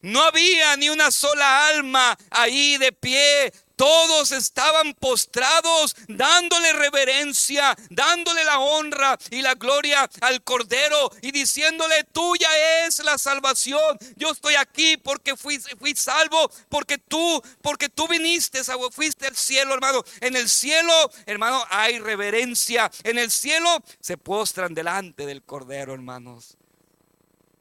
No 0.01 0.23
había 0.23 0.75
ni 0.77 0.89
una 0.89 1.11
sola 1.11 1.67
alma 1.67 2.17
ahí 2.31 2.77
de 2.77 2.91
pie. 2.91 3.53
Todos 3.81 4.31
estaban 4.31 4.93
postrados, 4.93 5.95
dándole 6.07 6.71
reverencia, 6.73 7.75
dándole 7.89 8.43
la 8.43 8.59
honra 8.59 9.17
y 9.31 9.41
la 9.41 9.55
gloria 9.55 10.07
al 10.21 10.43
Cordero 10.43 11.11
y 11.23 11.31
diciéndole, 11.31 12.03
tuya 12.03 12.85
es 12.85 13.03
la 13.03 13.17
salvación. 13.17 13.97
Yo 14.17 14.29
estoy 14.33 14.53
aquí 14.53 14.97
porque 14.97 15.35
fui, 15.35 15.59
salvo, 15.95 16.51
porque 16.69 16.99
tú, 16.99 17.41
porque 17.63 17.89
tú 17.89 18.07
viniste, 18.07 18.61
fuiste 18.91 19.25
al 19.25 19.35
cielo, 19.35 19.73
hermano. 19.73 20.03
En 20.19 20.35
el 20.35 20.47
cielo, 20.47 20.93
hermano, 21.25 21.65
hay 21.71 21.97
reverencia. 21.97 22.91
En 23.01 23.17
el 23.17 23.31
cielo 23.31 23.83
se 23.99 24.15
postran 24.15 24.75
delante 24.75 25.25
del 25.25 25.41
Cordero, 25.41 25.95
hermanos. 25.95 26.55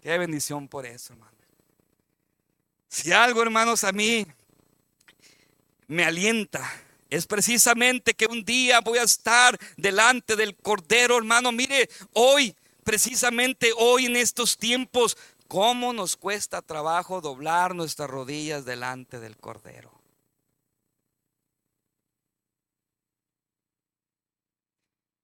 Qué 0.02 0.18
bendición 0.18 0.68
por 0.68 0.84
eso, 0.84 1.14
hermano. 1.14 1.32
Si 2.90 3.10
algo, 3.10 3.40
hermanos, 3.40 3.84
a 3.84 3.92
mí 3.92 4.26
me 5.90 6.04
alienta 6.04 6.62
es 7.10 7.26
precisamente 7.26 8.14
que 8.14 8.26
un 8.26 8.44
día 8.44 8.80
voy 8.80 8.98
a 8.98 9.02
estar 9.02 9.58
delante 9.76 10.36
del 10.36 10.54
Cordero, 10.54 11.18
hermano. 11.18 11.50
Mire, 11.50 11.90
hoy, 12.12 12.54
precisamente 12.84 13.72
hoy 13.76 14.06
en 14.06 14.14
estos 14.14 14.56
tiempos, 14.56 15.18
cómo 15.48 15.92
nos 15.92 16.16
cuesta 16.16 16.62
trabajo 16.62 17.20
doblar 17.20 17.74
nuestras 17.74 18.08
rodillas 18.08 18.64
delante 18.64 19.18
del 19.18 19.36
Cordero. 19.36 19.99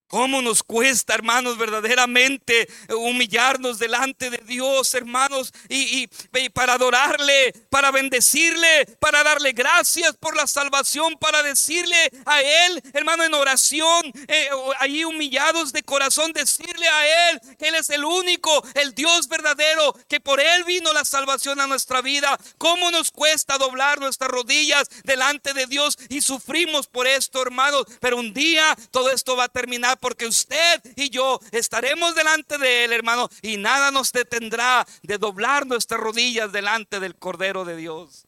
¿Cómo 0.09 0.41
nos 0.41 0.63
cuesta, 0.63 1.15
hermanos, 1.15 1.59
verdaderamente 1.59 2.69
humillarnos 2.91 3.81
delante 3.81 4.31
de 4.31 4.39
Dios, 4.39 4.95
hermanos, 4.95 5.53
y, 5.69 6.07
para 6.51 6.75
adorarle, 6.75 7.53
para 7.71 7.91
bendecirle, 7.91 8.87
para 9.01 9.25
darle 9.25 9.51
gracias 9.53 10.17
por 10.17 10.37
la 10.37 10.47
salvación, 10.47 11.17
para 11.19 11.43
decirle 11.43 11.97
a 12.25 12.41
Él, 12.41 12.83
hermano, 12.93 13.25
en 13.25 13.35
oración, 13.35 14.13
eh, 14.29 14.49
ahí 14.79 15.05
humillados 15.05 15.73
de 15.73 15.83
corazón, 15.83 16.33
decirle 16.33 16.89
a 16.89 17.31
Él 17.31 17.41
que 17.59 17.69
Él 17.69 17.75
es 17.75 17.91
el 17.91 18.05
único, 18.05 18.65
el 18.75 18.95
Dios 18.95 19.27
verdadero, 19.27 19.93
que 20.09 20.21
por 20.21 20.41
Él 20.41 20.63
vino 20.65 20.93
la 20.93 21.05
salvación 21.05 21.61
a 21.61 21.67
nuestra 21.67 22.01
vida. 22.01 22.39
¿Cómo 22.59 22.93
nos 22.93 23.11
cuesta 23.11 23.59
doblar 23.59 23.99
nuestras 23.99 24.31
rodillas 24.31 24.89
delante 25.03 25.53
de 25.53 25.67
Dios 25.67 25.99
y 26.09 26.21
sufrimos 26.21 26.87
por 26.87 27.09
esto, 27.09 27.43
hermanos? 27.43 27.87
Pero 28.01 28.19
un 28.19 28.33
día 28.33 28.77
todo 28.93 29.11
esto 29.11 29.35
va 29.35 29.45
a 29.45 29.49
terminar 29.49 29.96
porque 29.97 30.27
usted 30.27 30.83
y 30.97 31.11
yo 31.11 31.41
estaremos 31.53 32.15
delante 32.15 32.59
de 32.59 32.85
Él, 32.85 32.93
hermano, 32.93 33.29
y 33.43 33.57
nada 33.57 33.91
nos 33.91 34.13
detendrá 34.13 34.87
de 35.03 35.19
doblar 35.19 35.67
nuestras 35.67 36.01
rodillas 36.01 36.53
delante 36.53 37.01
del 37.01 37.17
Cordero 37.17 37.65
de 37.65 37.77
Dios. 37.77 38.27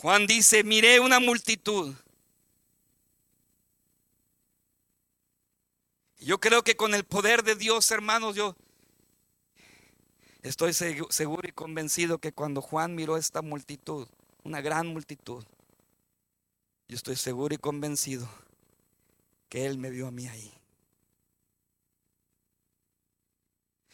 Juan 0.00 0.26
dice, 0.26 0.62
miré 0.62 1.00
una 1.00 1.18
multitud. 1.18 1.94
Yo 6.20 6.38
creo 6.38 6.62
que 6.62 6.76
con 6.76 6.94
el 6.94 7.04
poder 7.04 7.42
de 7.42 7.56
Dios, 7.56 7.90
hermanos, 7.90 8.36
yo 8.36 8.56
estoy 10.42 10.72
seguro 10.72 11.48
y 11.48 11.52
convencido 11.52 12.18
que 12.18 12.32
cuando 12.32 12.60
Juan 12.60 12.94
miró 12.94 13.16
esta 13.16 13.42
multitud, 13.42 14.08
una 14.44 14.60
gran 14.60 14.86
multitud, 14.86 15.44
yo 16.88 16.96
estoy 16.96 17.16
seguro 17.16 17.54
y 17.54 17.58
convencido 17.58 18.28
que 19.48 19.66
Él 19.66 19.78
me 19.78 19.90
vio 19.90 20.06
a 20.06 20.10
mí 20.10 20.26
ahí. 20.26 20.52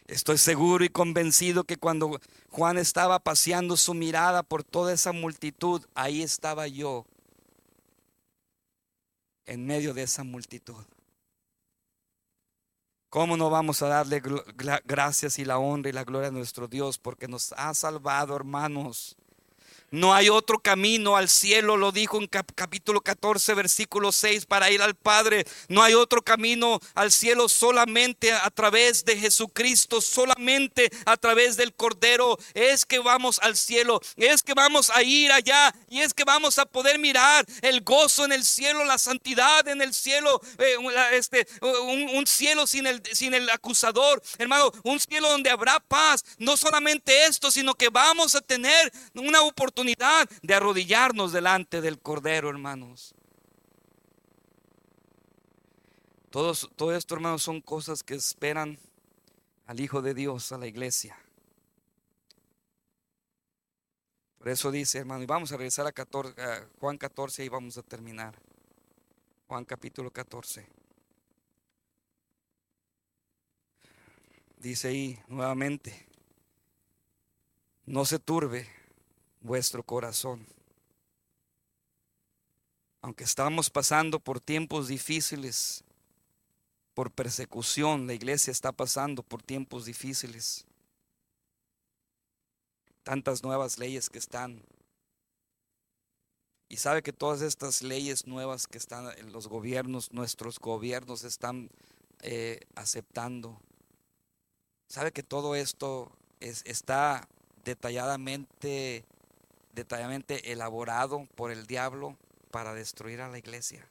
Estoy 0.06 0.38
seguro 0.38 0.84
y 0.84 0.90
convencido 0.90 1.64
que 1.64 1.78
cuando 1.78 2.20
Juan 2.50 2.76
estaba 2.78 3.18
paseando 3.18 3.76
su 3.76 3.94
mirada 3.94 4.42
por 4.42 4.62
toda 4.62 4.92
esa 4.92 5.12
multitud, 5.12 5.82
ahí 5.94 6.22
estaba 6.22 6.68
yo, 6.68 7.06
en 9.46 9.66
medio 9.66 9.94
de 9.94 10.02
esa 10.02 10.22
multitud. 10.22 10.84
¿Cómo 13.08 13.36
no 13.36 13.48
vamos 13.48 13.80
a 13.80 13.88
darle 13.88 14.20
gracias 14.84 15.38
y 15.38 15.44
la 15.44 15.58
honra 15.58 15.88
y 15.88 15.92
la 15.92 16.04
gloria 16.04 16.28
a 16.28 16.32
nuestro 16.32 16.68
Dios? 16.68 16.98
Porque 16.98 17.28
nos 17.28 17.52
ha 17.52 17.72
salvado, 17.72 18.36
hermanos. 18.36 19.16
No 19.94 20.12
hay 20.12 20.28
otro 20.28 20.58
camino 20.58 21.16
al 21.16 21.28
cielo, 21.28 21.76
lo 21.76 21.92
dijo 21.92 22.18
en 22.18 22.26
capítulo 22.26 23.00
14, 23.00 23.54
versículo 23.54 24.10
6, 24.10 24.44
para 24.44 24.68
ir 24.68 24.82
al 24.82 24.96
Padre. 24.96 25.46
No 25.68 25.84
hay 25.84 25.94
otro 25.94 26.20
camino 26.20 26.80
al 26.96 27.12
cielo 27.12 27.48
solamente 27.48 28.32
a 28.32 28.50
través 28.50 29.04
de 29.04 29.16
Jesucristo, 29.16 30.00
solamente 30.00 30.90
a 31.06 31.16
través 31.16 31.56
del 31.56 31.72
Cordero. 31.74 32.36
Es 32.54 32.84
que 32.84 32.98
vamos 32.98 33.38
al 33.38 33.56
cielo, 33.56 34.00
es 34.16 34.42
que 34.42 34.52
vamos 34.52 34.90
a 34.90 35.04
ir 35.04 35.30
allá 35.30 35.72
y 35.88 36.00
es 36.00 36.12
que 36.12 36.24
vamos 36.24 36.58
a 36.58 36.66
poder 36.66 36.98
mirar 36.98 37.46
el 37.62 37.82
gozo 37.82 38.24
en 38.24 38.32
el 38.32 38.44
cielo, 38.44 38.84
la 38.84 38.98
santidad 38.98 39.68
en 39.68 39.80
el 39.80 39.94
cielo, 39.94 40.40
eh, 40.58 40.74
este, 41.12 41.46
un, 41.60 42.26
cielo 42.26 42.66
sin 42.66 42.88
el, 42.88 43.00
sin 43.12 43.32
el 43.32 43.48
acusador, 43.48 44.20
hermano, 44.38 44.72
un 44.82 44.98
cielo 44.98 45.28
donde 45.28 45.50
habrá 45.50 45.78
paz. 45.78 46.24
No 46.38 46.56
solamente 46.56 47.26
esto, 47.26 47.52
sino 47.52 47.74
que 47.74 47.90
vamos 47.90 48.34
a 48.34 48.40
tener 48.40 48.92
una 49.14 49.42
oportunidad 49.42 49.83
de 50.42 50.54
arrodillarnos 50.54 51.32
delante 51.32 51.80
del 51.80 52.00
Cordero, 52.00 52.48
hermanos. 52.48 53.14
Todos, 56.30 56.70
todo 56.74 56.94
esto, 56.94 57.14
hermanos, 57.14 57.42
son 57.42 57.60
cosas 57.60 58.02
que 58.02 58.14
esperan 58.14 58.78
al 59.66 59.80
Hijo 59.80 60.02
de 60.02 60.14
Dios, 60.14 60.50
a 60.52 60.58
la 60.58 60.66
iglesia. 60.66 61.16
Por 64.38 64.48
eso 64.48 64.70
dice, 64.70 64.98
hermano, 64.98 65.22
y 65.22 65.26
vamos 65.26 65.52
a 65.52 65.56
regresar 65.56 65.86
a, 65.86 65.90
a 65.90 66.68
Juan 66.80 66.98
14 66.98 67.44
y 67.44 67.48
vamos 67.48 67.78
a 67.78 67.82
terminar. 67.82 68.34
Juan 69.46 69.64
capítulo 69.64 70.10
14. 70.10 70.66
Dice 74.58 74.88
ahí 74.88 75.18
nuevamente, 75.28 76.06
no 77.86 78.04
se 78.04 78.18
turbe 78.18 78.66
vuestro 79.44 79.84
corazón. 79.84 80.44
Aunque 83.02 83.24
estamos 83.24 83.70
pasando 83.70 84.18
por 84.18 84.40
tiempos 84.40 84.88
difíciles, 84.88 85.84
por 86.94 87.10
persecución, 87.12 88.06
la 88.06 88.14
iglesia 88.14 88.50
está 88.50 88.72
pasando 88.72 89.22
por 89.22 89.42
tiempos 89.42 89.84
difíciles. 89.84 90.64
Tantas 93.02 93.42
nuevas 93.42 93.78
leyes 93.78 94.08
que 94.08 94.18
están. 94.18 94.62
Y 96.70 96.78
sabe 96.78 97.02
que 97.02 97.12
todas 97.12 97.42
estas 97.42 97.82
leyes 97.82 98.26
nuevas 98.26 98.66
que 98.66 98.78
están 98.78 99.06
en 99.18 99.30
los 99.32 99.48
gobiernos, 99.48 100.10
nuestros 100.12 100.58
gobiernos 100.58 101.22
están 101.24 101.68
eh, 102.22 102.60
aceptando. 102.74 103.60
Sabe 104.88 105.12
que 105.12 105.22
todo 105.22 105.54
esto 105.54 106.10
es, 106.40 106.62
está 106.64 107.28
detalladamente, 107.64 109.04
detalladamente 109.74 110.52
elaborado 110.52 111.26
por 111.34 111.50
el 111.50 111.66
diablo 111.66 112.16
para 112.50 112.74
destruir 112.74 113.20
a 113.20 113.28
la 113.28 113.38
iglesia. 113.38 113.86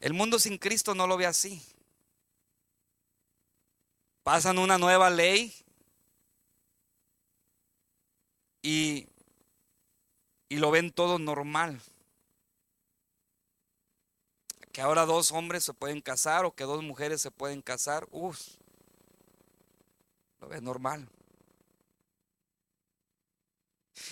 El 0.00 0.14
mundo 0.14 0.38
sin 0.38 0.58
Cristo 0.58 0.94
no 0.94 1.06
lo 1.06 1.16
ve 1.16 1.26
así. 1.26 1.60
Pasan 4.22 4.58
una 4.58 4.78
nueva 4.78 5.10
ley 5.10 5.54
y, 8.62 9.08
y 10.48 10.56
lo 10.58 10.70
ven 10.70 10.92
todo 10.92 11.18
normal. 11.18 11.80
Que 14.72 14.82
ahora 14.82 15.06
dos 15.06 15.32
hombres 15.32 15.64
se 15.64 15.74
pueden 15.74 16.00
casar 16.00 16.44
o 16.44 16.54
que 16.54 16.64
dos 16.64 16.82
mujeres 16.84 17.20
se 17.20 17.32
pueden 17.32 17.62
casar. 17.62 18.06
Uf, 18.12 18.38
lo 20.40 20.48
ven 20.48 20.62
normal. 20.62 21.08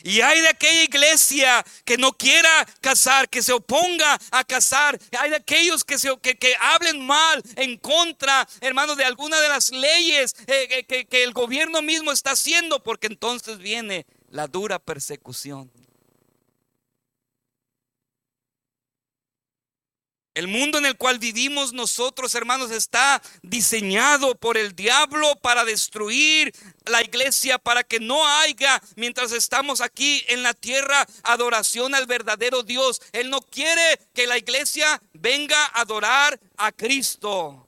Y 0.03 0.21
hay 0.21 0.41
de 0.41 0.49
aquella 0.49 0.83
iglesia 0.83 1.65
que 1.85 1.97
no 1.97 2.13
quiera 2.13 2.67
casar, 2.81 3.29
que 3.29 3.43
se 3.43 3.53
oponga 3.53 4.19
a 4.31 4.45
casar. 4.45 4.99
Hay 5.19 5.31
de 5.31 5.37
aquellos 5.37 5.85
que, 5.85 5.99
se, 5.99 6.11
que, 6.21 6.55
hablen 6.61 7.05
mal 7.05 7.43
en 7.57 7.77
contra, 7.79 8.49
hermanos, 8.61 8.97
de 8.97 9.05
alguna 9.05 9.41
de 9.41 9.49
las 9.49 9.71
leyes 9.71 10.37
eh, 10.47 10.85
que, 10.89 11.07
que 11.07 11.25
el 11.25 11.33
gobierno 11.33 11.83
mismo 11.83 12.13
está 12.13 12.33
haciendo, 12.33 12.83
porque 12.83 13.07
entonces 13.07 13.59
viene 13.59 14.07
la 14.31 14.47
dura 14.47 14.79
persecución. 14.79 15.71
El 20.37 20.49
mundo 20.49 20.77
en 20.77 20.85
el 20.85 20.99
cual 20.99 21.19
vivimos 21.19 21.73
nosotros, 21.73 22.35
hermanos, 22.35 22.71
está 22.71 23.23
diseñado 23.41 24.35
por 24.35 24.59
el 24.59 24.77
diablo 24.77 25.35
para 25.41 25.65
destruir 25.65 26.55
la 26.85 27.03
iglesia, 27.03 27.57
para 27.57 27.85
que 27.85 28.01
no 28.01 28.29
haya, 28.29 28.83
mientras 28.97 29.33
estamos 29.33 29.81
aquí 29.81 30.23
en 30.29 30.43
la 30.43 30.53
tierra, 30.53 31.07
adoración 31.23 31.95
al 31.95 32.05
verdadero 32.05 32.63
Dios. 32.63 33.01
Él 33.13 33.31
no 33.31 33.41
quiere 33.41 33.99
que 34.13 34.27
la 34.27 34.37
iglesia 34.37 35.01
venga 35.15 35.65
a 35.69 35.81
adorar 35.81 36.39
a 36.59 36.71
Cristo. 36.71 37.66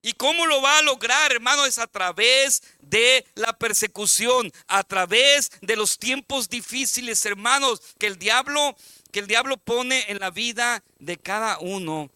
¿Y 0.00 0.12
cómo 0.12 0.46
lo 0.46 0.62
va 0.62 0.78
a 0.78 0.82
lograr, 0.82 1.32
hermano? 1.32 1.66
Es 1.66 1.78
a 1.78 1.86
través 1.86 2.62
de 2.80 3.26
la 3.34 3.58
persecución, 3.58 4.52
a 4.68 4.84
través 4.84 5.50
de 5.60 5.76
los 5.76 5.98
tiempos 5.98 6.48
difíciles, 6.48 7.24
hermanos, 7.26 7.80
que 7.98 8.06
el 8.06 8.18
diablo 8.18 8.76
que 9.10 9.20
el 9.20 9.26
diablo 9.26 9.56
pone 9.56 10.10
en 10.10 10.18
la 10.18 10.30
vida 10.30 10.82
de 10.98 11.16
cada 11.16 11.58
uno 11.58 12.10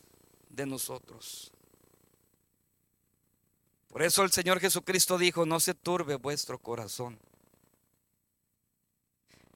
de 0.51 0.67
nosotros. 0.67 1.51
Por 3.89 4.03
eso 4.03 4.23
el 4.23 4.33
Señor 4.33 4.61
Jesucristo 4.61 5.19
dijo, 5.19 5.47
no 5.47 5.61
se 5.61 5.75
turbe 5.75 6.17
vuestro 6.17 6.59
corazón. 6.59 7.19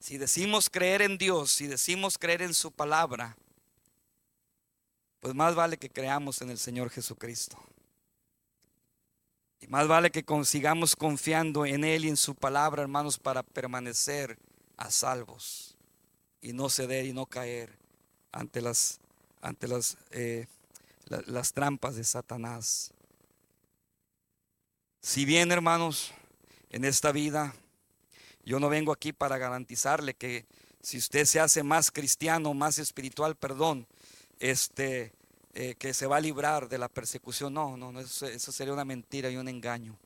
Si 0.00 0.18
decimos 0.18 0.70
creer 0.70 1.02
en 1.02 1.18
Dios, 1.18 1.50
si 1.52 1.66
decimos 1.66 2.18
creer 2.18 2.42
en 2.42 2.54
su 2.54 2.70
palabra, 2.70 3.36
pues 5.20 5.34
más 5.34 5.54
vale 5.54 5.78
que 5.78 5.90
creamos 5.90 6.42
en 6.42 6.50
el 6.50 6.58
Señor 6.58 6.90
Jesucristo. 6.90 7.58
Y 9.60 9.66
más 9.68 9.88
vale 9.88 10.10
que 10.10 10.24
consigamos 10.24 10.96
confiando 10.96 11.64
en 11.64 11.84
Él 11.84 12.04
y 12.04 12.08
en 12.08 12.16
su 12.16 12.34
palabra, 12.34 12.82
hermanos, 12.82 13.18
para 13.18 13.42
permanecer 13.42 14.38
a 14.76 14.90
salvos 14.90 15.76
y 16.40 16.52
no 16.52 16.68
ceder 16.68 17.06
y 17.06 17.12
no 17.12 17.26
caer 17.26 17.78
ante 18.32 18.60
las, 18.60 19.00
ante 19.40 19.66
las, 19.66 19.96
eh, 20.10 20.46
las 21.06 21.52
trampas 21.52 21.96
de 21.96 22.04
Satanás. 22.04 22.92
Si 25.00 25.24
bien, 25.24 25.50
hermanos, 25.52 26.12
en 26.70 26.84
esta 26.84 27.12
vida, 27.12 27.54
yo 28.44 28.60
no 28.60 28.68
vengo 28.68 28.92
aquí 28.92 29.12
para 29.12 29.38
garantizarle 29.38 30.14
que 30.14 30.44
si 30.82 30.98
usted 30.98 31.24
se 31.24 31.40
hace 31.40 31.62
más 31.62 31.90
cristiano, 31.90 32.54
más 32.54 32.78
espiritual, 32.78 33.34
perdón, 33.34 33.86
este, 34.38 35.12
eh, 35.58 35.74
que 35.74 35.94
se 35.94 36.06
va 36.06 36.18
a 36.18 36.20
librar 36.20 36.68
de 36.68 36.76
la 36.76 36.90
persecución. 36.90 37.54
No, 37.54 37.78
no, 37.78 37.90
no 37.90 38.00
eso, 38.00 38.26
eso 38.26 38.52
sería 38.52 38.74
una 38.74 38.84
mentira 38.84 39.30
y 39.30 39.38
un 39.38 39.48
engaño. 39.48 39.98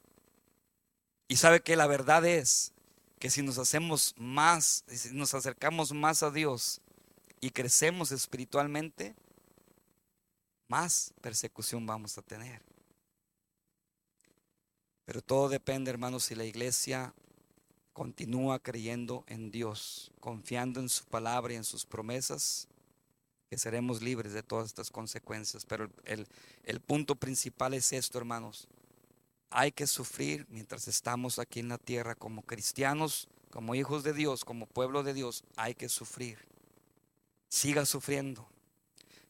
Y 1.27 1.39
sabe 1.39 1.61
que 1.61 1.75
la 1.75 1.89
verdad 1.89 2.25
es 2.25 2.73
que 3.19 3.31
si 3.31 3.43
nos 3.43 3.59
hacemos 3.59 4.15
más, 4.17 4.85
si 4.87 5.13
nos 5.13 5.35
acercamos 5.35 5.93
más 5.93 6.23
a 6.23 6.31
Dios 6.31 6.81
y 7.41 7.51
crecemos 7.51 8.13
espiritualmente, 8.13 9.17
más 10.69 11.13
persecución 11.21 11.85
vamos 11.85 12.17
a 12.17 12.23
tener. 12.23 12.63
Pero 15.05 15.21
todo 15.21 15.49
depende, 15.49 15.91
hermanos, 15.91 16.27
si 16.27 16.37
la 16.37 16.45
iglesia 16.45 17.13
continúa 17.93 18.61
creyendo 18.61 19.25
en 19.27 19.51
Dios, 19.51 20.13
confiando 20.21 20.79
en 20.79 20.89
su 20.89 21.07
palabra 21.07 21.55
y 21.55 21.57
en 21.57 21.65
sus 21.65 21.85
promesas, 21.85 22.69
que 23.51 23.59
seremos 23.59 24.01
libres 24.01 24.33
de 24.33 24.45
todas 24.45 24.67
estas 24.67 24.93
consecuencias. 24.93 25.65
Pero 25.67 25.91
el, 26.05 26.29
el 26.63 26.81
punto 26.81 27.17
principal 27.17 27.75
es 27.75 27.93
esto, 27.93 28.17
hermanos. 28.17 28.69
Hay 29.51 29.73
que 29.73 29.89
sufrir 29.89 30.47
mientras 30.49 30.87
estamos 30.87 31.41
aquí 31.41 31.59
en 31.59 31.69
la 31.69 31.79
tierra 31.79 32.15
como 32.15 32.43
cristianos, 32.43 33.29
como 33.51 33.75
hijos 33.75 34.05
de 34.05 34.13
Dios, 34.13 34.45
como 34.45 34.67
pueblo 34.67 35.03
de 35.03 35.15
Dios. 35.15 35.43
Hay 35.57 35.75
que 35.75 35.89
sufrir. 35.89 36.39
Siga 37.49 37.85
sufriendo. 37.85 38.49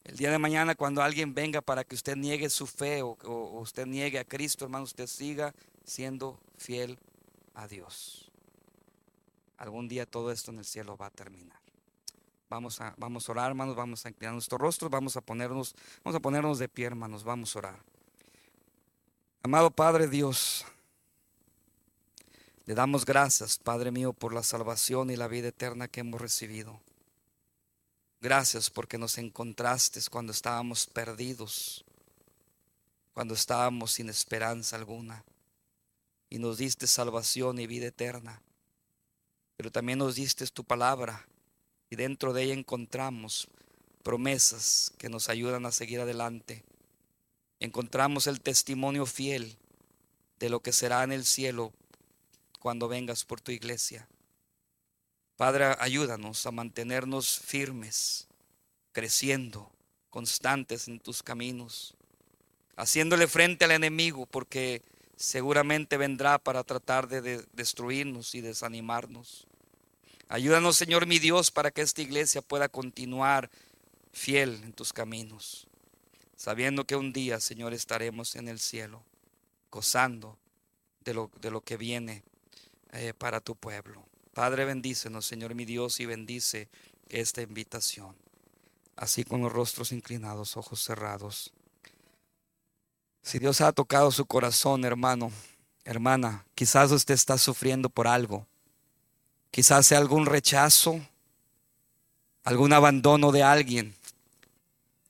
El 0.03 0.17
día 0.17 0.29
de 0.29 0.37
mañana 0.37 0.75
cuando 0.75 1.01
alguien 1.01 1.33
venga 1.33 1.61
para 1.61 1.83
que 1.83 1.95
usted 1.95 2.15
niegue 2.15 2.51
su 2.51 2.67
fe 2.67 3.01
o, 3.01 3.17
o 3.23 3.59
usted 3.59 3.87
niegue 3.87 4.19
a 4.19 4.23
Cristo, 4.23 4.65
hermano, 4.65 4.83
usted 4.83 5.07
siga 5.07 5.51
siendo 5.83 6.39
fiel 6.57 6.99
a 7.55 7.67
Dios. 7.67 8.31
Algún 9.57 9.87
día 9.87 10.05
todo 10.05 10.31
esto 10.31 10.51
en 10.51 10.59
el 10.59 10.65
cielo 10.65 10.95
va 10.95 11.07
a 11.07 11.11
terminar. 11.11 11.60
Vamos 12.51 12.81
a, 12.81 12.93
vamos 12.97 13.29
a 13.29 13.31
orar, 13.31 13.51
hermanos, 13.51 13.77
vamos 13.77 14.05
a 14.05 14.09
inclinar 14.09 14.33
nuestros 14.33 14.59
rostros, 14.59 14.91
vamos 14.91 15.15
a 15.15 15.21
ponernos, 15.21 15.73
vamos 16.03 16.17
a 16.17 16.19
ponernos 16.19 16.59
de 16.59 16.67
pie, 16.67 16.87
hermanos, 16.87 17.23
vamos 17.23 17.55
a 17.55 17.59
orar. 17.59 17.79
Amado 19.41 19.71
Padre 19.71 20.09
Dios, 20.09 20.65
le 22.65 22.75
damos 22.75 23.05
gracias, 23.05 23.57
Padre 23.57 23.89
mío, 23.89 24.11
por 24.11 24.33
la 24.33 24.43
salvación 24.43 25.11
y 25.11 25.15
la 25.15 25.29
vida 25.29 25.47
eterna 25.47 25.87
que 25.87 26.01
hemos 26.01 26.19
recibido. 26.19 26.81
Gracias 28.19 28.69
porque 28.69 28.97
nos 28.97 29.17
encontraste 29.17 30.01
cuando 30.11 30.33
estábamos 30.33 30.87
perdidos, 30.87 31.85
cuando 33.13 33.33
estábamos 33.33 33.93
sin 33.93 34.09
esperanza 34.09 34.75
alguna, 34.75 35.23
y 36.29 36.37
nos 36.37 36.57
diste 36.57 36.85
salvación 36.85 37.59
y 37.59 37.67
vida 37.67 37.85
eterna. 37.85 38.41
Pero 39.55 39.71
también 39.71 39.99
nos 39.99 40.15
diste 40.15 40.45
tu 40.47 40.65
palabra 40.65 41.25
y 41.91 41.97
dentro 41.97 42.31
de 42.31 42.43
ella 42.43 42.53
encontramos 42.53 43.49
promesas 44.01 44.93
que 44.97 45.09
nos 45.09 45.27
ayudan 45.27 45.65
a 45.65 45.73
seguir 45.73 45.99
adelante. 45.99 46.63
Encontramos 47.59 48.27
el 48.27 48.39
testimonio 48.39 49.05
fiel 49.05 49.57
de 50.39 50.49
lo 50.49 50.61
que 50.61 50.71
será 50.71 51.03
en 51.03 51.11
el 51.11 51.25
cielo 51.25 51.73
cuando 52.61 52.87
vengas 52.87 53.25
por 53.25 53.41
tu 53.41 53.51
iglesia. 53.51 54.07
Padre, 55.35 55.75
ayúdanos 55.79 56.45
a 56.45 56.51
mantenernos 56.51 57.39
firmes, 57.39 58.27
creciendo, 58.93 59.69
constantes 60.09 60.87
en 60.87 60.99
tus 61.01 61.21
caminos, 61.21 61.95
haciéndole 62.77 63.27
frente 63.27 63.65
al 63.65 63.71
enemigo, 63.71 64.25
porque 64.27 64.81
seguramente 65.17 65.97
vendrá 65.97 66.37
para 66.37 66.63
tratar 66.63 67.09
de 67.09 67.45
destruirnos 67.51 68.33
y 68.33 68.39
desanimarnos. 68.39 69.45
Ayúdanos, 70.31 70.77
Señor 70.77 71.07
mi 71.07 71.19
Dios, 71.19 71.51
para 71.51 71.71
que 71.71 71.81
esta 71.81 72.01
iglesia 72.01 72.41
pueda 72.41 72.69
continuar 72.69 73.51
fiel 74.13 74.61
en 74.63 74.71
tus 74.71 74.93
caminos, 74.93 75.67
sabiendo 76.37 76.87
que 76.87 76.95
un 76.95 77.11
día, 77.11 77.41
Señor, 77.41 77.73
estaremos 77.73 78.37
en 78.37 78.47
el 78.47 78.61
cielo, 78.61 79.03
gozando 79.69 80.39
de 81.03 81.15
lo, 81.15 81.31
de 81.41 81.51
lo 81.51 81.59
que 81.59 81.75
viene 81.75 82.23
eh, 82.93 83.13
para 83.13 83.41
tu 83.41 83.57
pueblo. 83.57 84.05
Padre, 84.33 84.63
bendícenos, 84.63 85.25
Señor 85.25 85.53
mi 85.53 85.65
Dios, 85.65 85.99
y 85.99 86.05
bendice 86.05 86.69
esta 87.09 87.41
invitación. 87.41 88.15
Así 88.95 89.25
con 89.25 89.41
los 89.41 89.51
rostros 89.51 89.91
inclinados, 89.91 90.55
ojos 90.55 90.81
cerrados. 90.81 91.51
Si 93.21 93.37
Dios 93.37 93.59
ha 93.59 93.73
tocado 93.73 94.11
su 94.11 94.25
corazón, 94.25 94.85
hermano, 94.85 95.29
hermana, 95.83 96.45
quizás 96.55 96.89
usted 96.93 97.15
está 97.15 97.37
sufriendo 97.37 97.89
por 97.89 98.07
algo. 98.07 98.47
Quizás 99.51 99.85
sea 99.85 99.97
algún 99.97 100.25
rechazo, 100.25 101.01
algún 102.43 102.73
abandono 102.73 103.31
de 103.31 103.43
alguien. 103.43 103.93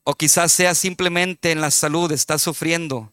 O 0.04 0.16
quizás 0.16 0.52
sea 0.52 0.74
simplemente 0.74 1.52
en 1.52 1.62
la 1.62 1.72
salud, 1.72 2.12
está 2.12 2.40
sufriendo. 2.40 3.12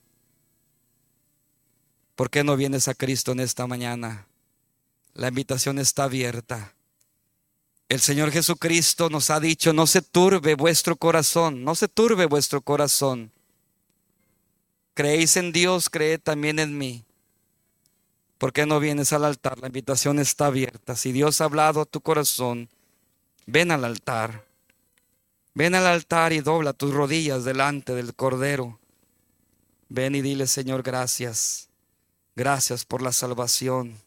¿Por 2.16 2.30
qué 2.30 2.42
no 2.42 2.56
vienes 2.56 2.88
a 2.88 2.94
Cristo 2.94 3.32
en 3.32 3.40
esta 3.40 3.66
mañana? 3.66 4.26
La 5.12 5.28
invitación 5.28 5.78
está 5.78 6.04
abierta. 6.04 6.74
El 7.88 8.00
Señor 8.00 8.30
Jesucristo 8.32 9.08
nos 9.08 9.30
ha 9.30 9.38
dicho, 9.38 9.72
no 9.72 9.86
se 9.86 10.02
turbe 10.02 10.54
vuestro 10.54 10.96
corazón, 10.96 11.62
no 11.62 11.74
se 11.74 11.88
turbe 11.88 12.26
vuestro 12.26 12.60
corazón. 12.60 13.30
Creéis 14.94 15.36
en 15.36 15.52
Dios, 15.52 15.88
creed 15.88 16.20
también 16.20 16.58
en 16.58 16.76
mí. 16.76 17.04
¿Por 18.38 18.52
qué 18.52 18.66
no 18.66 18.78
vienes 18.78 19.12
al 19.12 19.24
altar? 19.24 19.58
La 19.58 19.66
invitación 19.66 20.20
está 20.20 20.46
abierta. 20.46 20.94
Si 20.94 21.10
Dios 21.10 21.40
ha 21.40 21.44
hablado 21.44 21.80
a 21.80 21.86
tu 21.86 22.00
corazón, 22.00 22.68
ven 23.46 23.72
al 23.72 23.84
altar. 23.84 24.46
Ven 25.54 25.74
al 25.74 25.86
altar 25.86 26.32
y 26.32 26.40
dobla 26.40 26.72
tus 26.72 26.94
rodillas 26.94 27.44
delante 27.44 27.94
del 27.94 28.14
Cordero. 28.14 28.78
Ven 29.88 30.14
y 30.14 30.22
dile, 30.22 30.46
Señor, 30.46 30.84
gracias. 30.84 31.68
Gracias 32.36 32.84
por 32.84 33.02
la 33.02 33.12
salvación 33.12 34.00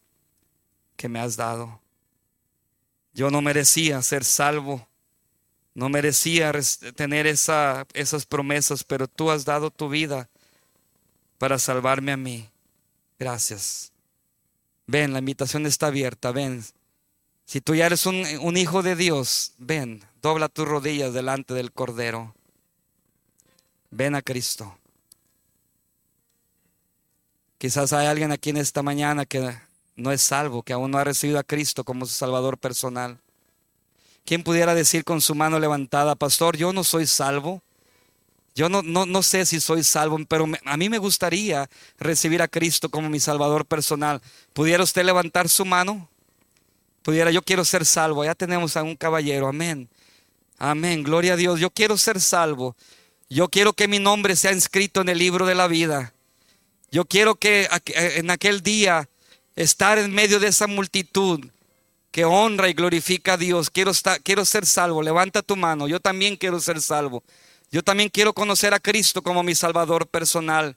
que 0.95 1.09
me 1.09 1.19
has 1.19 1.35
dado. 1.35 1.81
Yo 3.13 3.29
no 3.29 3.41
merecía 3.41 4.01
ser 4.01 4.23
salvo. 4.23 4.87
No 5.73 5.89
merecía 5.89 6.53
tener 6.95 7.27
esa, 7.27 7.85
esas 7.93 8.25
promesas, 8.25 8.83
pero 8.85 9.07
tú 9.07 9.31
has 9.31 9.43
dado 9.43 9.71
tu 9.71 9.89
vida 9.89 10.29
para 11.37 11.59
salvarme 11.59 12.13
a 12.13 12.17
mí. 12.17 12.49
Gracias. 13.19 13.91
Ven, 14.87 15.13
la 15.13 15.19
invitación 15.19 15.65
está 15.65 15.87
abierta, 15.87 16.31
ven. 16.31 16.63
Si 17.45 17.61
tú 17.61 17.75
ya 17.75 17.85
eres 17.85 18.05
un, 18.05 18.57
hijo 18.57 18.81
de 18.81 18.95
Dios, 18.95 19.53
ven, 19.57 20.03
dobla 20.21 20.47
tus 20.49 20.67
rodillas 20.67 21.13
delante 21.13 21.53
del 21.53 21.71
Cordero. 21.71 22.33
Ven 23.89 24.15
a 24.15 24.21
Cristo. 24.21 24.77
Quizás 27.57 27.93
hay 27.93 28.07
alguien 28.07 28.31
aquí 28.31 28.51
en 28.51 28.57
esta 28.57 28.81
mañana 28.81 29.25
que 29.25 29.53
no 29.95 30.11
es 30.11 30.21
salvo, 30.21 30.63
que 30.63 30.73
aún 30.73 30.91
no 30.91 30.97
ha 30.97 31.03
recibido 31.03 31.39
a 31.39 31.43
Cristo 31.43 31.83
como 31.83 32.05
su 32.05 32.13
Salvador 32.13 32.57
personal. 32.57 33.19
¿Quién 34.25 34.43
pudiera 34.43 34.73
decir 34.73 35.03
con 35.03 35.21
su 35.21 35.35
mano 35.35 35.59
levantada, 35.59 36.15
pastor, 36.15 36.55
yo 36.55 36.73
no 36.73 36.83
soy 36.83 37.05
salvo? 37.05 37.61
Yo 38.53 38.67
no, 38.67 38.81
no, 38.81 39.05
no 39.05 39.23
sé 39.23 39.45
si 39.45 39.61
soy 39.61 39.83
salvo, 39.83 40.19
pero 40.27 40.47
a 40.65 40.77
mí 40.77 40.89
me 40.89 40.97
gustaría 40.97 41.69
recibir 41.97 42.41
a 42.41 42.47
Cristo 42.47 42.89
como 42.89 43.09
mi 43.09 43.19
Salvador 43.19 43.65
personal. 43.65 44.21
¿Pudiera 44.53 44.83
usted 44.83 45.05
levantar 45.05 45.47
su 45.47 45.63
mano? 45.63 46.09
Pudiera, 47.01 47.31
yo 47.31 47.41
quiero 47.41 47.63
ser 47.63 47.85
salvo. 47.85 48.25
Ya 48.25 48.35
tenemos 48.35 48.75
a 48.75 48.83
un 48.83 48.95
caballero, 48.95 49.47
amén. 49.47 49.89
Amén, 50.57 51.01
gloria 51.03 51.33
a 51.33 51.37
Dios. 51.37 51.59
Yo 51.59 51.71
quiero 51.71 51.97
ser 51.97 52.19
salvo. 52.19 52.75
Yo 53.29 53.49
quiero 53.49 53.73
que 53.73 53.87
mi 53.87 53.99
nombre 53.99 54.35
sea 54.35 54.51
inscrito 54.51 55.01
en 55.01 55.09
el 55.09 55.17
libro 55.17 55.45
de 55.45 55.55
la 55.55 55.67
vida. 55.67 56.13
Yo 56.91 57.05
quiero 57.05 57.35
que 57.35 57.69
en 57.85 58.29
aquel 58.29 58.61
día 58.61 59.09
estar 59.55 59.97
en 59.97 60.13
medio 60.13 60.39
de 60.39 60.47
esa 60.47 60.67
multitud 60.67 61.39
que 62.11 62.25
honra 62.25 62.67
y 62.67 62.73
glorifica 62.73 63.33
a 63.33 63.37
Dios. 63.37 63.69
Quiero, 63.69 63.91
estar, 63.91 64.21
quiero 64.21 64.43
ser 64.43 64.65
salvo. 64.65 65.01
Levanta 65.01 65.41
tu 65.41 65.55
mano. 65.55 65.87
Yo 65.87 66.01
también 66.01 66.35
quiero 66.35 66.59
ser 66.59 66.81
salvo. 66.81 67.23
Yo 67.71 67.83
también 67.83 68.09
quiero 68.09 68.33
conocer 68.33 68.73
a 68.73 68.79
Cristo 68.79 69.21
como 69.21 69.43
mi 69.43 69.55
Salvador 69.55 70.05
personal. 70.07 70.75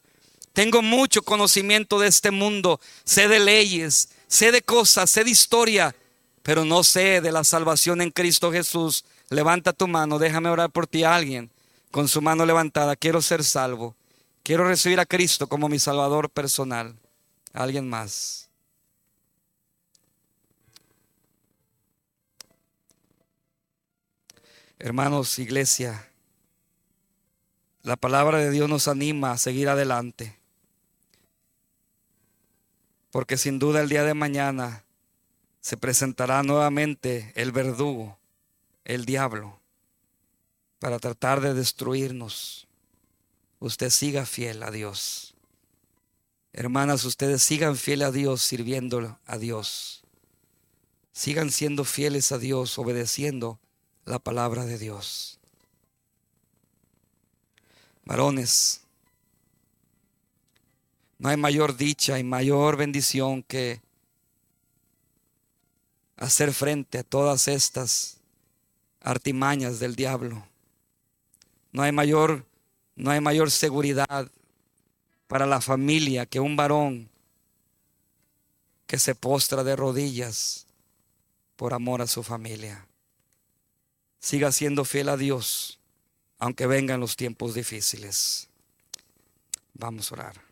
Tengo 0.53 0.81
mucho 0.81 1.23
conocimiento 1.23 1.99
de 1.99 2.07
este 2.07 2.31
mundo. 2.31 2.81
Sé 3.05 3.27
de 3.27 3.41
leyes, 3.41 4.11
sé 4.29 4.53
de 4.53 4.63
cosas, 4.63 5.11
sé 5.11 5.25
de 5.25 5.31
historia, 5.31 5.97
pero 6.45 6.65
no 6.65 6.85
sé 6.85 7.21
de 7.21 7.33
la 7.33 7.43
salvación 7.43 8.01
en 8.01 8.13
Cristo 8.13 8.53
Jesús. 8.53 9.05
Levanta 9.29 9.73
tu 9.73 9.89
mano. 9.89 10.21
Déjame 10.21 10.49
orar 10.49 10.71
por 10.71 10.87
ti 10.87 11.03
alguien 11.03 11.51
con 11.91 12.07
su 12.07 12.23
mano 12.23 12.47
levantada. 12.47 12.95
Quiero 12.95 13.21
ser 13.21 13.43
salvo. 13.43 13.97
Quiero 14.45 14.69
recibir 14.69 15.01
a 15.01 15.07
Cristo 15.07 15.49
como 15.49 15.69
mi 15.69 15.81
Salvador 15.81 16.31
personal. 16.31 16.95
Alguien 17.53 17.89
más. 17.89 18.49
Hermanos, 24.79 25.39
iglesia, 25.39 26.11
la 27.85 27.97
palabra 27.97 28.39
de 28.39 28.51
Dios 28.51 28.69
nos 28.69 28.89
anima 28.89 29.33
a 29.33 29.39
seguir 29.39 29.69
adelante. 29.69 30.39
Porque 33.11 33.37
sin 33.37 33.59
duda 33.59 33.83
el 33.83 33.91
día 33.91 34.05
de 34.05 34.15
mañana 34.15 34.85
se 35.61 35.77
presentará 35.77 36.43
nuevamente 36.43 37.31
el 37.37 37.53
verdugo, 37.53 38.19
el 38.87 39.05
diablo, 39.05 39.61
para 40.79 40.99
tratar 40.99 41.43
de 41.43 41.53
destruirnos. 41.53 42.67
Usted 43.61 43.91
siga 43.91 44.25
fiel 44.25 44.63
a 44.63 44.71
Dios. 44.71 45.35
Hermanas, 46.55 47.05
ustedes 47.05 47.43
sigan 47.43 47.77
fiel 47.77 48.03
a 48.03 48.11
Dios, 48.11 48.41
sirviendo 48.41 49.19
a 49.27 49.37
Dios. 49.37 50.05
Sigan 51.13 51.51
siendo 51.51 51.85
fieles 51.85 52.33
a 52.33 52.39
Dios, 52.39 52.79
obedeciendo 52.79 53.61
la 54.07 54.19
palabra 54.19 54.65
de 54.65 54.79
Dios. 54.79 55.39
Varones, 58.05 58.83
no 61.19 61.29
hay 61.29 61.37
mayor 61.37 61.77
dicha 61.77 62.19
y 62.19 62.25
mayor 62.25 62.77
bendición 62.77 63.43
que 63.43 63.81
hacer 66.17 66.53
frente 66.53 66.99
a 66.99 67.03
todas 67.03 67.49
estas 67.49 68.19
artimañas 69.01 69.79
del 69.79 69.97
diablo. 69.97 70.47
No 71.73 71.83
hay 71.83 71.93
mayor 71.93 72.45
no 72.97 73.11
hay 73.11 73.21
mayor 73.21 73.51
seguridad 73.51 74.31
para 75.27 75.47
la 75.47 75.61
familia 75.61 76.27
que 76.27 76.39
un 76.41 76.57
varón 76.57 77.11
que 78.87 78.99
se 78.99 79.15
postra 79.15 79.65
de 79.65 79.75
rodillas 79.75 80.67
por 81.57 81.75
amor 81.75 82.03
a 82.03 82.07
su 82.07 82.23
familia. 82.23 82.87
Siga 84.21 84.53
siendo 84.53 84.85
fiel 84.85 85.09
a 85.09 85.17
Dios, 85.17 85.81
aunque 86.45 86.67
vengan 86.67 87.01
los 87.01 87.17
tiempos 87.17 87.55
difíciles. 87.55 88.51
Vamos 89.73 90.13
a 90.13 90.15
orar. 90.15 90.43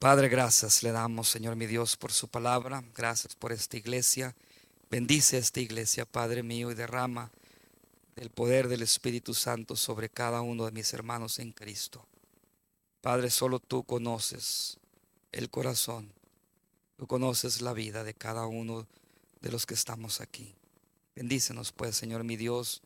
Padre, 0.00 0.28
gracias 0.28 0.82
le 0.82 0.90
damos, 0.90 1.28
Señor 1.28 1.54
mi 1.54 1.66
Dios, 1.66 1.96
por 1.96 2.10
su 2.10 2.26
palabra. 2.26 2.82
Gracias 2.92 3.36
por 3.36 3.52
esta 3.52 3.76
iglesia. 3.76 4.34
Bendice 4.90 5.38
esta 5.38 5.60
iglesia, 5.60 6.06
Padre 6.06 6.42
mío, 6.42 6.72
y 6.72 6.74
derrama 6.74 7.30
el 8.16 8.30
poder 8.30 8.66
del 8.66 8.82
Espíritu 8.82 9.32
Santo 9.32 9.76
sobre 9.76 10.08
cada 10.08 10.40
uno 10.40 10.64
de 10.64 10.72
mis 10.72 10.92
hermanos 10.92 11.38
en 11.38 11.52
Cristo. 11.52 12.04
Padre, 13.00 13.30
solo 13.30 13.60
tú 13.60 13.84
conoces 13.84 14.78
el 15.30 15.50
corazón. 15.50 16.12
Tú 16.96 17.06
conoces 17.06 17.60
la 17.60 17.74
vida 17.74 18.02
de 18.02 18.14
cada 18.14 18.44
uno 18.46 18.88
de 19.40 19.52
los 19.52 19.66
que 19.66 19.74
estamos 19.74 20.20
aquí. 20.20 20.52
Bendícenos 21.14 21.70
pues, 21.70 21.94
Señor 21.94 22.24
mi 22.24 22.36
Dios. 22.36 22.82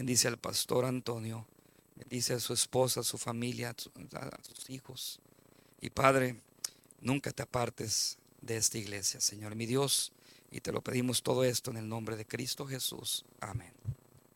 Bendice 0.00 0.28
al 0.28 0.38
pastor 0.38 0.86
Antonio. 0.86 1.46
Bendice 1.94 2.32
a 2.32 2.40
su 2.40 2.54
esposa, 2.54 3.00
a 3.00 3.02
su 3.02 3.18
familia, 3.18 3.68
a 3.68 4.42
sus 4.42 4.70
hijos. 4.70 5.20
Y 5.78 5.90
Padre, 5.90 6.40
nunca 7.02 7.32
te 7.32 7.42
apartes 7.42 8.16
de 8.40 8.56
esta 8.56 8.78
iglesia, 8.78 9.20
Señor 9.20 9.56
mi 9.56 9.66
Dios. 9.66 10.12
Y 10.50 10.62
te 10.62 10.72
lo 10.72 10.80
pedimos 10.80 11.22
todo 11.22 11.44
esto 11.44 11.70
en 11.70 11.76
el 11.76 11.86
nombre 11.86 12.16
de 12.16 12.24
Cristo 12.24 12.66
Jesús. 12.66 13.26
Amén. 13.40 13.74